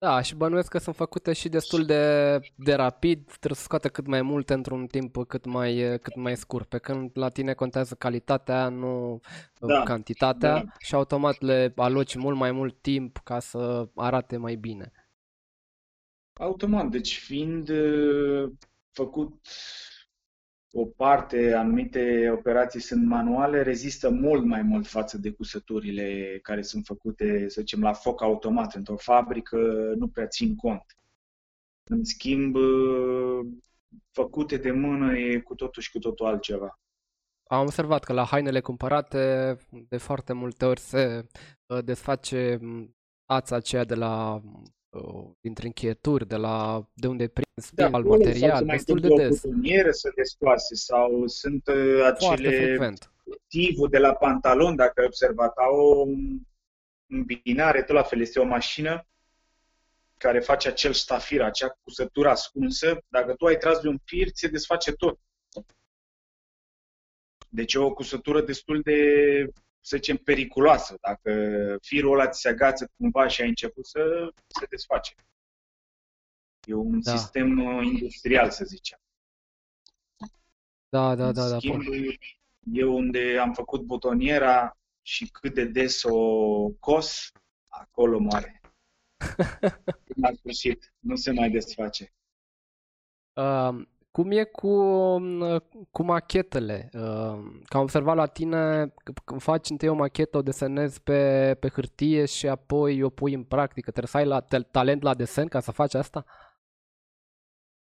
Da, 0.00 0.20
și 0.20 0.34
bănuiesc 0.34 0.68
că 0.68 0.78
sunt 0.78 0.96
făcute 0.96 1.32
și 1.32 1.48
destul 1.48 1.84
de, 1.84 2.38
de 2.54 2.74
rapid, 2.74 3.24
trebuie 3.24 3.54
să 3.56 3.62
scoată 3.62 3.88
cât 3.88 4.06
mai 4.06 4.22
multe 4.22 4.52
într-un 4.52 4.86
timp 4.86 5.16
cât 5.26 5.44
mai, 5.44 5.98
cât 6.02 6.14
mai 6.14 6.36
scurt, 6.36 6.68
pe 6.68 6.78
când 6.78 7.10
la 7.14 7.28
tine 7.28 7.52
contează 7.52 7.94
calitatea, 7.94 8.68
nu 8.68 9.20
Da, 9.58 9.82
cantitatea 9.82 10.52
da. 10.52 10.72
și 10.78 10.94
automat 10.94 11.40
le 11.40 11.72
aloci 11.76 12.14
mult 12.14 12.36
mai 12.36 12.52
mult 12.52 12.80
timp 12.80 13.16
ca 13.24 13.38
să 13.38 13.88
arate 13.94 14.36
mai 14.36 14.54
bine. 14.54 14.92
Automat, 16.32 16.88
deci 16.88 17.18
fiind 17.18 17.68
uh, 17.68 18.50
făcut 18.90 19.46
o 20.72 20.84
parte, 20.86 21.52
anumite 21.52 22.30
operații 22.30 22.80
sunt 22.80 23.06
manuale, 23.06 23.62
rezistă 23.62 24.10
mult 24.10 24.44
mai 24.44 24.62
mult 24.62 24.86
față 24.86 25.18
de 25.18 25.30
cusăturile 25.30 26.38
care 26.42 26.62
sunt 26.62 26.84
făcute, 26.84 27.48
să 27.48 27.60
zicem, 27.60 27.82
la 27.82 27.92
foc 27.92 28.22
automat 28.22 28.74
într-o 28.74 28.96
fabrică, 28.96 29.56
nu 29.96 30.08
prea 30.08 30.26
țin 30.26 30.56
cont. 30.56 30.84
În 31.84 32.04
schimb, 32.04 32.54
uh, 32.54 33.46
făcute 34.10 34.56
de 34.56 34.70
mână 34.70 35.16
e 35.18 35.40
cu 35.40 35.54
totul 35.54 35.82
și 35.82 35.90
cu 35.90 35.98
totul 35.98 36.26
altceva. 36.26 36.80
Am 37.46 37.60
observat 37.60 38.04
că 38.04 38.12
la 38.12 38.24
hainele 38.24 38.60
cumpărate 38.60 39.56
de 39.88 39.96
foarte 39.96 40.32
multe 40.32 40.64
ori 40.64 40.80
se 40.80 41.26
uh, 41.66 41.84
desface 41.84 42.58
m, 42.60 42.94
ața 43.24 43.56
aceea 43.56 43.84
de 43.84 43.94
la 43.94 44.34
uh, 44.34 44.42
dintre 45.40 45.66
încheieturi, 45.66 46.26
de 46.26 46.36
la 46.36 46.86
de 46.94 47.06
unde 47.06 47.22
e 47.22 47.28
prins 47.28 47.70
Da, 47.72 47.84
al 47.84 47.94
acolo, 47.94 48.16
sau 48.16 48.18
material, 48.18 48.58
se 48.58 48.64
mai 48.64 48.76
destul 48.76 49.00
de 49.00 49.06
întâmplă 49.06 49.26
o 49.26 49.28
des, 49.28 49.40
butonieră 49.40 49.90
să 49.90 50.12
descoase, 50.14 50.74
sau 50.74 51.26
sunt 51.26 51.66
uh, 51.66 51.98
foarte 51.98 52.26
acele 52.26 52.56
frecvent. 52.56 53.12
motivul 53.24 53.88
de 53.88 53.98
la 53.98 54.14
pantalon, 54.14 54.76
dacă 54.76 55.00
ai 55.00 55.06
observat, 55.06 55.56
au 55.56 55.76
o 55.76 56.06
îmbinare, 57.06 57.82
tot 57.82 57.94
la 57.94 58.02
fel, 58.02 58.20
este 58.20 58.40
o 58.40 58.44
mașină 58.44 59.04
care 60.16 60.40
face 60.40 60.68
acel 60.68 60.92
stafir, 60.92 61.42
acea 61.42 61.78
cusătură 61.82 62.28
ascunsă. 62.28 63.04
Dacă 63.08 63.34
tu 63.34 63.46
ai 63.46 63.56
tras 63.56 63.80
de 63.80 63.88
un 63.88 63.98
fir, 64.04 64.28
se 64.32 64.48
desface 64.48 64.92
tot. 64.92 65.18
Deci 67.48 67.74
e 67.74 67.78
o 67.78 67.92
cusătură 67.92 68.40
destul 68.40 68.80
de 68.80 68.98
să 69.80 69.96
zicem, 69.96 70.16
periculoasă. 70.16 70.96
Dacă 71.00 71.30
firul 71.82 72.12
ăla 72.12 72.28
ți 72.28 72.40
se 72.40 72.48
agață 72.48 72.90
cumva 72.96 73.28
și 73.28 73.42
ai 73.42 73.48
început 73.48 73.86
să 73.86 74.32
se 74.46 74.66
desface. 74.70 75.14
E 76.68 76.74
un 76.74 77.00
Da. 77.02 77.16
sistem 77.16 77.58
uh, 77.64 77.84
industrial, 77.84 78.50
să 78.50 78.64
zicem. 78.64 78.98
Da, 80.88 81.14
da, 81.14 81.26
În 81.26 81.32
da, 81.32 81.48
da. 81.48 81.56
schimb, 81.58 81.82
eu 82.72 82.96
unde 82.96 83.38
am 83.38 83.52
făcut 83.52 83.82
butoniera 83.82 84.78
și 85.02 85.28
cât 85.30 85.54
de 85.54 85.64
des 85.64 86.02
o 86.02 86.68
cos, 86.70 87.32
acolo 87.68 88.18
moare. 88.18 88.60
La 90.22 90.32
sfârșit, 90.32 90.94
nu 90.98 91.16
se 91.16 91.32
mai 91.32 91.50
desface. 91.50 92.12
Uh, 93.32 93.86
cum 94.10 94.30
e 94.30 94.44
cu, 94.44 94.68
uh, 94.68 95.60
cu 95.90 96.02
machetele? 96.02 96.88
Uh, 96.92 97.38
că 97.64 97.76
am 97.76 97.82
observat 97.82 98.16
la 98.16 98.26
tine, 98.26 98.92
că 99.04 99.12
când 99.24 99.40
faci 99.42 99.70
întâi 99.70 99.88
o 99.88 99.94
machetă, 99.94 100.36
o 100.36 100.42
desenezi 100.42 101.02
pe, 101.02 101.54
pe 101.60 101.68
hârtie 101.68 102.24
și 102.24 102.48
apoi 102.48 103.02
o 103.02 103.10
pui 103.10 103.34
în 103.34 103.44
practică. 103.44 103.90
Trebuie 103.90 104.10
să 104.10 104.16
ai 104.16 104.26
la, 104.26 104.40
te- 104.40 104.60
talent 104.60 105.02
la 105.02 105.14
desen 105.14 105.46
ca 105.46 105.60
să 105.60 105.70
faci 105.70 105.94
asta? 105.94 106.24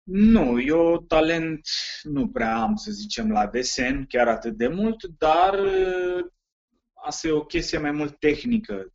Nu, 0.03 0.61
eu 0.61 1.05
talent 1.09 1.61
nu 2.03 2.29
prea 2.29 2.57
am, 2.57 2.75
să 2.75 2.91
zicem, 2.91 3.31
la 3.31 3.47
desen, 3.47 4.05
chiar 4.07 4.29
atât 4.29 4.57
de 4.57 4.69
mult, 4.69 5.03
dar 5.19 5.59
uh, 5.59 6.25
asta 7.07 7.29
e 7.29 7.31
o 7.31 7.45
chestie 7.45 7.79
mai 7.79 7.91
mult 7.91 8.19
tehnică. 8.19 8.93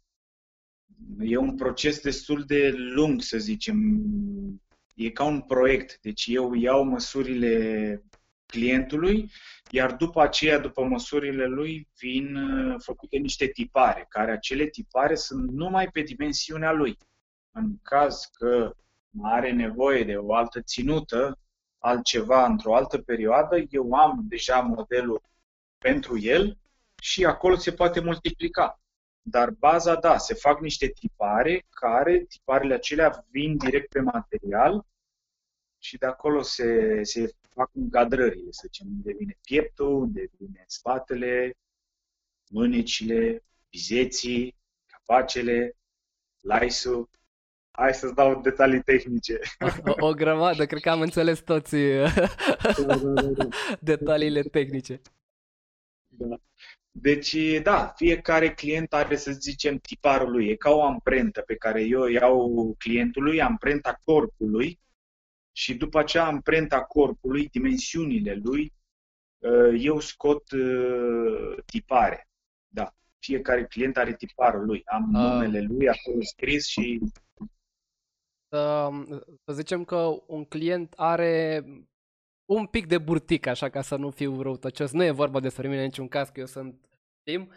E 1.19 1.37
un 1.37 1.55
proces 1.55 2.01
destul 2.01 2.43
de 2.43 2.71
lung, 2.75 3.21
să 3.21 3.37
zicem. 3.37 3.77
E 4.99 5.09
ca 5.11 5.23
un 5.23 5.41
proiect. 5.41 5.99
Deci 6.01 6.25
eu 6.27 6.53
iau 6.53 6.83
măsurile 6.83 8.03
clientului, 8.45 9.31
iar 9.69 9.95
după 9.95 10.21
aceea, 10.21 10.59
după 10.59 10.83
măsurile 10.83 11.45
lui, 11.45 11.87
vin 11.99 12.35
uh, 12.35 12.75
făcute 12.83 13.17
niște 13.17 13.47
tipare, 13.47 14.05
care 14.09 14.31
acele 14.31 14.65
tipare 14.65 15.15
sunt 15.15 15.49
numai 15.49 15.87
pe 15.87 16.01
dimensiunea 16.01 16.71
lui. 16.71 16.97
În 17.51 17.77
caz 17.81 18.29
că 18.33 18.75
are 19.21 19.51
nevoie 19.51 20.03
de 20.03 20.15
o 20.15 20.33
altă 20.33 20.61
ținută, 20.61 21.39
altceva 21.77 22.45
într-o 22.45 22.75
altă 22.75 22.97
perioadă, 22.97 23.63
eu 23.69 23.93
am 23.93 24.19
deja 24.23 24.59
modelul 24.59 25.21
pentru 25.77 26.19
el 26.19 26.57
și 27.01 27.25
acolo 27.25 27.55
se 27.55 27.71
poate 27.71 27.99
multiplica. 27.99 28.78
Dar 29.29 29.49
baza, 29.49 29.95
da, 29.95 30.17
se 30.17 30.33
fac 30.33 30.59
niște 30.59 30.87
tipare 30.87 31.65
care, 31.69 32.19
tiparele 32.19 32.73
acelea 32.73 33.25
vin 33.31 33.57
direct 33.57 33.89
pe 33.89 33.99
material 33.99 34.85
și 35.77 35.97
de 35.97 36.05
acolo 36.05 36.41
se, 36.41 36.99
se 37.03 37.33
fac 37.53 37.69
încadrările, 37.73 38.51
să 38.51 38.61
zicem, 38.65 38.87
unde 38.87 39.13
vine 39.17 39.37
pieptul, 39.41 39.93
unde 39.93 40.29
vine 40.37 40.63
spatele, 40.67 41.57
mânecile, 42.49 43.43
bizeții, 43.69 44.55
capacele, 44.85 45.75
laisul. 46.41 47.09
Hai 47.71 47.93
să-ți 47.93 48.15
dau 48.15 48.41
detalii 48.41 48.81
tehnice. 48.81 49.39
O, 49.85 50.07
o 50.07 50.13
grămadă, 50.13 50.65
cred 50.65 50.81
că 50.81 50.89
am 50.89 51.01
înțeles 51.01 51.39
toți 51.39 51.75
detaliile 53.79 54.41
tehnice. 54.41 55.01
Da. 56.07 56.39
Deci, 56.91 57.35
da, 57.63 57.93
fiecare 57.95 58.53
client 58.53 58.93
are, 58.93 59.15
să 59.15 59.31
zicem, 59.31 59.77
tiparul 59.77 60.31
lui. 60.31 60.49
E 60.49 60.55
ca 60.55 60.69
o 60.69 60.83
amprentă 60.83 61.41
pe 61.41 61.55
care 61.55 61.83
eu 61.83 62.01
o 62.01 62.07
iau 62.07 62.75
clientului, 62.77 63.41
amprenta 63.41 63.99
corpului 64.03 64.79
și 65.51 65.73
după 65.75 65.99
acea 65.99 66.25
amprenta 66.25 66.83
corpului, 66.83 67.47
dimensiunile 67.47 68.33
lui, 68.43 68.73
uh, 69.37 69.79
eu 69.83 69.99
scot 69.99 70.51
uh, 70.51 71.57
tipare. 71.65 72.27
Da, 72.67 72.93
fiecare 73.19 73.65
client 73.65 73.97
are 73.97 74.15
tiparul 74.15 74.65
lui. 74.65 74.81
Am 74.85 75.15
Ah. 75.15 75.21
numele 75.21 75.61
lui 75.61 75.87
acolo 75.89 76.21
scris 76.21 76.65
și 76.65 76.99
Să, 78.49 78.89
să 79.45 79.53
zicem 79.53 79.83
că 79.83 80.23
un 80.27 80.45
client 80.45 80.93
are 80.95 81.63
un 82.49 82.65
pic 82.65 82.87
de 82.87 82.97
burtic, 82.97 83.45
așa 83.47 83.69
ca 83.69 83.81
să 83.81 83.95
nu 83.95 84.09
fiu 84.09 84.41
răutăcios. 84.41 84.91
Nu 84.91 85.03
e 85.03 85.11
vorba 85.11 85.39
despre 85.39 85.67
mine 85.67 85.79
în 85.79 85.85
niciun 85.85 86.07
caz, 86.07 86.29
că 86.29 86.39
eu 86.39 86.45
sunt 86.45 86.75
Tim. 87.23 87.51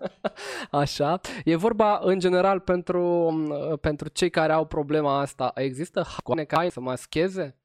Așa. 0.70 1.20
E 1.44 1.56
vorba 1.56 1.98
în 2.02 2.18
general 2.18 2.60
pentru, 2.60 3.32
pentru 3.80 4.08
cei 4.08 4.30
care 4.30 4.52
au 4.52 4.66
problema 4.66 5.18
asta. 5.20 5.52
Există 5.54 6.02
hacoane 6.02 6.44
care 6.44 6.68
să 6.68 6.80
mascheze? 6.80 7.56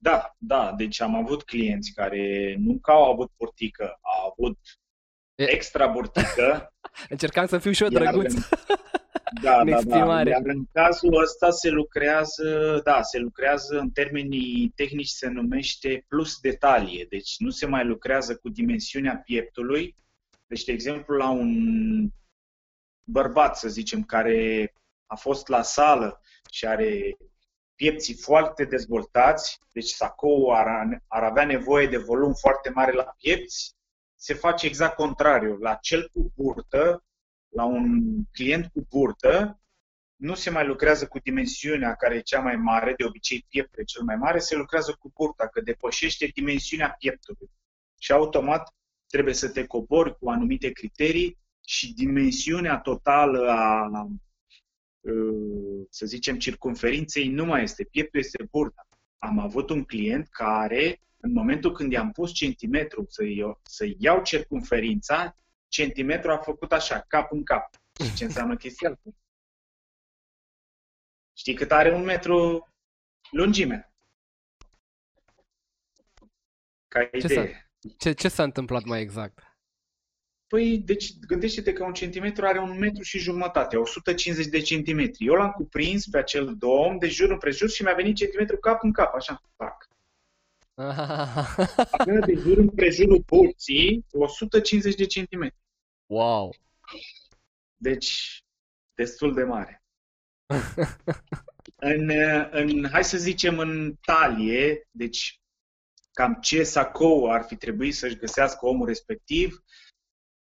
Da, 0.00 0.34
da, 0.38 0.72
deci 0.76 1.00
am 1.00 1.14
avut 1.14 1.42
clienți 1.44 1.92
care 1.92 2.54
nu 2.58 2.78
că 2.78 2.90
au 2.90 3.10
avut 3.12 3.32
burtică, 3.36 3.98
au 4.00 4.30
avut 4.36 4.58
E- 5.34 5.50
extra 5.52 5.86
burtică. 5.86 6.74
Încercam 7.08 7.46
să 7.46 7.58
fiu 7.58 7.70
și 7.70 7.82
eu 7.82 7.90
Iar 7.90 8.02
drăguț. 8.02 8.34
în- 8.34 8.40
Da, 9.42 9.60
În 9.60 9.66
da, 9.66 9.70
da. 9.70 9.76
exprimare. 9.76 10.30
Iar 10.30 10.42
în 10.44 10.64
cazul 10.72 11.20
ăsta 11.22 11.50
se 11.50 11.68
lucrează, 11.70 12.80
da, 12.84 13.02
se 13.02 13.18
lucrează 13.18 13.78
în 13.78 13.90
termenii 13.90 14.72
tehnici 14.74 15.08
se 15.08 15.28
numește 15.28 16.04
plus 16.08 16.38
detalie. 16.40 17.06
Deci 17.08 17.34
nu 17.38 17.50
se 17.50 17.66
mai 17.66 17.84
lucrează 17.84 18.36
cu 18.36 18.48
dimensiunea 18.48 19.22
pieptului. 19.24 19.96
Deci, 20.46 20.64
de 20.64 20.72
exemplu, 20.72 21.16
la 21.16 21.30
un 21.30 21.52
bărbat, 23.04 23.56
să 23.56 23.68
zicem, 23.68 24.02
care 24.02 24.72
a 25.06 25.14
fost 25.16 25.48
la 25.48 25.62
sală 25.62 26.20
și 26.50 26.66
are 26.66 27.16
piepții 27.74 28.14
foarte 28.14 28.64
dezvoltați, 28.64 29.58
deci 29.72 29.88
sacoul 29.88 30.54
ar, 30.54 30.66
ar 31.06 31.22
avea 31.22 31.44
nevoie 31.44 31.86
de 31.86 31.96
volum 31.96 32.32
foarte 32.32 32.70
mare 32.70 32.92
la 32.92 33.14
piepți, 33.18 33.76
se 34.14 34.34
face 34.34 34.66
exact 34.66 34.94
contrariu. 34.94 35.56
La 35.56 35.74
cel 35.74 36.08
cu 36.12 36.32
burtă, 36.34 37.04
la 37.48 37.64
un 37.64 38.02
client 38.32 38.66
cu 38.72 38.86
burtă, 38.90 39.60
nu 40.16 40.34
se 40.34 40.50
mai 40.50 40.66
lucrează 40.66 41.06
cu 41.06 41.18
dimensiunea 41.18 41.94
care 41.94 42.14
e 42.14 42.20
cea 42.20 42.40
mai 42.40 42.56
mare, 42.56 42.94
de 42.96 43.04
obicei 43.04 43.46
pieptul 43.48 43.82
e 43.82 43.84
cel 43.84 44.02
mai 44.02 44.16
mare, 44.16 44.38
se 44.38 44.56
lucrează 44.56 44.96
cu 44.98 45.12
burta, 45.14 45.48
că 45.48 45.60
depășește 45.60 46.26
dimensiunea 46.26 46.94
pieptului. 46.98 47.50
Și 47.98 48.12
automat 48.12 48.74
trebuie 49.06 49.34
să 49.34 49.48
te 49.48 49.66
cobori 49.66 50.18
cu 50.18 50.30
anumite 50.30 50.70
criterii 50.70 51.38
și 51.66 51.94
dimensiunea 51.94 52.78
totală 52.78 53.50
a, 53.50 53.88
uh, 55.00 55.86
să 55.90 56.06
zicem, 56.06 56.38
circumferinței 56.38 57.28
nu 57.28 57.44
mai 57.44 57.62
este. 57.62 57.84
Pieptul 57.84 58.20
este 58.20 58.48
burta. 58.50 58.88
Am 59.18 59.38
avut 59.38 59.70
un 59.70 59.84
client 59.84 60.28
care, 60.30 61.00
în 61.20 61.32
momentul 61.32 61.72
când 61.72 61.92
i-am 61.92 62.12
pus 62.12 62.32
centimetru 62.32 63.06
să 63.08 63.24
iau, 63.24 63.60
să 63.62 63.86
iau 63.98 64.22
circumferința, 64.22 65.36
centimetru 65.68 66.30
a 66.30 66.38
făcut 66.38 66.72
așa, 66.72 67.00
cap 67.00 67.32
în 67.32 67.44
cap. 67.44 67.74
Și 68.04 68.14
ce 68.14 68.24
înseamnă 68.24 68.56
chestia 68.56 68.90
asta? 68.90 69.10
Știi 71.36 71.54
cât 71.54 71.72
are 71.72 71.94
un 71.94 72.04
metru 72.04 72.68
lungime? 73.30 73.92
Ca 76.88 77.04
Ce 77.04 77.16
idee. 77.16 77.70
Ce, 77.98 78.12
ce 78.12 78.28
s-a 78.28 78.42
întâmplat 78.42 78.84
mai 78.84 79.00
exact? 79.00 79.42
Păi, 80.46 80.78
deci, 80.78 81.18
gândește-te 81.18 81.72
că 81.72 81.84
un 81.84 81.92
centimetru 81.92 82.46
are 82.46 82.58
un 82.58 82.78
metru 82.78 83.02
și 83.02 83.18
jumătate, 83.18 83.76
150 83.76 84.46
de 84.46 84.60
centimetri. 84.60 85.26
Eu 85.26 85.34
l-am 85.34 85.50
cuprins 85.50 86.06
pe 86.06 86.18
acel 86.18 86.56
dom 86.56 86.98
de 86.98 87.08
jur 87.08 87.30
împrejur 87.30 87.70
și 87.70 87.82
mi-a 87.82 87.94
venit 87.94 88.16
centimetru 88.16 88.58
cap 88.58 88.82
în 88.82 88.92
cap, 88.92 89.14
așa, 89.14 89.42
pac. 89.56 89.88
Acum 90.78 92.20
de 92.20 92.34
jur 92.34 92.58
împrejurul 92.58 93.24
burții, 93.26 94.06
150 94.12 94.94
de 94.94 95.06
centimetri. 95.06 95.58
Wow! 96.06 96.54
Deci, 97.76 98.42
destul 98.94 99.34
de 99.34 99.42
mare. 99.42 99.82
În, 101.76 102.10
în, 102.50 102.88
hai 102.90 103.04
să 103.04 103.16
zicem, 103.16 103.58
în 103.58 103.94
talie, 104.00 104.88
deci 104.90 105.40
cam 106.12 106.38
ce 106.40 106.62
sacou 106.62 107.30
ar 107.30 107.42
fi 107.42 107.56
trebuit 107.56 107.94
să-și 107.94 108.16
găsească 108.16 108.66
omul 108.66 108.86
respectiv, 108.86 109.52
uh, 109.52 109.87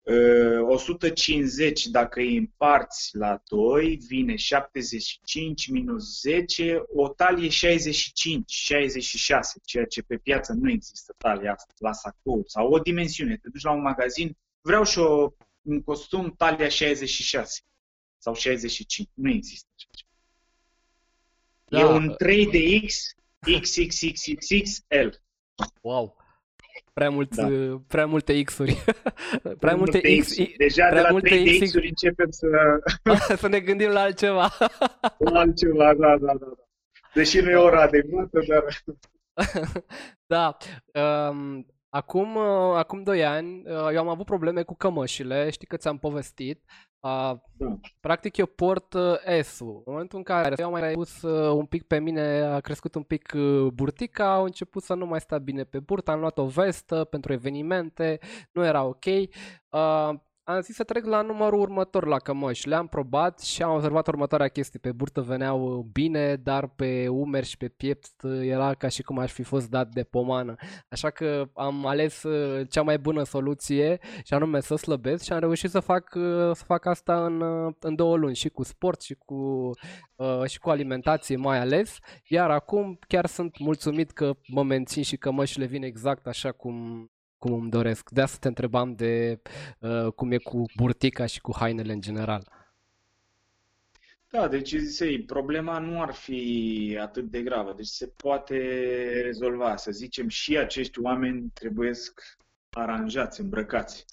150 0.05 1.85
dacă 1.85 2.19
îi 2.19 2.37
împarți 2.37 3.17
la 3.17 3.41
2, 3.47 3.99
vine 4.07 4.35
75 4.35 5.67
minus 5.67 6.19
10, 6.19 6.83
o 6.93 7.07
talie 7.09 7.49
65, 7.49 8.51
66, 8.51 9.59
ceea 9.65 9.85
ce 9.85 10.01
pe 10.01 10.17
piață 10.17 10.53
nu 10.53 10.71
există 10.71 11.15
talia 11.17 11.53
asta, 11.53 11.73
la 11.77 11.91
sacou 11.91 12.43
sau 12.47 12.71
o 12.71 12.79
dimensiune. 12.79 13.37
Te 13.37 13.49
duci 13.49 13.63
la 13.63 13.71
un 13.71 13.81
magazin, 13.81 14.37
vreau 14.61 14.83
și 14.83 14.99
o, 14.99 15.33
un 15.61 15.81
costum 15.81 16.33
talia 16.37 16.69
66 16.69 17.61
sau 18.17 18.33
65, 18.33 19.09
nu 19.13 19.29
există 19.29 19.67
așa 19.75 19.89
ceva. 19.91 20.11
Da. 21.65 21.79
E 21.79 21.83
un 21.83 22.15
3DX 22.23 22.93
XXXXXL. 23.39 25.21
Wow! 25.81 26.22
Prea, 26.93 27.09
mulți, 27.09 27.37
Da. 27.41 27.47
prea 27.87 28.05
multe 28.05 28.43
X-uri. 28.43 28.83
prea 29.59 29.75
multe 29.75 30.17
X, 30.17 30.27
X. 30.27 30.35
Deja 30.57 30.83
de 30.83 30.89
prea 30.89 31.01
la 31.01 31.09
multe 31.09 31.29
3DX-uri 31.29 31.87
începem 31.87 32.29
să 32.29 32.47
să 33.41 33.47
ne 33.47 33.59
gândim 33.59 33.89
la 33.89 33.99
altceva. 34.01 34.49
la 35.31 35.39
altceva, 35.39 35.93
da, 35.93 36.17
da, 36.17 36.17
da. 36.17 36.33
da. 36.33 36.45
Deși 37.13 37.39
nu 37.39 37.49
e 37.49 37.55
ora 37.55 37.81
adecvată, 37.81 38.39
dar 38.47 38.63
Da, 40.25 40.57
um, 41.29 41.65
Acum, 41.95 42.35
uh, 42.35 42.75
acum 42.75 43.03
2 43.03 43.25
ani, 43.25 43.63
uh, 43.65 43.89
eu 43.93 43.99
am 43.99 44.07
avut 44.07 44.25
probleme 44.25 44.63
cu 44.63 44.75
cămășile, 44.75 45.49
știi 45.49 45.67
că 45.67 45.77
ți-am 45.77 45.97
povestit. 45.97 46.63
Uh, 46.99 47.33
Da. 47.57 47.79
practic 47.99 48.37
eu 48.37 48.45
port 48.45 48.93
uh, 48.93 49.41
S-ul. 49.41 49.81
În 49.85 49.91
momentul 49.91 50.17
în 50.17 50.23
care 50.23 50.55
eu 50.57 50.65
am 50.65 50.71
mai 50.71 50.91
pus 50.91 51.21
uh, 51.21 51.51
un 51.55 51.65
pic 51.65 51.83
pe 51.83 51.99
mine, 51.99 52.41
a 52.41 52.59
crescut 52.59 52.95
un 52.95 53.03
pic 53.03 53.31
uh, 53.35 53.67
burtica, 53.73 54.33
au 54.33 54.43
început 54.43 54.83
să 54.83 54.93
nu 54.93 55.05
mai 55.05 55.19
sta 55.19 55.37
bine 55.37 55.63
pe 55.63 55.79
burtă, 55.79 56.11
am 56.11 56.19
luat 56.19 56.37
o 56.37 56.45
vestă 56.45 57.03
pentru 57.03 57.33
evenimente, 57.33 58.19
nu 58.51 58.65
era 58.65 58.83
ok. 58.83 59.05
Uh, 59.05 60.09
am 60.45 60.61
zis 60.61 60.75
să 60.75 60.83
trec 60.83 61.05
la 61.05 61.21
numărul 61.21 61.59
următor 61.59 62.07
la 62.07 62.17
cămăși. 62.17 62.67
Le-am 62.67 62.87
probat 62.87 63.39
și 63.39 63.63
am 63.63 63.73
observat 63.73 64.07
următoarea 64.07 64.47
chestie. 64.47 64.79
Pe 64.79 64.91
burtă 64.91 65.21
veneau 65.21 65.77
uh, 65.77 65.85
bine, 65.91 66.35
dar 66.35 66.67
pe 66.67 67.07
umeri 67.07 67.45
și 67.45 67.57
pe 67.57 67.67
piept 67.67 68.21
uh, 68.23 68.39
era 68.41 68.73
ca 68.73 68.87
și 68.87 69.03
cum 69.03 69.19
aș 69.19 69.31
fi 69.31 69.43
fost 69.43 69.69
dat 69.69 69.87
de 69.87 70.03
pomană. 70.03 70.55
Așa 70.89 71.09
că 71.09 71.49
am 71.53 71.85
ales 71.85 72.23
uh, 72.23 72.67
cea 72.69 72.81
mai 72.81 72.99
bună 72.99 73.23
soluție 73.23 73.99
și 74.23 74.33
anume 74.33 74.59
să 74.59 74.75
slăbesc 74.75 75.23
și 75.23 75.33
am 75.33 75.39
reușit 75.39 75.69
să 75.69 75.79
fac, 75.79 76.13
uh, 76.15 76.51
să 76.53 76.63
fac 76.65 76.85
asta 76.85 77.25
în, 77.25 77.41
uh, 77.41 77.73
în 77.79 77.95
două 77.95 78.17
luni 78.17 78.35
și 78.35 78.49
cu 78.49 78.63
sport 78.63 79.01
și 79.01 79.13
cu, 79.13 79.69
uh, 80.15 80.43
și 80.47 80.59
cu 80.59 80.69
alimentație 80.69 81.35
mai 81.35 81.59
ales. 81.59 81.97
Iar 82.27 82.51
acum 82.51 82.99
chiar 83.07 83.25
sunt 83.25 83.59
mulțumit 83.59 84.11
că 84.11 84.33
mă 84.47 84.63
mențin 84.63 85.03
și 85.03 85.17
că 85.17 85.31
mășile 85.31 85.65
vin 85.65 85.83
exact 85.83 86.27
așa 86.27 86.51
cum, 86.51 87.07
cum 87.43 87.53
îmi 87.53 87.69
doresc. 87.69 88.09
De 88.09 88.21
asta 88.21 88.37
te 88.39 88.47
întrebam 88.47 88.95
de 88.95 89.41
uh, 89.79 90.11
cum 90.15 90.31
e 90.31 90.37
cu 90.37 90.65
burtica 90.75 91.25
și 91.25 91.41
cu 91.41 91.55
hainele 91.55 91.93
în 91.93 92.01
general. 92.01 92.51
Da, 94.29 94.47
deci 94.47 94.75
zisei, 94.75 95.23
problema 95.23 95.79
nu 95.79 96.01
ar 96.01 96.13
fi 96.13 96.97
atât 97.01 97.29
de 97.29 97.41
gravă, 97.41 97.73
deci 97.75 97.87
se 97.87 98.07
poate 98.07 98.57
rezolva. 99.23 99.75
Să 99.75 99.91
zicem, 99.91 100.27
și 100.27 100.57
acești 100.57 100.99
oameni 100.99 101.49
trebuie 101.53 101.91
aranjați, 102.69 103.41
îmbrăcați. 103.41 104.05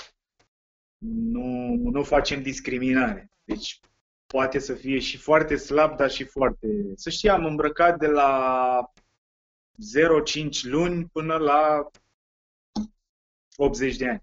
Nu, 1.32 1.74
nu 1.74 2.02
facem 2.02 2.42
discriminare. 2.42 3.30
Deci 3.44 3.80
poate 4.26 4.58
să 4.58 4.74
fie 4.74 4.98
și 4.98 5.16
foarte 5.16 5.56
slab, 5.56 5.96
dar 5.96 6.10
și 6.10 6.24
foarte... 6.24 6.66
Să 6.94 7.10
știi, 7.10 7.28
am 7.28 7.44
îmbrăcat 7.44 7.98
de 7.98 8.06
la 8.06 8.92
0,5 9.80 10.62
luni 10.62 11.06
până 11.12 11.36
la 11.36 11.90
80 13.62 13.96
de 13.96 14.08
ani. 14.08 14.22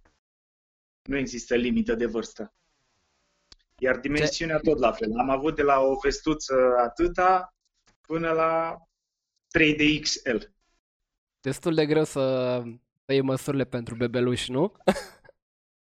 Nu 1.03 1.17
există 1.17 1.55
limită 1.55 1.95
de 1.95 2.05
vârstă. 2.05 2.53
Iar 3.79 3.97
dimensiunea 3.97 4.57
tot 4.57 4.79
la 4.79 4.91
fel. 4.91 5.11
Am 5.17 5.29
avut 5.29 5.55
de 5.55 5.61
la 5.61 5.79
o 5.79 5.95
vestuță 6.03 6.55
atâta 6.77 7.55
până 8.01 8.31
la 8.31 8.77
3DXL. 9.57 10.51
Destul 11.39 11.73
de 11.73 11.85
greu 11.85 12.03
să, 12.03 12.61
să 13.05 13.11
iei 13.11 13.21
măsurile 13.21 13.65
pentru 13.65 13.95
bebeluși, 13.95 14.51
nu? 14.51 14.71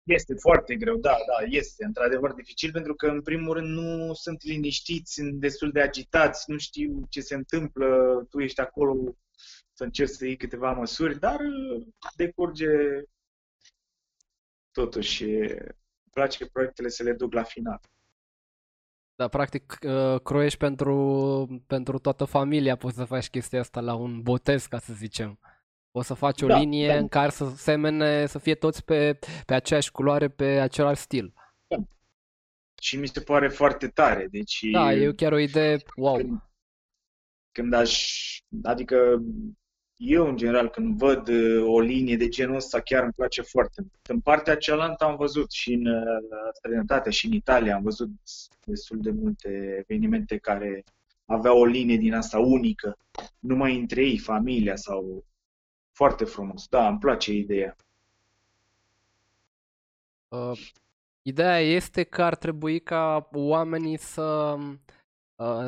Este 0.02 0.34
foarte 0.34 0.76
greu, 0.76 0.96
da, 0.96 1.10
da, 1.10 1.46
este 1.46 1.84
într-adevăr 1.84 2.32
dificil 2.32 2.72
pentru 2.72 2.94
că, 2.94 3.06
în 3.06 3.22
primul 3.22 3.54
rând, 3.54 3.68
nu 3.68 4.14
sunt 4.14 4.42
liniștiți, 4.42 5.12
sunt 5.12 5.40
destul 5.40 5.70
de 5.70 5.80
agitați, 5.80 6.50
nu 6.50 6.58
știu 6.58 7.06
ce 7.08 7.20
se 7.20 7.34
întâmplă, 7.34 7.86
tu 8.30 8.40
ești 8.40 8.60
acolo 8.60 9.16
să 9.72 9.84
încerci 9.84 10.10
să 10.10 10.24
iei 10.24 10.36
câteva 10.36 10.72
măsuri, 10.72 11.18
dar 11.18 11.40
uh, 11.40 11.86
decurge 12.16 12.66
totuși. 14.72 15.24
Îmi 15.24 16.10
place 16.10 16.46
proiectele 16.46 16.88
să 16.88 17.02
le 17.02 17.12
duc 17.12 17.32
la 17.32 17.42
final. 17.42 17.80
Da, 19.14 19.28
practic 19.28 19.78
uh, 19.86 20.20
croiești 20.20 20.58
pentru, 20.58 21.62
pentru 21.66 21.98
toată 21.98 22.24
familia, 22.24 22.76
poți 22.76 22.96
să 22.96 23.04
faci 23.04 23.30
chestia 23.30 23.60
asta 23.60 23.80
la 23.80 23.94
un 23.94 24.22
botez, 24.22 24.66
ca 24.66 24.78
să 24.78 24.92
zicem. 24.92 25.38
O 25.90 26.02
să 26.02 26.14
faci 26.14 26.42
o 26.42 26.46
Da, 26.46 26.58
linie 26.58 26.86
da. 26.86 26.96
în 26.96 27.08
care 27.08 27.30
să 27.30 27.48
semene, 27.48 28.26
să 28.26 28.38
fie 28.38 28.54
toți 28.54 28.84
pe, 28.84 29.18
pe 29.46 29.54
aceeași 29.54 29.90
culoare, 29.90 30.28
pe 30.28 30.44
același 30.44 31.00
stil. 31.00 31.34
Și 32.82 32.96
mi 32.96 33.06
se 33.08 33.20
pare 33.20 33.48
foarte 33.48 33.88
tare, 33.88 34.26
deci 34.30 34.60
Da, 34.72 34.92
e 34.92 35.12
chiar 35.12 35.32
o 35.32 35.38
idee, 35.38 35.76
wow. 35.96 36.16
când, 36.16 36.40
când 37.52 37.72
aș, 37.72 38.12
adică 38.62 39.22
eu 40.02 40.28
în 40.28 40.36
general 40.36 40.68
când 40.68 40.98
văd 40.98 41.28
uh, 41.28 41.64
o 41.66 41.80
linie 41.80 42.16
de 42.16 42.28
genul 42.28 42.54
ăsta 42.54 42.80
chiar 42.80 43.02
îmi 43.02 43.12
place 43.12 43.42
foarte 43.42 43.80
mult. 43.80 44.06
În 44.08 44.20
partea 44.20 44.56
cealaltă 44.56 45.04
am 45.04 45.16
văzut 45.16 45.50
și 45.50 45.72
în 45.72 45.86
uh, 45.86 46.02
străinătate 46.52 47.10
și 47.10 47.26
în 47.26 47.32
Italia 47.32 47.74
am 47.74 47.82
văzut 47.82 48.10
destul 48.64 48.98
de 49.00 49.10
multe 49.10 49.76
evenimente 49.78 50.38
care 50.38 50.84
aveau 51.24 51.58
o 51.58 51.64
linie 51.64 51.96
din 51.96 52.14
asta 52.14 52.38
unică, 52.38 52.96
numai 53.38 53.78
între 53.78 54.02
ei, 54.02 54.18
familia 54.18 54.76
sau 54.76 55.24
foarte 55.92 56.24
frumos. 56.24 56.66
Da, 56.68 56.88
îmi 56.88 56.98
place 56.98 57.32
ideea. 57.32 57.76
Uh, 60.28 60.60
ideea 61.22 61.58
este 61.58 62.02
că 62.02 62.22
ar 62.22 62.36
trebui 62.36 62.80
ca 62.80 63.28
oamenii 63.32 63.98
să, 63.98 64.56
uh, 64.58 64.74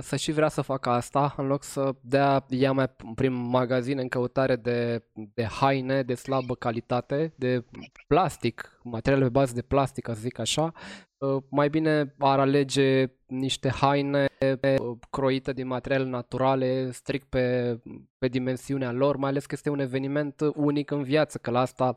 să 0.01 0.16
și 0.16 0.33
vrea 0.33 0.49
să 0.49 0.61
facă 0.61 0.91
asta, 0.91 1.35
în 1.37 1.47
loc 1.47 1.62
să 1.62 1.95
dea 2.01 2.45
ea 2.49 2.73
mai 2.73 2.87
prin 3.14 3.33
magazine 3.33 4.01
în 4.01 4.09
căutare 4.09 4.57
de, 4.57 5.05
de 5.35 5.45
haine 5.45 6.03
de 6.03 6.14
slabă 6.14 6.55
calitate, 6.55 7.33
de 7.37 7.64
plastic, 8.07 8.81
materiale 8.83 9.25
pe 9.25 9.31
bază 9.31 9.55
de 9.55 9.62
plastic, 9.62 10.05
ca 10.05 10.14
să 10.14 10.20
zic 10.20 10.39
așa. 10.39 10.73
Uh, 11.18 11.43
mai 11.51 11.68
bine 11.68 12.14
ar 12.18 12.39
alege 12.39 13.07
niște 13.27 13.68
haine 13.68 14.27
uh, 14.41 14.97
croite 15.11 15.53
din 15.53 15.66
materiale 15.66 16.09
naturale, 16.09 16.91
strict 16.91 17.29
pe, 17.29 17.79
pe 18.18 18.29
dimensiunea 18.29 18.93
lor, 18.93 19.16
mai 19.16 19.31
ales 19.31 19.47
că 19.47 19.55
este 19.55 19.70
un 19.70 19.81
eveniment 19.81 20.41
unic 20.55 20.91
în 20.91 21.03
viață, 21.03 21.39
că 21.39 21.51
la 21.51 21.61
asta 21.61 21.95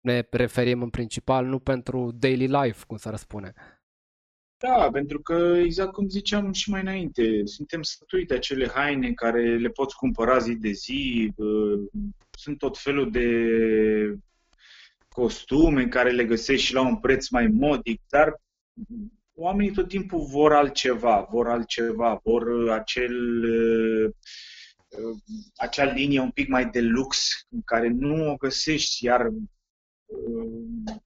ne 0.00 0.26
referim 0.30 0.82
în 0.82 0.90
principal, 0.90 1.46
nu 1.46 1.58
pentru 1.58 2.10
daily 2.14 2.46
life, 2.46 2.84
cum 2.86 2.96
s-ar 2.96 3.16
spune. 3.16 3.52
Da, 4.58 4.90
pentru 4.92 5.20
că, 5.22 5.34
exact 5.64 5.92
cum 5.92 6.08
ziceam 6.08 6.52
și 6.52 6.70
mai 6.70 6.80
înainte, 6.80 7.40
suntem 7.44 7.82
sătui 7.82 8.26
de 8.26 8.34
acele 8.34 8.68
haine 8.68 9.12
care 9.12 9.56
le 9.58 9.68
poți 9.68 9.96
cumpăra 9.96 10.38
zi 10.38 10.54
de 10.54 10.70
zi, 10.70 11.32
uh, 11.36 11.80
sunt 12.30 12.58
tot 12.58 12.78
felul 12.78 13.10
de 13.10 13.28
costume 15.08 15.88
care 15.88 16.10
le 16.10 16.24
găsești 16.24 16.66
și 16.66 16.74
la 16.74 16.80
un 16.80 16.96
preț 16.96 17.28
mai 17.28 17.46
modic, 17.46 18.00
dar 18.08 18.40
oamenii 19.34 19.72
tot 19.72 19.88
timpul 19.88 20.26
vor 20.30 20.52
altceva, 20.52 21.28
vor 21.30 21.48
altceva, 21.48 22.20
vor 22.24 22.70
acel, 22.70 23.44
uh, 23.44 24.10
uh, 24.88 25.18
acea 25.56 25.92
linie 25.92 26.20
un 26.20 26.30
pic 26.30 26.48
mai 26.48 26.70
de 26.70 26.80
lux 26.80 27.30
în 27.48 27.62
care 27.64 27.88
nu 27.88 28.30
o 28.30 28.36
găsești, 28.36 29.04
iar 29.04 29.26
uh, 29.26 29.34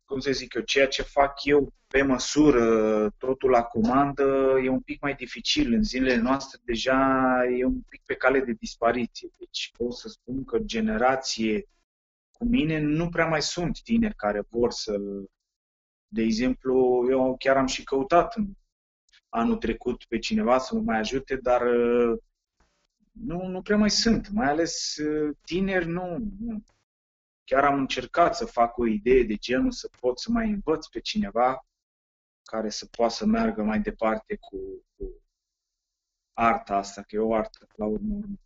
cum 0.05 0.19
să 0.19 0.31
zic 0.33 0.55
eu, 0.55 0.63
ceea 0.63 0.89
ce 0.89 1.03
fac 1.03 1.45
eu 1.45 1.73
pe 1.87 2.03
măsură, 2.03 3.11
totul 3.11 3.51
la 3.51 3.63
comandă, 3.63 4.59
e 4.65 4.69
un 4.69 4.81
pic 4.81 5.01
mai 5.01 5.15
dificil. 5.15 5.73
În 5.73 5.83
zilele 5.83 6.17
noastre 6.17 6.61
deja 6.65 7.29
e 7.59 7.65
un 7.65 7.81
pic 7.89 8.03
pe 8.05 8.15
cale 8.15 8.41
de 8.41 8.53
dispariție. 8.53 9.29
Deci 9.39 9.73
pot 9.77 9.95
să 9.95 10.09
spun 10.09 10.45
că 10.45 10.59
generație 10.59 11.69
cu 12.33 12.45
mine 12.45 12.79
nu 12.81 13.09
prea 13.09 13.27
mai 13.27 13.43
sunt 13.43 13.83
tineri 13.83 14.15
care 14.15 14.43
vor 14.49 14.71
să... 14.71 14.99
De 16.13 16.23
exemplu, 16.23 17.07
eu 17.11 17.37
chiar 17.39 17.57
am 17.57 17.67
și 17.67 17.85
căutat 17.85 18.37
în 18.37 18.47
anul 19.29 19.57
trecut 19.57 20.05
pe 20.05 20.19
cineva 20.19 20.59
să 20.59 20.75
mă 20.75 20.81
mai 20.81 20.99
ajute, 20.99 21.37
dar 21.37 21.63
uh, 21.63 22.19
nu, 23.11 23.47
nu 23.47 23.63
prea 23.63 23.77
mai 23.77 23.91
sunt. 23.91 24.31
Mai 24.31 24.49
ales 24.49 24.97
uh, 24.97 25.37
tineri, 25.45 25.87
nu, 25.87 26.17
nu. 26.41 26.63
Chiar 27.51 27.65
am 27.65 27.79
încercat 27.79 28.37
să 28.37 28.45
fac 28.45 28.79
o 28.79 28.87
idee 28.87 29.23
de 29.23 29.35
genul 29.35 29.71
să 29.71 29.91
pot 30.01 30.19
să 30.19 30.31
mai 30.31 30.51
învăț 30.51 30.87
pe 30.87 31.01
cineva 31.01 31.67
care 32.43 32.69
să 32.69 32.87
poată 32.87 33.15
să 33.15 33.27
meargă 33.27 33.63
mai 33.63 33.81
departe 33.81 34.37
cu, 34.37 34.59
cu 34.97 35.23
arta 36.33 36.77
asta, 36.77 37.03
că 37.03 37.17
e 37.17 37.19
o 37.19 37.35
artă, 37.35 37.67
la 37.77 37.85
urmă 37.85 38.15
urmă. 38.15 38.39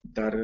Dar 0.00 0.34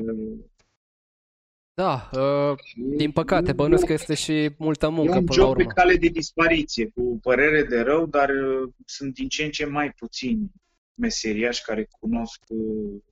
Da, 1.75 2.11
uh, 2.13 2.59
din 2.97 3.13
păcate, 3.13 3.53
bănuiesc 3.53 3.87
că 3.87 3.93
este 3.93 4.15
și 4.15 4.55
multă 4.59 4.87
e 4.87 4.89
muncă 4.89 5.19
un 5.19 5.25
până 5.25 5.41
la 5.41 5.47
job 5.47 5.57
pe 5.57 5.63
urmă. 5.63 5.73
cale 5.73 5.97
de 5.97 6.09
dispariție, 6.09 6.91
cu 6.91 7.19
părere 7.23 7.63
de 7.63 7.81
rău, 7.81 8.07
dar 8.07 8.29
uh, 8.29 8.73
sunt 8.85 9.15
din 9.15 9.29
ce 9.29 9.45
în 9.45 9.51
ce 9.51 9.65
mai 9.65 9.93
puțini 9.93 10.51
meseriași 10.95 11.63
care 11.63 11.85
cunosc 11.85 12.45
uh, 12.49 13.03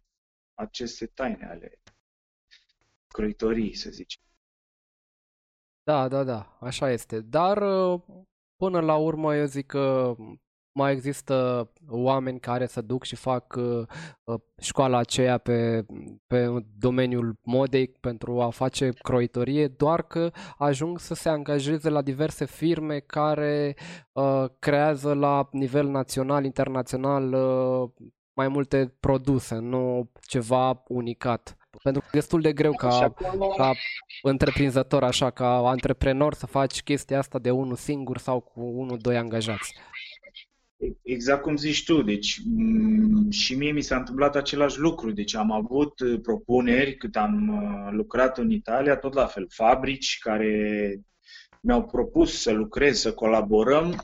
aceste 0.54 1.06
taine 1.06 1.46
ale 1.46 1.80
croitorii, 3.08 3.74
să 3.74 3.90
zicem. 3.90 4.22
Da, 5.82 6.08
da, 6.08 6.24
da, 6.24 6.56
așa 6.60 6.90
este. 6.90 7.20
Dar 7.20 7.62
uh, 7.62 8.00
până 8.56 8.80
la 8.80 8.96
urmă 8.96 9.36
eu 9.36 9.44
zic 9.44 9.66
că 9.66 10.14
mai 10.78 10.92
există 10.92 11.68
oameni 11.88 12.40
care 12.40 12.66
se 12.66 12.80
duc 12.80 13.04
și 13.04 13.16
fac 13.16 13.54
uh, 13.56 13.82
uh, 14.24 14.40
școala 14.60 14.98
aceea 14.98 15.38
pe, 15.38 15.86
pe 16.26 16.64
domeniul 16.78 17.36
modei 17.42 17.88
pentru 17.88 18.40
a 18.40 18.50
face 18.50 18.88
croitorie, 18.88 19.68
doar 19.68 20.02
că 20.02 20.30
ajung 20.56 20.98
să 20.98 21.14
se 21.14 21.28
angajeze 21.28 21.88
la 21.88 22.02
diverse 22.02 22.44
firme 22.44 22.98
care 22.98 23.76
uh, 24.12 24.44
creează 24.58 25.12
la 25.14 25.48
nivel 25.52 25.86
național, 25.86 26.44
internațional 26.44 27.32
uh, 27.32 27.90
mai 28.32 28.48
multe 28.48 28.94
produse, 29.00 29.54
nu 29.54 30.10
ceva 30.20 30.82
unicat. 30.88 31.57
Pentru 31.82 32.00
că 32.02 32.08
e 32.12 32.18
destul 32.18 32.40
de 32.40 32.52
greu 32.52 32.72
ca, 32.72 33.14
ca 33.56 33.72
întreprinzător, 34.22 35.02
așa, 35.02 35.30
ca 35.30 35.56
antreprenor 35.56 36.34
să 36.34 36.46
faci 36.46 36.82
chestia 36.82 37.18
asta 37.18 37.38
de 37.38 37.50
unul 37.50 37.76
singur 37.76 38.18
sau 38.18 38.40
cu 38.40 38.60
unul, 38.60 38.98
doi 38.98 39.16
angajați. 39.16 39.74
Exact 41.02 41.42
cum 41.42 41.56
zici 41.56 41.84
tu, 41.84 42.02
deci 42.02 42.38
m- 42.38 43.30
și 43.30 43.54
mie 43.54 43.72
mi 43.72 43.80
s-a 43.80 43.96
întâmplat 43.96 44.36
același 44.36 44.78
lucru. 44.78 45.10
Deci 45.10 45.34
am 45.34 45.52
avut 45.52 46.00
uh, 46.00 46.20
propuneri 46.22 46.96
cât 46.96 47.16
am 47.16 47.48
uh, 47.48 47.92
lucrat 47.92 48.38
în 48.38 48.50
Italia, 48.50 48.96
tot 48.96 49.14
la 49.14 49.26
fel, 49.26 49.46
fabrici 49.48 50.18
care 50.20 51.00
mi-au 51.60 51.84
propus 51.84 52.40
să 52.40 52.52
lucrez, 52.52 53.00
să 53.00 53.12
colaborăm, 53.12 54.02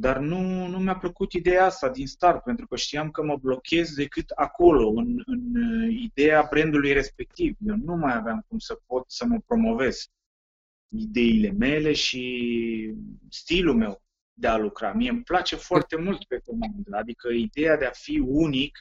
dar 0.00 0.18
nu, 0.18 0.66
nu 0.66 0.78
mi-a 0.78 0.96
plăcut 0.96 1.32
ideea 1.32 1.64
asta 1.64 1.88
din 1.90 2.06
start, 2.06 2.42
pentru 2.42 2.66
că 2.66 2.76
știam 2.76 3.10
că 3.10 3.22
mă 3.22 3.36
blochez 3.36 3.94
decât 3.94 4.30
acolo, 4.30 4.88
în, 4.88 5.22
în 5.26 5.62
uh, 5.62 5.94
ideea 6.02 6.46
brandului 6.50 6.92
respectiv. 6.92 7.56
Eu 7.66 7.76
nu 7.76 7.96
mai 7.96 8.16
aveam 8.16 8.44
cum 8.48 8.58
să 8.58 8.80
pot 8.86 9.10
să 9.10 9.24
mă 9.24 9.38
promovez 9.46 10.06
ideile 10.88 11.50
mele 11.50 11.92
și 11.92 12.94
stilul 13.30 13.74
meu 13.74 14.02
de 14.32 14.46
a 14.46 14.56
lucra. 14.56 14.92
Mie 14.92 15.10
îmi 15.10 15.22
place 15.22 15.56
foarte 15.56 15.96
mult 15.96 16.24
pe 16.24 16.38
comandă, 16.38 16.96
adică 16.96 17.28
ideea 17.28 17.76
de 17.76 17.84
a 17.84 17.92
fi 17.92 18.18
unic 18.18 18.78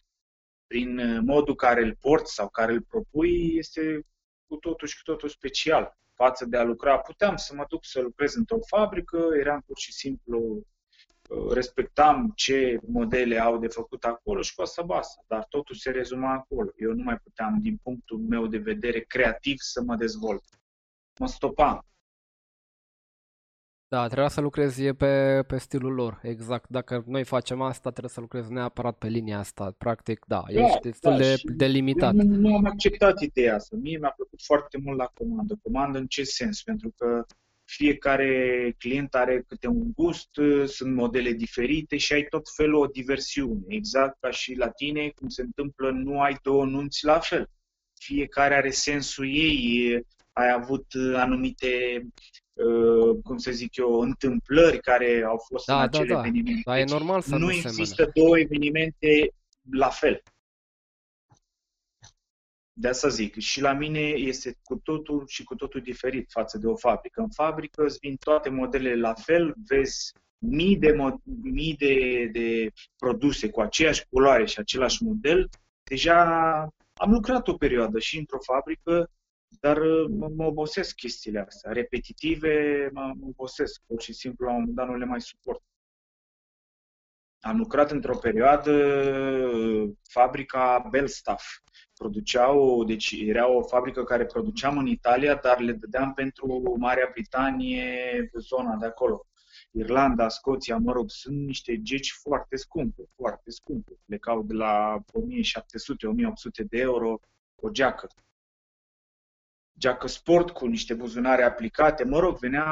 prin 0.68 0.99
uh, 0.99 1.20
modul 1.24 1.55
care 1.55 1.84
îl 1.84 1.95
porți 1.99 2.34
sau 2.34 2.49
care 2.49 2.74
îl 2.74 2.82
propui 2.82 3.55
este 3.55 4.05
cu 4.47 4.55
totul 4.55 4.88
și 4.88 4.95
cu 4.95 5.11
totul 5.11 5.30
special 5.30 5.97
față 6.13 6.45
de 6.45 6.57
a 6.57 6.63
lucra. 6.63 6.99
Puteam 6.99 7.36
să 7.36 7.53
mă 7.55 7.65
duc 7.68 7.86
să 7.86 8.01
lucrez 8.01 8.34
într-o 8.34 8.59
fabrică, 8.68 9.28
eram 9.39 9.63
pur 9.65 9.78
și 9.78 9.93
simplu 9.93 10.39
uh, 10.39 10.76
respectam 11.53 12.32
ce 12.36 12.80
modele 12.88 13.39
au 13.39 13.57
de 13.57 13.67
făcut 13.67 14.03
acolo 14.03 14.41
și 14.41 14.55
cu 14.55 14.61
asta 14.61 14.82
basta, 14.82 15.23
dar 15.28 15.45
totul 15.49 15.75
se 15.75 15.91
rezuma 15.91 16.34
acolo. 16.34 16.71
Eu 16.78 16.93
nu 16.93 17.03
mai 17.03 17.17
puteam, 17.17 17.59
din 17.61 17.80
punctul 17.84 18.17
meu 18.17 18.47
de 18.47 18.57
vedere 18.57 18.99
creativ, 18.99 19.55
să 19.57 19.82
mă 19.82 19.95
dezvolt. 19.95 20.43
Mă 21.19 21.28
stopam. 21.28 21.82
Da, 23.89 24.05
trebuia 24.05 24.28
să 24.28 24.41
lucrezi 24.41 24.93
pe, 24.93 25.43
pe 25.47 25.57
stilul 25.57 25.93
lor, 25.93 26.19
exact. 26.23 26.69
Dacă 26.69 27.03
noi 27.05 27.23
facem 27.23 27.61
asta, 27.61 27.89
trebuie 27.89 28.09
să 28.09 28.19
lucrezi 28.19 28.51
neapărat 28.51 28.97
pe 28.97 29.07
linia 29.07 29.39
asta. 29.39 29.73
Practic, 29.78 30.25
da, 30.25 30.43
Da, 30.53 30.63
ești 30.63 30.80
destul 30.80 31.11
da, 31.11 31.17
de, 31.17 31.36
și 31.36 31.45
de 31.45 31.65
limitat. 31.65 32.13
Nu, 32.13 32.36
nu 32.36 32.55
am 32.55 32.65
acceptat 32.65 33.19
ideea 33.19 33.55
asta. 33.55 33.75
Mie 33.80 33.97
mi-a 33.97 34.13
plăcut 34.15 34.41
foarte 34.41 34.78
mult 34.78 34.97
la 34.97 35.11
comandă. 35.13 35.59
Comandă 35.63 35.97
în 35.97 36.07
ce 36.07 36.23
sens? 36.23 36.61
Pentru 36.63 36.93
că 36.97 37.25
fiecare 37.70 38.76
client 38.78 39.15
are 39.15 39.43
câte 39.47 39.68
un 39.68 39.91
gust, 39.95 40.30
sunt 40.65 40.93
modele 40.95 41.32
diferite 41.32 41.97
și 41.97 42.13
ai 42.13 42.24
tot 42.24 42.43
felul 42.55 42.82
o 42.82 42.86
diversiune. 42.86 43.61
Exact 43.68 44.18
ca 44.20 44.32
și 44.32 44.53
la 44.55 44.70
tine, 44.70 45.09
cum 45.15 45.28
se 45.28 45.41
întâmplă, 45.41 45.91
nu 45.91 46.22
ai 46.22 46.38
două 46.43 46.65
nunți 46.65 47.05
la 47.05 47.20
fel. 47.20 47.49
Fiecare 47.99 48.55
are 48.55 48.70
sensul 48.72 49.28
ei, 49.28 50.01
ai 50.34 50.51
avut 50.51 50.86
anumite, 51.15 52.01
uh, 52.53 53.18
cum 53.24 53.38
să 53.38 53.51
zic 53.51 53.76
eu, 53.78 53.99
întâmplări 53.99 54.80
care 54.80 55.24
au 55.28 55.38
fost 55.47 55.68
în 55.70 55.76
Da, 55.76 55.88
da, 55.88 55.97
acele 55.99 56.13
da. 56.13 56.20
evenimente. 56.20 56.61
Dar 56.65 56.78
e 56.78 56.80
Deci 56.80 56.89
normal 56.91 57.22
să 57.22 57.36
nu 57.36 57.45
nu 57.45 57.51
există 57.51 57.93
semene. 57.95 58.11
două 58.13 58.39
evenimente 58.39 59.34
la 59.72 59.89
fel. 59.89 60.24
De 62.80 62.88
asta 62.88 63.07
zic, 63.07 63.39
și 63.39 63.61
la 63.61 63.73
mine 63.73 63.99
este 63.99 64.57
cu 64.63 64.75
totul 64.75 65.23
și 65.28 65.43
cu 65.43 65.55
totul 65.55 65.82
diferit 65.82 66.32
față 66.32 66.57
de 66.57 66.67
o 66.67 66.75
fabrică. 66.75 67.21
În 67.21 67.30
fabrică 67.30 67.84
îți 67.84 67.97
vin 68.01 68.15
toate 68.15 68.49
modelele 68.49 68.95
la 68.95 69.13
fel, 69.13 69.53
vezi 69.67 70.13
mii 70.38 70.78
de, 70.78 70.93
mo- 70.93 71.23
mii 71.41 71.75
de, 71.75 72.25
de 72.32 72.71
produse 72.97 73.49
cu 73.49 73.61
aceeași 73.61 74.05
culoare 74.09 74.45
și 74.45 74.59
același 74.59 75.03
model. 75.03 75.49
Deja 75.84 76.23
am 76.93 77.11
lucrat 77.11 77.47
o 77.47 77.57
perioadă 77.57 77.99
și 77.99 78.17
într-o 78.17 78.39
fabrică, 78.39 79.11
dar 79.59 79.78
uh, 79.78 80.09
mă, 80.09 80.32
mă 80.36 80.45
obosesc 80.45 80.95
chestiile 80.95 81.39
astea. 81.39 81.71
Repetitive, 81.71 82.89
mă, 82.93 83.13
mă 83.19 83.25
obosesc. 83.28 83.82
Pur 83.88 84.01
și 84.01 84.13
simplu, 84.13 84.45
la 84.45 84.51
un 84.51 84.57
moment 84.57 84.75
dat 84.75 84.88
nu 84.88 84.95
le 84.95 85.05
mai 85.05 85.21
suport. 85.21 85.61
Am 87.48 87.58
lucrat 87.58 87.91
într-o 87.91 88.18
perioadă 88.18 88.72
uh, 88.72 89.89
fabrica 90.10 90.88
Belstaff. 90.89 91.45
Produceau, 91.93 92.84
deci 92.84 93.16
era 93.26 93.50
o 93.50 93.62
fabrică 93.64 94.04
care 94.04 94.26
produceam 94.26 94.78
în 94.78 94.88
Italia, 94.88 95.36
dar 95.36 95.60
le 95.60 95.72
dădeam 95.72 96.14
pentru 96.14 96.76
Marea 96.78 97.10
Britanie, 97.12 98.30
zona 98.39 98.76
de 98.76 98.86
acolo. 98.86 99.26
Irlanda, 99.72 100.30
Scoția, 100.30 100.78
mă 100.78 100.91
rog, 100.91 101.10
sunt 101.10 101.45
niște 101.45 101.82
geci 101.82 102.12
foarte 102.12 102.56
scumpe, 102.56 103.04
foarte 103.16 103.52
scumpe. 103.52 103.91
Plecau 104.06 104.43
de 104.43 104.54
la 104.54 104.98
1700-1800 104.98 105.04
de 106.70 106.80
euro 106.80 107.20
o 107.56 107.70
geacă. 107.70 108.08
Geacă 109.80 110.07
sport 110.07 110.49
cu 110.49 110.65
niște 110.65 110.93
buzunare 110.93 111.43
aplicate, 111.43 112.03
mă 112.03 112.19
rog, 112.19 112.38
venea 112.38 112.65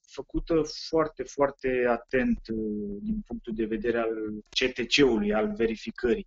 făcută 0.00 0.62
foarte, 0.88 1.22
foarte 1.22 1.84
atent 1.88 2.38
uh, 2.52 2.98
din 3.02 3.20
punctul 3.26 3.54
de 3.54 3.64
vedere 3.64 3.98
al 3.98 4.14
CTC-ului, 4.48 5.34
al 5.34 5.52
verificării. 5.54 6.26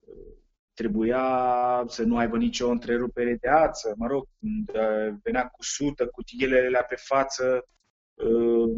Uh, 0.00 0.44
Trebuia 0.76 1.84
să 1.86 2.02
nu 2.02 2.16
aibă 2.16 2.36
nicio 2.36 2.68
întrerupere 2.68 3.36
de 3.40 3.48
ață, 3.48 3.94
mă 3.96 4.06
rog, 4.06 4.28
când 4.38 4.68
uh, 4.68 5.16
venea 5.22 5.46
cu 5.46 5.62
sută, 5.62 6.06
cutiilele 6.06 6.84
pe 6.88 6.94
față, 6.94 7.68
uh, 8.14 8.76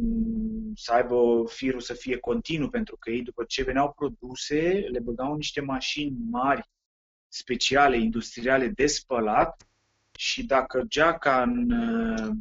să 0.74 0.92
aibă 0.92 1.44
firul 1.46 1.80
să 1.80 1.94
fie 1.94 2.16
continuu, 2.16 2.68
pentru 2.68 2.96
că 2.96 3.11
ei, 3.11 3.22
după 3.22 3.44
ce 3.44 3.62
veneau 3.62 3.92
produse, 3.92 4.86
le 4.90 5.00
băgau 5.00 5.30
în 5.30 5.36
niște 5.36 5.61
mașini 5.61 6.16
mari, 6.30 6.70
speciale, 7.28 7.96
industriale, 7.96 8.68
de 8.68 8.86
spălat 8.86 9.67
și 10.18 10.46
dacă 10.46 10.82
geaca 10.88 11.42
în, 11.42 11.70
uh, 11.70 12.36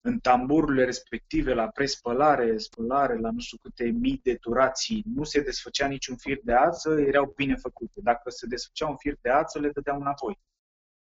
în 0.00 0.18
tambururile 0.18 0.84
respective, 0.84 1.54
la 1.54 1.68
prespălare, 1.68 2.58
spălare, 2.58 3.18
la 3.18 3.30
nu 3.30 3.38
știu 3.38 3.56
câte 3.56 3.84
mii 3.84 4.20
de 4.22 4.34
turații, 4.34 5.02
nu 5.14 5.24
se 5.24 5.40
desfăcea 5.40 5.86
niciun 5.86 6.16
fir 6.16 6.38
de 6.42 6.52
ață, 6.52 7.00
erau 7.00 7.32
bine 7.36 7.56
făcute. 7.56 8.00
Dacă 8.02 8.30
se 8.30 8.46
desfăcea 8.46 8.88
un 8.88 8.96
fir 8.96 9.18
de 9.20 9.30
ață, 9.30 9.58
le 9.58 9.70
dădeau 9.70 10.00
înapoi. 10.00 10.38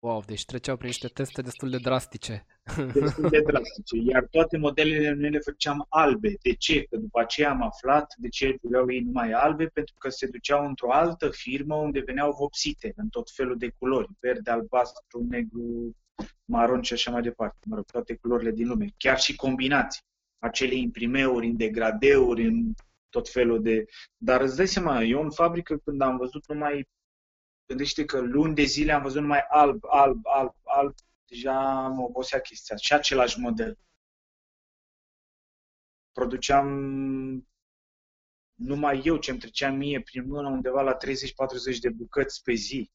Wow, 0.02 0.24
deci 0.26 0.46
treceau 0.46 0.76
prin 0.76 0.88
niște 0.88 1.08
teste 1.08 1.42
destul 1.42 1.70
de 1.70 1.78
drastice. 1.78 2.46
Destul 2.94 3.30
de 3.30 3.42
drastice. 3.42 3.98
Iar 4.08 4.28
toate 4.32 4.58
modelele 4.58 5.12
noi 5.12 5.30
le 5.30 5.40
făceam 5.40 5.86
albe. 5.90 6.34
De 6.42 6.54
ce? 6.54 6.84
Că 6.84 6.98
după 6.98 7.20
aceea 7.20 7.50
am 7.50 7.62
aflat 7.62 8.14
de 8.18 8.28
ce 8.28 8.58
vreau 8.62 8.92
ei 8.92 9.00
numai 9.00 9.32
albe, 9.32 9.66
pentru 9.66 9.96
că 9.98 10.10
se 10.10 10.28
duceau 10.28 10.66
într-o 10.66 10.92
altă 10.92 11.30
firmă 11.30 11.76
unde 11.76 12.00
veneau 12.00 12.32
vopsite 12.32 12.94
în 12.96 13.10
tot 13.10 13.32
felul 13.32 13.58
de 13.58 13.74
culori. 13.78 14.08
Verde, 14.20 14.52
albastru, 14.52 15.26
negru, 15.30 15.96
maron 16.46 16.82
și 16.82 16.94
așa 16.94 17.12
mai 17.12 17.22
departe. 17.22 17.58
Mă 17.66 17.76
rog, 17.76 17.86
toate 17.86 18.16
culorile 18.16 18.52
din 18.52 18.68
lume. 18.68 18.94
Chiar 18.98 19.20
și 19.20 19.36
combinații. 19.36 20.02
Acele 20.40 20.76
imprimeuri, 20.76 21.48
în 21.48 21.58
degradeuri, 21.58 22.46
în 22.46 22.74
tot 23.10 23.30
felul 23.30 23.62
de... 23.62 23.86
Dar 24.18 24.42
îți 24.42 24.56
dai 24.56 24.68
seama, 24.68 25.02
eu 25.02 25.22
în 25.22 25.32
fabrică 25.32 25.78
când 25.78 26.02
am 26.02 26.18
văzut 26.18 26.48
numai... 26.48 26.88
Gândește 27.70 28.06
că 28.06 28.20
luni 28.20 28.56
de 28.56 28.64
zile 28.64 28.92
am 28.92 29.02
văzut 29.02 29.22
numai 29.22 29.46
alb, 29.50 29.84
alb, 29.86 30.26
alb, 30.26 30.56
alb. 30.64 30.94
Deja 31.26 31.88
mă 31.88 32.02
obosea 32.02 32.40
chestia. 32.40 32.76
Și 32.76 32.94
același 32.94 33.40
model. 33.40 33.78
Produceam 36.12 36.68
numai 38.54 39.02
eu 39.04 39.18
ce 39.18 39.32
îmi 39.32 39.40
trecea 39.40 39.72
mie 39.72 40.02
prin 40.02 40.28
mână 40.28 40.50
undeva 40.50 40.82
la 40.82 40.98
30-40 40.98 41.80
de 41.80 41.90
bucăți 41.90 42.44
pe 42.44 42.54
zi. 42.54 42.92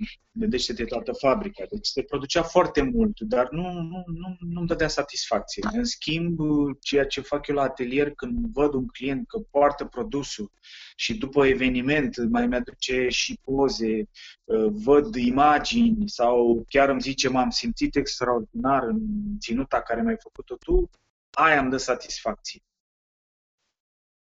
Oh. 0.00 0.06
Gândește-te 0.32 0.84
toată 0.84 1.12
fabrica. 1.12 1.64
Deci 1.70 1.86
se 1.86 2.02
producea 2.02 2.42
foarte 2.42 2.82
mult, 2.82 3.20
dar 3.20 3.48
nu, 3.50 3.72
nu, 3.72 4.04
nu, 4.06 4.36
nu-mi 4.38 4.66
dădea 4.66 4.88
satisfacție. 4.88 5.62
În 5.72 5.84
schimb, 5.84 6.38
ceea 6.80 7.06
ce 7.06 7.20
fac 7.20 7.46
eu 7.46 7.54
la 7.54 7.62
atelier, 7.62 8.10
când 8.10 8.46
văd 8.52 8.74
un 8.74 8.86
client 8.86 9.28
că 9.28 9.38
poartă 9.38 9.84
produsul 9.84 10.50
și 10.96 11.18
după 11.18 11.46
eveniment 11.46 12.28
mai 12.30 12.46
mi-aduce 12.46 13.08
și 13.08 13.38
poze, 13.42 14.08
uh, 14.44 14.66
văd 14.70 15.14
imagini 15.14 16.08
sau 16.08 16.64
chiar 16.68 16.88
îmi 16.88 17.00
zice 17.00 17.28
m-am 17.28 17.50
simțit 17.50 17.96
extraordinar 17.96 18.82
în 18.82 18.98
ținuta 19.38 19.80
care 19.80 20.02
mi-ai 20.02 20.18
făcut-o 20.20 20.56
tu, 20.56 20.90
aia 21.30 21.60
îmi 21.60 21.70
dă 21.70 21.76
satisfacție. 21.76 22.60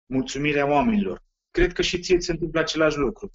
Mulțumirea 0.06 0.70
oamenilor. 0.70 1.24
Cred 1.52 1.74
că 1.74 1.82
și 1.82 2.00
ție 2.00 2.18
ți 2.18 2.26
se 2.26 2.32
întâmplă 2.32 2.60
același 2.60 2.98
lucru. 2.98 3.32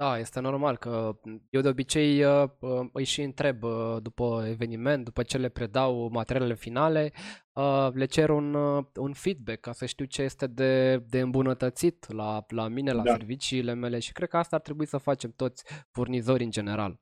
Da, 0.00 0.18
este 0.18 0.40
normal 0.40 0.76
că 0.76 1.20
eu 1.50 1.60
de 1.60 1.68
obicei 1.68 2.24
uh, 2.24 2.50
uh, 2.60 2.88
îi 2.92 3.04
și 3.04 3.22
întreb 3.22 3.62
uh, 3.62 3.96
după 4.02 4.44
eveniment, 4.46 5.04
după 5.04 5.22
ce 5.22 5.38
le 5.38 5.48
predau 5.48 6.08
materialele 6.08 6.54
finale, 6.54 7.12
uh, 7.52 7.88
le 7.92 8.04
cer 8.04 8.28
un, 8.28 8.54
uh, 8.54 8.84
un 8.94 9.12
feedback 9.12 9.60
ca 9.60 9.72
să 9.72 9.86
știu 9.86 10.04
ce 10.04 10.22
este 10.22 10.46
de, 10.46 10.96
de 10.96 11.20
îmbunătățit 11.20 12.12
la, 12.12 12.44
la 12.48 12.68
mine, 12.68 12.92
la 12.92 13.02
Da. 13.02 13.10
serviciile 13.10 13.74
mele 13.74 13.98
și 13.98 14.12
cred 14.12 14.28
că 14.28 14.36
asta 14.36 14.56
ar 14.56 14.62
trebui 14.62 14.86
să 14.86 14.98
facem 14.98 15.32
toți 15.32 15.64
furnizorii 15.90 16.44
în 16.44 16.50
general. 16.50 16.98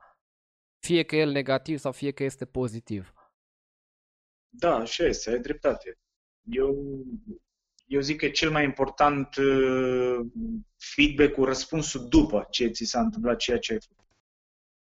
Fie 0.78 1.02
că 1.02 1.16
el 1.16 1.30
negativ 1.30 1.78
sau 1.78 1.92
fie 1.92 2.10
că 2.10 2.24
este 2.24 2.44
pozitiv. 2.44 3.12
Da, 4.48 4.74
așa 4.76 5.04
este, 5.04 5.30
ai 5.30 5.38
dreptate. 5.40 5.98
Eu 6.42 6.74
eu 7.86 8.00
zic 8.00 8.18
că 8.18 8.24
e 8.24 8.30
cel 8.30 8.50
mai 8.50 8.64
important 8.64 9.36
uh, 9.36 10.26
feedback-ul, 10.76 11.44
răspunsul 11.44 12.08
după 12.08 12.46
ce 12.50 12.66
ți 12.68 12.84
s-a 12.84 13.00
întâmplat 13.00 13.36
ceea 13.36 13.58
ce 13.58 13.72
ai 13.72 13.80
făcut. 13.80 14.06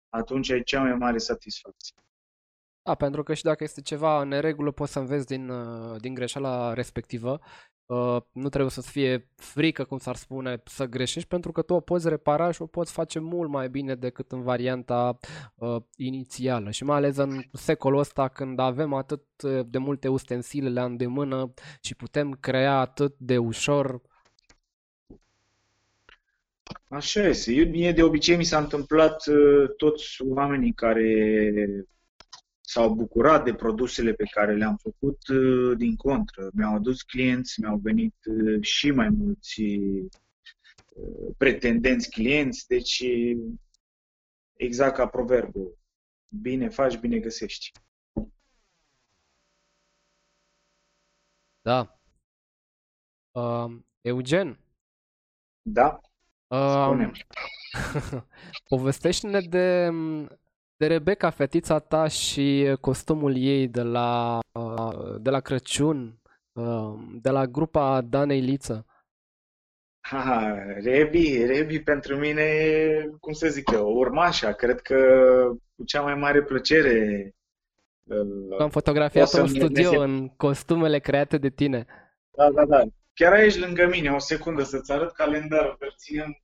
Atunci 0.08 0.50
ai 0.50 0.62
cea 0.62 0.80
mai 0.80 0.94
mare 0.94 1.18
satisfacție. 1.18 1.96
Da, 2.82 2.94
pentru 2.94 3.22
că 3.22 3.34
și 3.34 3.42
dacă 3.42 3.64
este 3.64 3.80
ceva 3.80 4.20
în 4.20 4.28
neregulă, 4.28 4.70
poți 4.70 4.92
să 4.92 4.98
înveți 4.98 5.26
din, 5.26 5.48
uh, 5.48 6.00
din 6.00 6.14
greșeala 6.14 6.72
respectivă. 6.72 7.40
Uh, 7.86 8.16
nu 8.32 8.48
trebuie 8.48 8.70
să-ți 8.70 8.90
fie 8.90 9.28
frică, 9.36 9.84
cum 9.84 9.98
s-ar 9.98 10.16
spune, 10.16 10.62
să 10.64 10.84
greșești, 10.84 11.28
pentru 11.28 11.52
că 11.52 11.62
tu 11.62 11.74
o 11.74 11.80
poți 11.80 12.08
repara 12.08 12.50
și 12.50 12.62
o 12.62 12.66
poți 12.66 12.92
face 12.92 13.18
mult 13.18 13.50
mai 13.50 13.68
bine 13.68 13.94
decât 13.94 14.32
în 14.32 14.42
varianta 14.42 15.18
uh, 15.54 15.76
inițială. 15.96 16.70
Și 16.70 16.84
mai 16.84 16.96
ales 16.96 17.16
în 17.16 17.42
secolul 17.52 17.98
ăsta, 17.98 18.28
când 18.28 18.58
avem 18.58 18.92
atât 18.92 19.22
de 19.66 19.78
multe 19.78 20.08
ustensile 20.08 20.70
la 20.70 20.84
îndemână 20.84 21.54
și 21.80 21.94
putem 21.94 22.36
crea 22.40 22.78
atât 22.78 23.14
de 23.18 23.38
ușor. 23.38 24.00
Așa 26.88 27.26
este. 27.26 27.52
Eu, 27.52 27.68
mie 27.68 27.92
de 27.92 28.02
obicei 28.02 28.36
mi 28.36 28.44
s-a 28.44 28.58
întâmplat 28.58 29.26
uh, 29.26 29.70
toți 29.76 30.16
oamenii 30.28 30.72
care 30.72 31.86
s-au 32.66 32.94
bucurat 32.94 33.44
de 33.44 33.54
produsele 33.54 34.12
pe 34.12 34.24
care 34.24 34.56
le-am 34.56 34.76
făcut, 34.76 35.28
uh, 35.28 35.76
din 35.76 35.96
contră. 35.96 36.50
Mi-au 36.52 36.74
adus 36.74 37.02
clienți, 37.02 37.60
mi-au 37.60 37.76
venit 37.76 38.14
uh, 38.24 38.62
și 38.62 38.90
mai 38.90 39.08
mulți 39.08 39.60
uh, 39.60 41.34
pretendenți 41.36 42.10
clienți, 42.10 42.66
deci 42.66 43.04
exact 44.56 44.96
ca 44.96 45.06
proverbul, 45.06 45.78
bine 46.28 46.68
faci, 46.68 46.98
bine 46.98 47.18
găsești. 47.18 47.70
Da. 51.62 51.98
Uh, 53.32 53.76
Eugen? 54.00 54.58
Da? 55.62 56.00
Uh, 56.46 57.10
povestește-ne 58.68 59.40
de 59.40 59.90
de 60.76 60.86
Rebecca, 60.86 61.30
fetița 61.30 61.78
ta 61.78 62.08
și 62.08 62.76
costumul 62.80 63.36
ei 63.36 63.68
de 63.68 63.82
la, 63.82 64.38
de 65.20 65.30
la 65.30 65.40
Crăciun, 65.40 66.22
de 67.20 67.30
la 67.30 67.46
grupa 67.46 68.00
Danei 68.00 68.40
Liță. 68.40 68.86
Ha, 70.00 70.56
Rebi, 70.82 71.44
Rebi 71.46 71.80
pentru 71.80 72.16
mine, 72.16 72.46
cum 73.20 73.32
să 73.32 73.48
zic 73.48 73.70
eu, 73.70 73.96
urmașa. 73.96 74.52
Cred 74.52 74.80
că 74.80 74.96
cu 75.76 75.84
cea 75.84 76.02
mai 76.02 76.14
mare 76.14 76.42
plăcere 76.42 77.30
uh, 78.04 78.58
Am 78.60 78.70
fotografiat 78.70 79.32
în 79.32 79.46
studio 79.46 79.90
ne... 79.90 79.96
în 79.96 80.28
costumele 80.28 80.98
create 80.98 81.38
de 81.38 81.50
tine. 81.50 81.86
Da, 82.36 82.50
da, 82.50 82.64
da. 82.64 82.84
Chiar 83.14 83.32
aici 83.32 83.58
lângă 83.58 83.86
mine, 83.86 84.10
o 84.10 84.18
secundă 84.18 84.62
să-ți 84.62 84.92
arăt 84.92 85.12
calendarul, 85.12 85.76
că 85.78 85.86
ținem. 85.96 86.38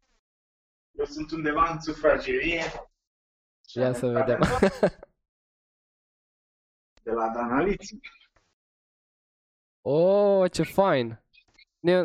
Eu 0.98 1.04
sunt 1.04 1.30
undeva 1.30 1.70
în 1.72 1.80
sufragerie 1.80 2.62
Ia 3.72 3.92
să 3.92 4.06
vedem. 4.06 4.40
De 7.02 7.10
la 7.10 7.28
Danaliții. 7.34 8.00
Oh, 9.80 10.50
ce 10.50 10.62
fain! 10.62 11.22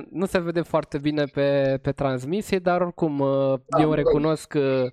Nu 0.09 0.25
se 0.25 0.39
vede 0.39 0.61
foarte 0.61 0.97
bine 0.97 1.25
pe, 1.25 1.79
pe 1.81 1.91
transmisie, 1.91 2.59
dar 2.59 2.81
oricum 2.81 3.19
uh, 3.19 3.59
da, 3.65 3.81
eu 3.81 3.93
recunosc 3.93 4.53
uh, 4.53 4.83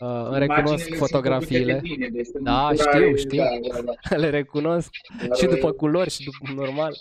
uh, 0.00 0.26
îmi 0.28 0.38
recunosc 0.38 0.94
fotografiile. 0.94 1.78
Bine, 1.82 2.08
deci 2.08 2.28
da, 2.40 2.70
știu, 2.72 3.16
știu. 3.16 3.42
Da, 3.42 3.82
da, 3.82 3.92
da. 4.10 4.16
Le 4.22 4.30
recunosc 4.30 4.90
dar, 5.28 5.36
și 5.36 5.46
după 5.46 5.72
culori 5.72 6.10
și 6.10 6.24
după 6.24 6.52
normal. 6.52 6.94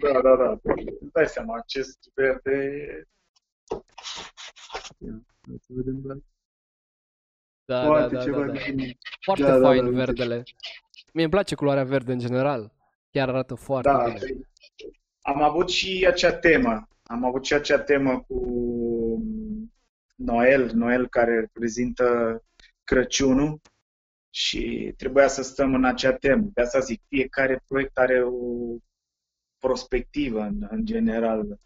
Da, 0.00 0.20
da, 0.20 0.36
da. 0.36 0.58
Îți 1.00 1.12
dai 1.12 1.26
seama, 1.26 1.56
acest 1.56 1.98
verde... 2.14 2.58
Ia, 4.98 5.22
să 5.60 5.66
vedem, 5.68 6.22
da, 7.70 7.84
Foarte 7.84 8.14
da, 8.14 8.18
da, 8.18 8.24
ceva 8.24 8.46
da, 8.46 8.52
da. 8.52 8.84
Foarte 9.20 9.42
da, 9.42 9.60
fain 9.60 9.84
da, 9.84 9.90
da, 9.90 9.96
verdele. 9.96 10.42
Mie 11.12 11.22
îmi 11.22 11.32
place 11.32 11.54
culoarea 11.54 11.84
verde 11.84 12.12
în 12.12 12.18
general. 12.18 12.72
Chiar 13.10 13.28
arată 13.28 13.54
foarte 13.54 13.88
da, 13.88 14.04
bine. 14.04 14.40
Am 15.20 15.42
avut 15.42 15.68
și 15.68 16.06
acea 16.08 16.32
temă. 16.32 16.88
Am 17.02 17.24
avut 17.24 17.44
și 17.44 17.54
acea 17.54 17.78
temă 17.78 18.24
cu 18.28 18.38
Noel, 20.14 20.70
Noel 20.74 21.08
care 21.08 21.40
reprezintă 21.40 22.42
Crăciunul 22.84 23.60
și 24.30 24.94
trebuia 24.96 25.28
să 25.28 25.42
stăm 25.42 25.74
în 25.74 25.84
acea 25.84 26.12
temă. 26.12 26.50
De 26.54 26.60
asta 26.60 26.78
zic, 26.78 27.02
fiecare 27.08 27.62
proiect 27.68 27.98
are 27.98 28.22
o 28.22 28.76
prospectivă 29.58 30.40
în, 30.40 30.66
în 30.70 30.84
general. 30.84 31.58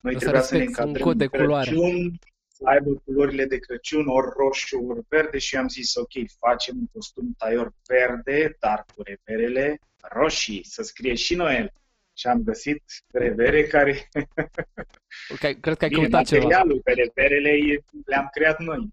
Noi 0.00 0.14
o 0.14 0.18
trebuia 0.18 0.40
să, 0.40 0.46
să 0.46 0.56
ne 0.56 0.64
încadrăm 0.64 1.16
de 1.16 1.26
culoare. 1.26 1.70
Crăciun, 1.70 2.18
să 2.58 2.64
aibă 2.66 3.02
culorile 3.04 3.44
de 3.44 3.58
Crăciun, 3.58 4.08
ori 4.08 4.30
roșu, 4.36 4.84
ori 4.88 5.04
verde 5.08 5.38
și 5.38 5.56
am 5.56 5.68
zis, 5.68 5.94
ok, 5.94 6.12
facem 6.38 6.76
un 6.78 6.86
costum 6.92 7.34
taior 7.38 7.72
verde, 7.86 8.56
dar 8.60 8.84
cu 8.94 9.02
reperele 9.02 9.80
roșii, 10.00 10.64
să 10.64 10.82
scrie 10.82 11.14
și 11.14 11.34
Noel. 11.34 11.72
Și 12.12 12.26
am 12.26 12.42
găsit 12.42 12.82
revere 13.12 13.66
care... 13.66 13.92
Okay, 15.32 15.54
cred 15.60 15.76
că 15.76 15.84
ai 15.84 15.90
Bine, 15.90 16.02
căutat 16.02 16.26
ceva. 16.26 16.42
materialul 16.42 16.80
pe 16.84 16.92
reperele 16.92 17.82
le-am 18.04 18.28
creat 18.32 18.58
noi. 18.58 18.92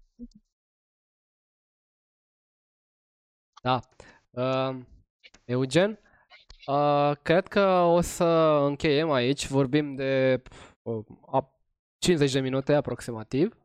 Da. 3.62 3.80
Uh, 4.30 4.76
Eugen, 5.44 5.98
uh, 6.66 7.12
cred 7.22 7.48
că 7.48 7.66
o 7.68 8.00
să 8.00 8.24
încheiem 8.62 9.10
aici. 9.10 9.46
Vorbim 9.46 9.94
de 9.94 10.42
uh, 10.82 11.04
50 11.98 12.32
de 12.32 12.40
minute 12.40 12.74
aproximativ. 12.74 13.56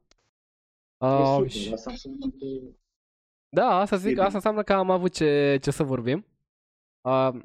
Uh, 0.97 1.45
și... 1.47 1.73
asta 1.73 1.91
înseamnă 1.91 2.25
că... 2.25 2.75
Da, 3.49 3.79
asta 3.79 3.95
zic, 3.95 4.17
asta 4.17 4.35
înseamnă 4.35 4.63
că 4.63 4.73
am 4.73 4.89
avut 4.89 5.13
ce, 5.13 5.57
ce 5.61 5.71
să 5.71 5.83
vorbim. 5.83 6.25
Uh, 7.01 7.41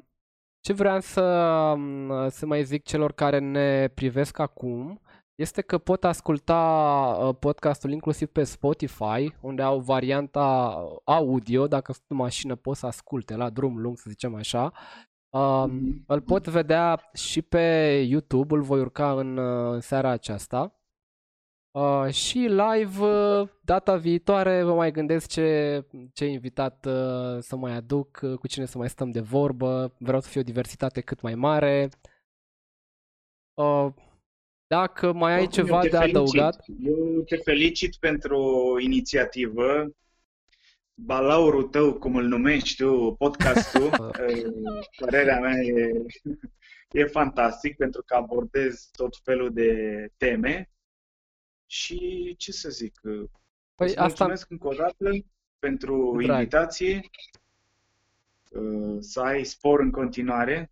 ce 0.59 0.73
vreau 0.73 0.99
să, 0.99 1.21
um, 1.75 2.29
să 2.29 2.45
mai 2.45 2.63
zic 2.63 2.83
celor 2.83 3.11
care 3.11 3.39
ne 3.39 3.87
privesc 3.87 4.39
acum 4.39 5.01
este 5.35 5.61
că 5.61 5.77
pot 5.77 6.03
asculta 6.03 6.61
uh, 7.19 7.35
podcastul 7.39 7.91
inclusiv 7.91 8.27
pe 8.27 8.43
Spotify, 8.43 9.35
unde 9.41 9.61
au 9.61 9.79
varianta 9.79 10.75
audio, 11.03 11.67
dacă 11.67 11.91
sunt 11.91 12.05
în 12.07 12.17
mașină 12.17 12.55
pot 12.55 12.75
să 12.75 12.85
asculte 12.85 13.35
la 13.35 13.49
drum 13.49 13.77
lung, 13.77 13.97
să 13.97 14.05
zicem 14.09 14.35
așa. 14.35 14.71
Uh, 15.37 15.65
mm-hmm. 15.69 16.05
Îl 16.05 16.21
pot 16.21 16.47
vedea 16.47 17.09
și 17.13 17.41
pe 17.41 17.91
YouTube, 18.07 18.55
îl 18.55 18.61
voi 18.61 18.79
urca 18.79 19.19
în, 19.19 19.37
uh, 19.37 19.73
în 19.73 19.79
seara 19.79 20.09
aceasta. 20.09 20.71
Uh, 21.71 22.09
și 22.11 22.37
live 22.37 23.03
uh, 23.05 23.49
data 23.61 23.95
viitoare 23.95 24.63
vă 24.63 24.73
mai 24.73 24.91
gândesc 24.91 25.29
ce, 25.29 25.85
ce 26.13 26.25
invitat 26.25 26.85
uh, 26.85 27.37
să 27.39 27.55
mai 27.55 27.73
aduc, 27.73 28.19
uh, 28.21 28.37
cu 28.37 28.47
cine 28.47 28.65
să 28.65 28.77
mai 28.77 28.89
stăm 28.89 29.11
de 29.11 29.19
vorbă. 29.19 29.95
Vreau 29.99 30.19
să 30.19 30.29
fie 30.29 30.41
o 30.41 30.43
diversitate 30.43 31.01
cât 31.01 31.21
mai 31.21 31.35
mare. 31.35 31.89
Uh, 33.53 33.87
dacă 34.67 35.13
mai 35.13 35.33
ai 35.33 35.41
Oricum, 35.41 35.63
ceva 35.63 35.81
de 35.81 35.89
felicit. 35.89 36.15
adăugat. 36.15 36.65
Eu 36.83 37.21
te 37.21 37.35
felicit 37.35 37.95
pentru 37.95 38.39
inițiativă. 38.79 39.85
Balaurul 40.99 41.63
tău, 41.63 41.93
cum 41.93 42.15
îl 42.15 42.25
numești 42.25 42.83
tu, 42.83 43.15
podcastul, 43.17 43.83
uh, 43.83 44.87
părerea 44.99 45.39
mea 45.39 45.61
e, 45.61 45.91
e 47.01 47.05
fantastic 47.05 47.75
pentru 47.75 48.03
că 48.05 48.15
abordez 48.15 48.89
tot 48.91 49.17
felul 49.23 49.53
de 49.53 50.09
teme 50.17 50.69
și 51.65 52.35
ce 52.37 52.51
să 52.51 52.69
zic, 52.69 52.99
păi 53.75 53.87
îți 53.87 53.97
asta... 53.97 54.03
mulțumesc 54.05 54.49
încă 54.49 54.67
o 54.67 54.73
dată 54.73 55.09
pentru 55.59 56.21
Drag. 56.21 56.37
invitație, 56.37 57.09
uh, 58.49 58.97
să 58.99 59.19
ai 59.19 59.43
spor 59.43 59.79
în 59.79 59.91
continuare, 59.91 60.71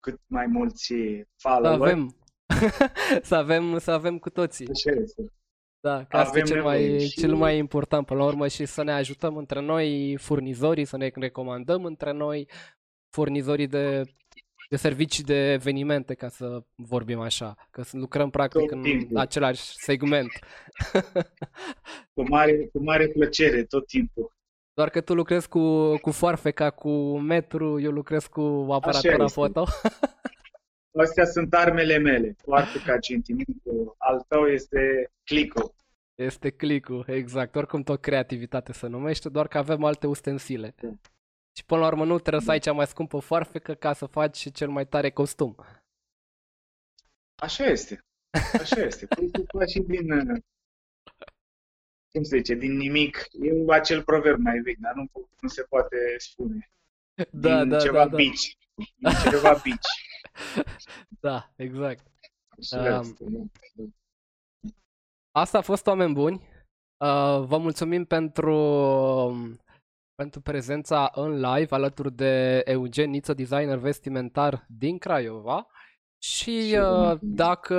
cât 0.00 0.20
mai 0.26 0.46
mulți 0.46 0.94
follower. 1.36 1.78
Să 1.78 1.84
avem, 1.84 2.16
să 3.28 3.34
avem, 3.34 3.78
să 3.78 3.90
avem 3.90 4.18
cu 4.18 4.30
toții. 4.30 4.68
Așa 4.68 4.90
este. 4.90 5.32
Da, 5.82 6.04
că 6.04 6.16
asta 6.16 6.38
e 6.38 6.42
cel 6.42 6.62
mai, 6.62 7.00
și... 7.00 7.20
cel 7.20 7.34
mai 7.34 7.56
important 7.56 8.06
până 8.06 8.20
la 8.20 8.26
urmă 8.26 8.48
și 8.48 8.64
să 8.64 8.82
ne 8.82 8.92
ajutăm 8.92 9.36
între 9.36 9.60
noi, 9.60 10.16
furnizorii, 10.20 10.84
să 10.84 10.96
ne 10.96 11.10
recomandăm 11.14 11.84
între 11.84 12.12
noi, 12.12 12.48
furnizorii 13.10 13.66
de 13.66 14.02
de 14.72 14.78
servicii 14.78 15.24
de 15.24 15.52
evenimente, 15.52 16.14
ca 16.14 16.28
să 16.28 16.62
vorbim 16.74 17.20
așa, 17.20 17.54
că 17.70 17.82
lucrăm 17.90 18.30
practic 18.30 18.60
tot 18.60 18.70
în 18.70 18.82
timpul. 18.82 19.16
același 19.16 19.60
segment. 19.62 20.30
cu, 22.14 22.22
mare, 22.28 22.68
cu 22.72 22.82
mare 22.82 23.08
plăcere, 23.08 23.64
tot 23.64 23.86
timpul. 23.86 24.32
Doar 24.74 24.90
că 24.90 25.00
tu 25.00 25.14
lucrezi 25.14 25.48
cu, 25.48 25.96
cu 25.96 26.10
foarfeca, 26.10 26.70
cu 26.70 27.18
metru, 27.18 27.80
eu 27.80 27.90
lucrez 27.90 28.26
cu 28.26 28.66
aparatura 28.70 29.26
foto. 29.26 29.64
Astea 30.98 31.24
sunt 31.24 31.54
armele 31.54 31.98
mele, 31.98 32.34
foarfeca, 32.38 32.98
centimetru, 32.98 33.94
al 33.98 34.24
tău 34.28 34.46
este 34.46 35.10
clicul. 35.24 35.74
Este 36.14 36.50
clicul, 36.50 37.04
exact. 37.08 37.56
Oricum 37.56 37.82
tot 37.82 38.00
creativitate 38.00 38.72
se 38.72 38.86
numește, 38.86 39.28
doar 39.28 39.48
că 39.48 39.58
avem 39.58 39.84
alte 39.84 40.06
ustensile. 40.06 40.74
Da. 40.80 40.88
Și 41.56 41.64
până 41.64 41.80
la 41.80 41.86
urmă 41.86 42.04
nu 42.04 42.18
trebuie 42.18 42.42
să 42.42 42.50
ai 42.50 42.58
cea 42.58 42.72
mai 42.72 42.86
scumpă 42.86 43.18
foarfecă 43.18 43.74
ca 43.74 43.92
să 43.92 44.06
faci 44.06 44.52
cel 44.52 44.68
mai 44.68 44.86
tare 44.86 45.10
costum. 45.10 45.56
Așa 47.34 47.64
este. 47.64 48.04
Așa 48.60 48.80
este. 48.80 49.06
Păi 49.06 49.30
tu 49.30 49.44
faci 49.58 49.72
din, 49.72 50.12
uh, 50.12 50.40
cum 52.12 52.22
se 52.22 52.36
zice, 52.36 52.54
din 52.54 52.76
nimic. 52.76 53.16
E 53.16 53.72
acel 53.72 54.02
proverb 54.02 54.38
mai 54.38 54.58
vechi, 54.58 54.78
dar 54.78 54.94
nu, 54.94 55.10
nu 55.40 55.48
se 55.48 55.62
poate 55.62 55.96
spune. 56.18 56.70
Da, 57.30 57.58
din 57.58 57.68
da, 57.68 57.78
ceva 57.78 57.98
da, 57.98 58.08
da. 58.08 58.16
bici. 58.16 58.56
Din 58.96 59.30
ceva 59.30 59.52
bici. 59.62 59.88
Da, 61.20 61.52
exact. 61.56 62.06
Așa 62.58 62.98
Um, 62.98 63.00
este, 63.00 63.24
da. 63.28 63.42
Asta 65.30 65.58
a 65.58 65.62
fost 65.62 65.86
oameni 65.86 66.12
buni. 66.14 66.36
Uh, 67.04 67.44
vă 67.46 67.58
mulțumim 67.58 68.04
pentru, 68.04 68.56
pentru 70.14 70.40
prezența 70.40 71.10
în 71.14 71.40
live 71.40 71.74
alături 71.74 72.12
de 72.12 72.62
Eugen 72.64 73.10
Niță, 73.10 73.34
designer 73.34 73.78
vestimentar 73.78 74.66
din 74.68 74.98
Craiova. 74.98 75.66
Și 76.22 76.60
Și 76.66 76.76
vă 76.76 76.86
uh, 76.90 76.96
mulțumim. 76.98 77.34
dacă, 77.34 77.76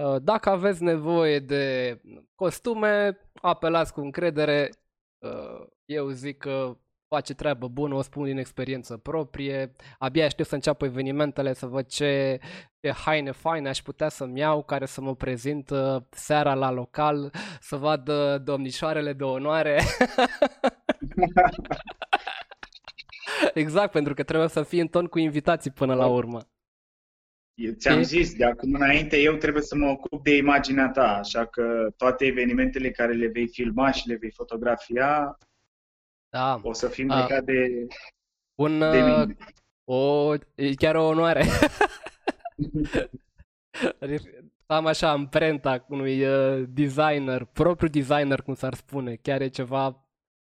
uh, 0.00 0.22
dacă 0.22 0.50
aveți 0.50 0.82
nevoie 0.82 1.38
de 1.38 2.00
costume, 2.34 3.18
apelați 3.40 3.92
cu 3.92 4.00
încredere. 4.00 4.70
Uh, 5.18 5.66
Eu 5.84 6.08
zic 6.08 6.38
că 6.38 6.76
face 7.16 7.34
treabă 7.34 7.68
bună, 7.68 7.94
o 7.94 8.02
spun 8.02 8.24
din 8.24 8.38
experiență 8.38 8.96
proprie. 8.96 9.72
Abia 9.98 10.24
aștept 10.24 10.48
să 10.48 10.54
înceapă 10.54 10.84
evenimentele, 10.84 11.52
să 11.52 11.66
văd 11.66 11.86
ce, 11.86 12.38
ce 12.80 12.92
haine 12.92 13.30
faine 13.30 13.68
aș 13.68 13.78
putea 13.78 14.08
să-mi 14.08 14.38
iau, 14.38 14.62
care 14.62 14.86
să 14.86 15.00
mă 15.00 15.14
prezint 15.14 15.70
uh, 15.70 15.96
seara 16.10 16.54
la 16.54 16.70
local, 16.70 17.30
să 17.60 17.76
vadă 17.76 18.38
domnișoarele 18.44 19.12
de 19.12 19.24
onoare. 19.24 19.80
Exact, 23.54 23.90
pentru 23.90 24.14
că 24.14 24.22
trebuie 24.22 24.48
să 24.48 24.62
fii 24.62 24.80
în 24.80 24.88
ton 24.88 25.06
cu 25.06 25.18
invitații 25.18 25.70
până 25.70 25.94
la 25.94 26.06
urmă. 26.06 26.40
Eu 27.54 27.72
ți-am 27.72 27.98
Și- 27.98 28.04
zis, 28.04 28.34
de 28.34 28.44
acum 28.44 28.74
înainte 28.74 29.20
eu 29.20 29.34
trebuie 29.34 29.62
să 29.62 29.76
mă 29.76 29.86
ocup 29.86 30.22
de 30.22 30.36
imaginea 30.36 30.90
ta, 30.90 31.16
așa 31.16 31.46
că 31.46 31.92
toate 31.96 32.24
evenimentele 32.24 32.90
care 32.90 33.12
le 33.12 33.26
vei 33.26 33.48
filma 33.48 33.90
și 33.90 34.08
le 34.08 34.16
vei 34.16 34.30
fotografia 34.30 35.38
Da, 36.32 36.60
o 36.62 36.72
să 36.72 36.88
fim 36.88 37.10
A. 37.10 37.20
legat 37.20 37.44
de, 37.44 37.86
un, 38.54 38.78
de 38.78 39.02
uh, 39.02 39.16
mine. 39.18 39.36
o, 39.84 40.34
e 40.54 40.74
chiar 40.74 40.94
o 40.94 41.06
onoare. 41.06 41.44
Am 44.66 44.86
așa 44.86 45.10
amprenta 45.10 45.84
unui 45.88 46.24
uh, 46.26 46.64
designer, 46.68 47.44
propriu 47.44 47.88
designer, 47.88 48.42
cum 48.42 48.54
s-ar 48.54 48.74
spune. 48.74 49.16
Chiar 49.16 49.40
e 49.40 49.48
ceva 49.48 50.06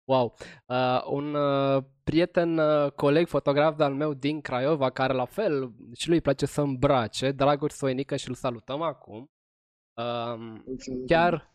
wow. 0.05 0.36
Uh, 0.65 1.03
un 1.05 1.34
uh, 1.34 1.84
prieten, 2.03 2.57
uh, 2.57 2.91
coleg, 2.91 3.28
fotograf 3.28 3.76
de-al 3.76 3.93
meu 3.93 4.13
din 4.13 4.41
Craiova, 4.41 4.89
care 4.89 5.13
la 5.13 5.26
fel 5.26 5.74
și 5.95 6.07
lui 6.07 6.15
îi 6.15 6.21
place 6.21 6.45
să 6.45 6.61
îmbrace, 6.61 7.32
Dragoș 7.32 7.71
Soinică 7.71 8.15
și 8.15 8.30
îl 8.30 8.36
salutăm 8.36 8.82
acum. 8.82 9.32
Um, 9.93 10.63
chiar, 11.07 11.53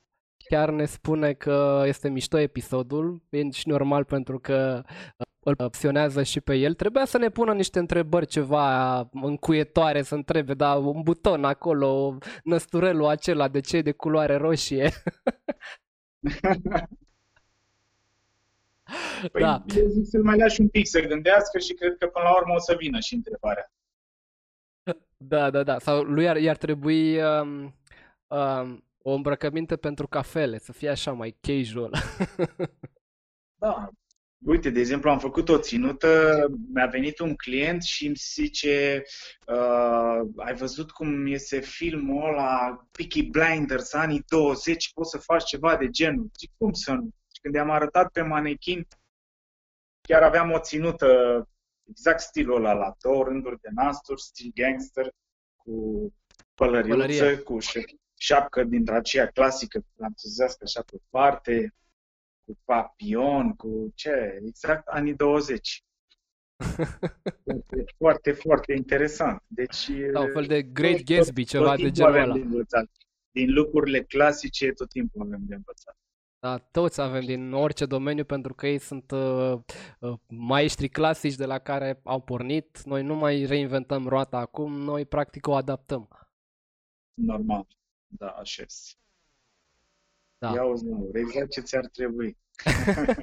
chiar 0.48 0.70
ne 0.70 0.84
spune 0.84 1.32
că 1.32 1.82
este 1.86 2.08
mișto 2.08 2.38
episodul, 2.38 3.22
e 3.28 3.50
și 3.50 3.68
normal 3.68 4.04
pentru 4.04 4.38
că 4.38 4.82
uh, 4.84 5.26
îl 5.48 5.56
pasionează 5.56 6.22
și 6.22 6.40
pe 6.40 6.54
el. 6.54 6.74
Trebuia 6.74 7.04
să 7.04 7.18
ne 7.18 7.28
pună 7.28 7.52
niște 7.52 7.78
întrebări 7.78 8.26
ceva 8.26 8.98
încuietoare, 9.12 10.02
să 10.02 10.14
întrebe, 10.14 10.54
da, 10.54 10.74
un 10.74 11.02
buton 11.02 11.44
acolo, 11.44 12.18
năsturelul 12.44 13.06
acela, 13.06 13.48
de 13.48 13.60
ce 13.60 13.76
e 13.76 13.82
de 13.82 13.92
culoare 13.92 14.36
roșie? 14.36 14.90
Păi, 19.32 19.42
Da. 19.42 19.64
eu 19.76 19.86
zic 19.86 20.06
să-l 20.06 20.22
mai 20.22 20.38
lași 20.38 20.60
un 20.60 20.68
pic 20.68 20.86
să 20.86 21.00
gândească 21.00 21.58
și 21.58 21.74
cred 21.74 21.96
că 21.98 22.06
până 22.06 22.24
la 22.24 22.36
urmă 22.36 22.54
o 22.54 22.58
să 22.58 22.74
vină 22.78 23.00
și 23.00 23.14
întrebarea. 23.14 23.72
Da, 25.16 25.50
da, 25.50 25.62
da. 25.62 25.78
Sau 25.78 26.02
lui 26.02 26.28
ar, 26.28 26.36
i-ar 26.36 26.56
trebui 26.56 27.22
um, 27.22 27.74
um, 28.26 28.84
o 29.08 29.14
îmbrăcăminte 29.14 29.76
pentru 29.76 30.08
cafele, 30.08 30.58
să 30.58 30.72
fie 30.72 30.88
așa 30.88 31.12
mai 31.12 31.36
casual. 31.40 31.92
Da. 33.60 33.88
Uite, 34.44 34.70
de 34.70 34.80
exemplu, 34.80 35.10
am 35.10 35.18
făcut 35.18 35.48
o 35.48 35.58
ținută, 35.58 36.36
mi-a 36.74 36.86
venit 36.86 37.18
un 37.18 37.34
client 37.36 37.82
și 37.82 38.06
îmi 38.06 38.14
zice 38.16 39.02
uh, 39.46 40.28
ai 40.36 40.54
văzut 40.54 40.90
cum 40.90 41.26
iese 41.26 41.60
filmul 41.60 42.28
ăla 42.28 42.86
Peaky 42.90 43.22
Blinders, 43.22 43.92
anii 43.92 44.24
20, 44.26 44.92
poți 44.92 45.10
să 45.10 45.18
faci 45.18 45.44
ceva 45.44 45.76
de 45.76 45.88
genul? 45.88 46.30
Zic, 46.38 46.50
cum 46.56 46.72
să 46.72 46.92
nu? 46.92 47.08
Și 47.34 47.40
când 47.40 47.54
i-am 47.54 47.70
arătat 47.70 48.12
pe 48.12 48.22
manechin, 48.22 48.86
chiar 50.00 50.22
aveam 50.22 50.50
o 50.50 50.58
ținută 50.58 51.08
exact 51.90 52.20
stilul 52.20 52.56
ăla, 52.56 52.72
la 52.72 52.94
două 53.00 53.24
rânduri 53.24 53.60
de 53.60 53.68
nasturi, 53.74 54.22
stil 54.22 54.50
gangster, 54.54 55.12
cu 55.56 55.72
pălăriuță, 56.54 56.96
Pălărie. 56.96 57.36
cu 57.38 57.58
șe- 57.58 57.84
șapcă 58.20 58.64
dintre 58.64 58.94
aceea 58.94 59.26
clasică 59.26 59.84
franțuzească, 59.96 60.64
așa 60.64 60.82
pe 60.82 60.96
parte, 61.10 61.74
cu 62.44 62.58
papion, 62.64 63.54
cu 63.54 63.92
ce, 63.94 64.40
exact 64.46 64.86
anii 64.88 65.14
20. 65.14 65.82
Foarte, 67.44 67.84
foarte, 67.98 68.32
foarte 68.32 68.72
interesant. 68.72 69.42
Deci, 69.46 69.90
Da, 70.12 70.20
un 70.20 70.30
fel 70.32 70.44
de 70.44 70.62
tot- 70.62 70.72
Great 70.72 70.96
tot- 70.96 71.04
Gatsby, 71.04 71.40
tot 71.42 71.50
ceva 71.50 71.70
de 71.70 71.82
timpul 71.82 71.92
genul 71.94 72.10
avem 72.10 72.22
ăla. 72.22 72.32
de 72.34 72.40
învățat. 72.40 72.90
Din 73.30 73.52
lucrurile 73.52 74.02
clasice, 74.02 74.72
tot 74.72 74.88
timpul 74.88 75.20
avem 75.22 75.40
de 75.46 75.54
învățat. 75.54 75.96
Da, 76.40 76.58
toți 76.58 77.00
avem 77.00 77.24
din 77.24 77.52
orice 77.52 77.86
domeniu 77.86 78.24
pentru 78.24 78.54
că 78.54 78.66
ei 78.66 78.78
sunt 78.78 79.10
uh, 79.10 79.52
uh, 80.00 80.14
maestri 80.28 80.88
clasici 80.88 81.34
de 81.34 81.44
la 81.44 81.58
care 81.58 82.00
au 82.04 82.20
pornit. 82.20 82.82
Noi 82.84 83.02
nu 83.02 83.14
mai 83.14 83.44
reinventăm 83.44 84.06
roata 84.08 84.36
acum, 84.38 84.72
noi 84.72 85.04
practic 85.06 85.46
o 85.46 85.54
adaptăm. 85.54 86.08
Normal. 87.14 87.66
Da, 88.08 88.28
așa 88.28 88.62
este. 88.62 88.92
Da. 90.38 90.52
Ia 90.54 90.64
uzi, 90.64 90.84
mă, 90.84 91.08
exact 91.12 91.50
ce 91.50 91.60
ți-ar 91.60 91.86
trebui. 91.86 92.36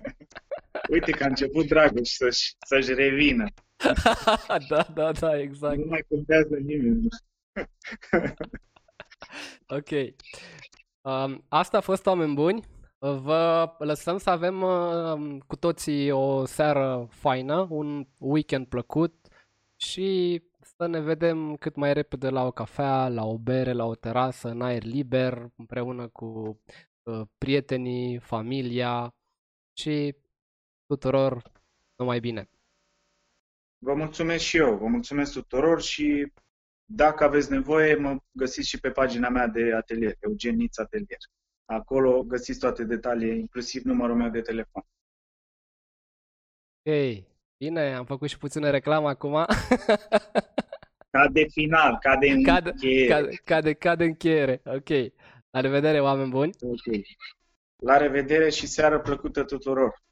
Uite 0.93 1.11
că 1.11 1.23
a 1.23 1.27
început 1.27 1.67
Dragoș 1.67 2.09
să-și, 2.09 2.55
să-și 2.65 2.93
revină. 2.93 3.45
Da, 4.69 4.87
da, 4.93 5.11
da, 5.11 5.39
exact. 5.39 5.77
Nu 5.77 5.85
mai 5.85 6.05
contează 6.07 6.55
nimeni. 6.55 7.07
Ok. 9.67 9.89
Um, 11.01 11.45
asta 11.47 11.77
a 11.77 11.81
fost 11.81 12.05
oameni 12.05 12.33
buni. 12.33 12.63
Vă 12.97 13.73
lăsăm 13.77 14.17
să 14.17 14.29
avem 14.29 14.61
uh, 14.61 15.37
cu 15.47 15.55
toții 15.55 16.11
o 16.11 16.45
seară 16.45 17.07
faină, 17.09 17.67
un 17.69 18.07
weekend 18.17 18.67
plăcut 18.67 19.27
și 19.75 20.41
să 20.77 20.85
ne 20.87 20.99
vedem 20.99 21.55
cât 21.55 21.75
mai 21.75 21.93
repede 21.93 22.29
la 22.29 22.45
o 22.45 22.51
cafea, 22.51 23.07
la 23.07 23.25
o 23.25 23.37
bere, 23.37 23.71
la 23.71 23.85
o 23.85 23.95
terasă, 23.95 24.49
în 24.49 24.61
aer 24.61 24.83
liber, 24.83 25.49
împreună 25.55 26.07
cu 26.07 26.61
uh, 27.03 27.27
prietenii, 27.37 28.19
familia 28.19 29.15
și 29.77 30.15
tuturor 30.85 31.51
numai 31.95 32.19
bine. 32.19 32.49
Vă 33.77 33.93
mulțumesc 33.93 34.43
și 34.43 34.57
eu, 34.57 34.77
vă 34.77 34.85
mulțumesc 34.85 35.31
tuturor 35.33 35.81
și 35.81 36.31
dacă 36.85 37.23
aveți 37.23 37.51
nevoie, 37.51 37.95
mă 37.95 38.17
găsiți 38.31 38.67
și 38.67 38.79
pe 38.79 38.91
pagina 38.91 39.29
mea 39.29 39.47
de 39.47 39.73
atelier, 39.73 40.15
Eugen 40.19 40.55
Niț 40.55 40.77
Atelier. 40.77 41.19
Acolo 41.65 42.23
găsiți 42.23 42.59
toate 42.59 42.83
detalii, 42.83 43.39
inclusiv 43.39 43.83
numărul 43.83 44.15
meu 44.15 44.29
de 44.29 44.41
telefon. 44.41 44.83
Ok, 46.87 47.25
bine, 47.57 47.95
am 47.95 48.05
făcut 48.05 48.29
și 48.29 48.37
puțină 48.37 48.69
reclamă 48.69 49.07
acum. 49.07 49.45
Ca 51.15 51.27
de 51.27 51.45
final, 51.51 51.97
ca 52.01 52.15
de 52.17 52.41
Ca 52.41 52.61
de, 52.61 52.69
încheiere. 52.69 53.07
ca, 53.07 53.27
ca 53.43 53.61
de, 53.61 53.73
ca 53.73 53.95
de 53.95 54.03
încheiere. 54.03 54.61
Ok. 54.65 54.89
La 55.49 55.59
revedere, 55.59 55.99
oameni 55.99 56.29
buni. 56.29 56.49
Ok. 56.61 57.05
La 57.75 57.97
revedere 57.97 58.49
și 58.49 58.67
seară 58.67 58.99
plăcută 58.99 59.43
tuturor! 59.43 60.03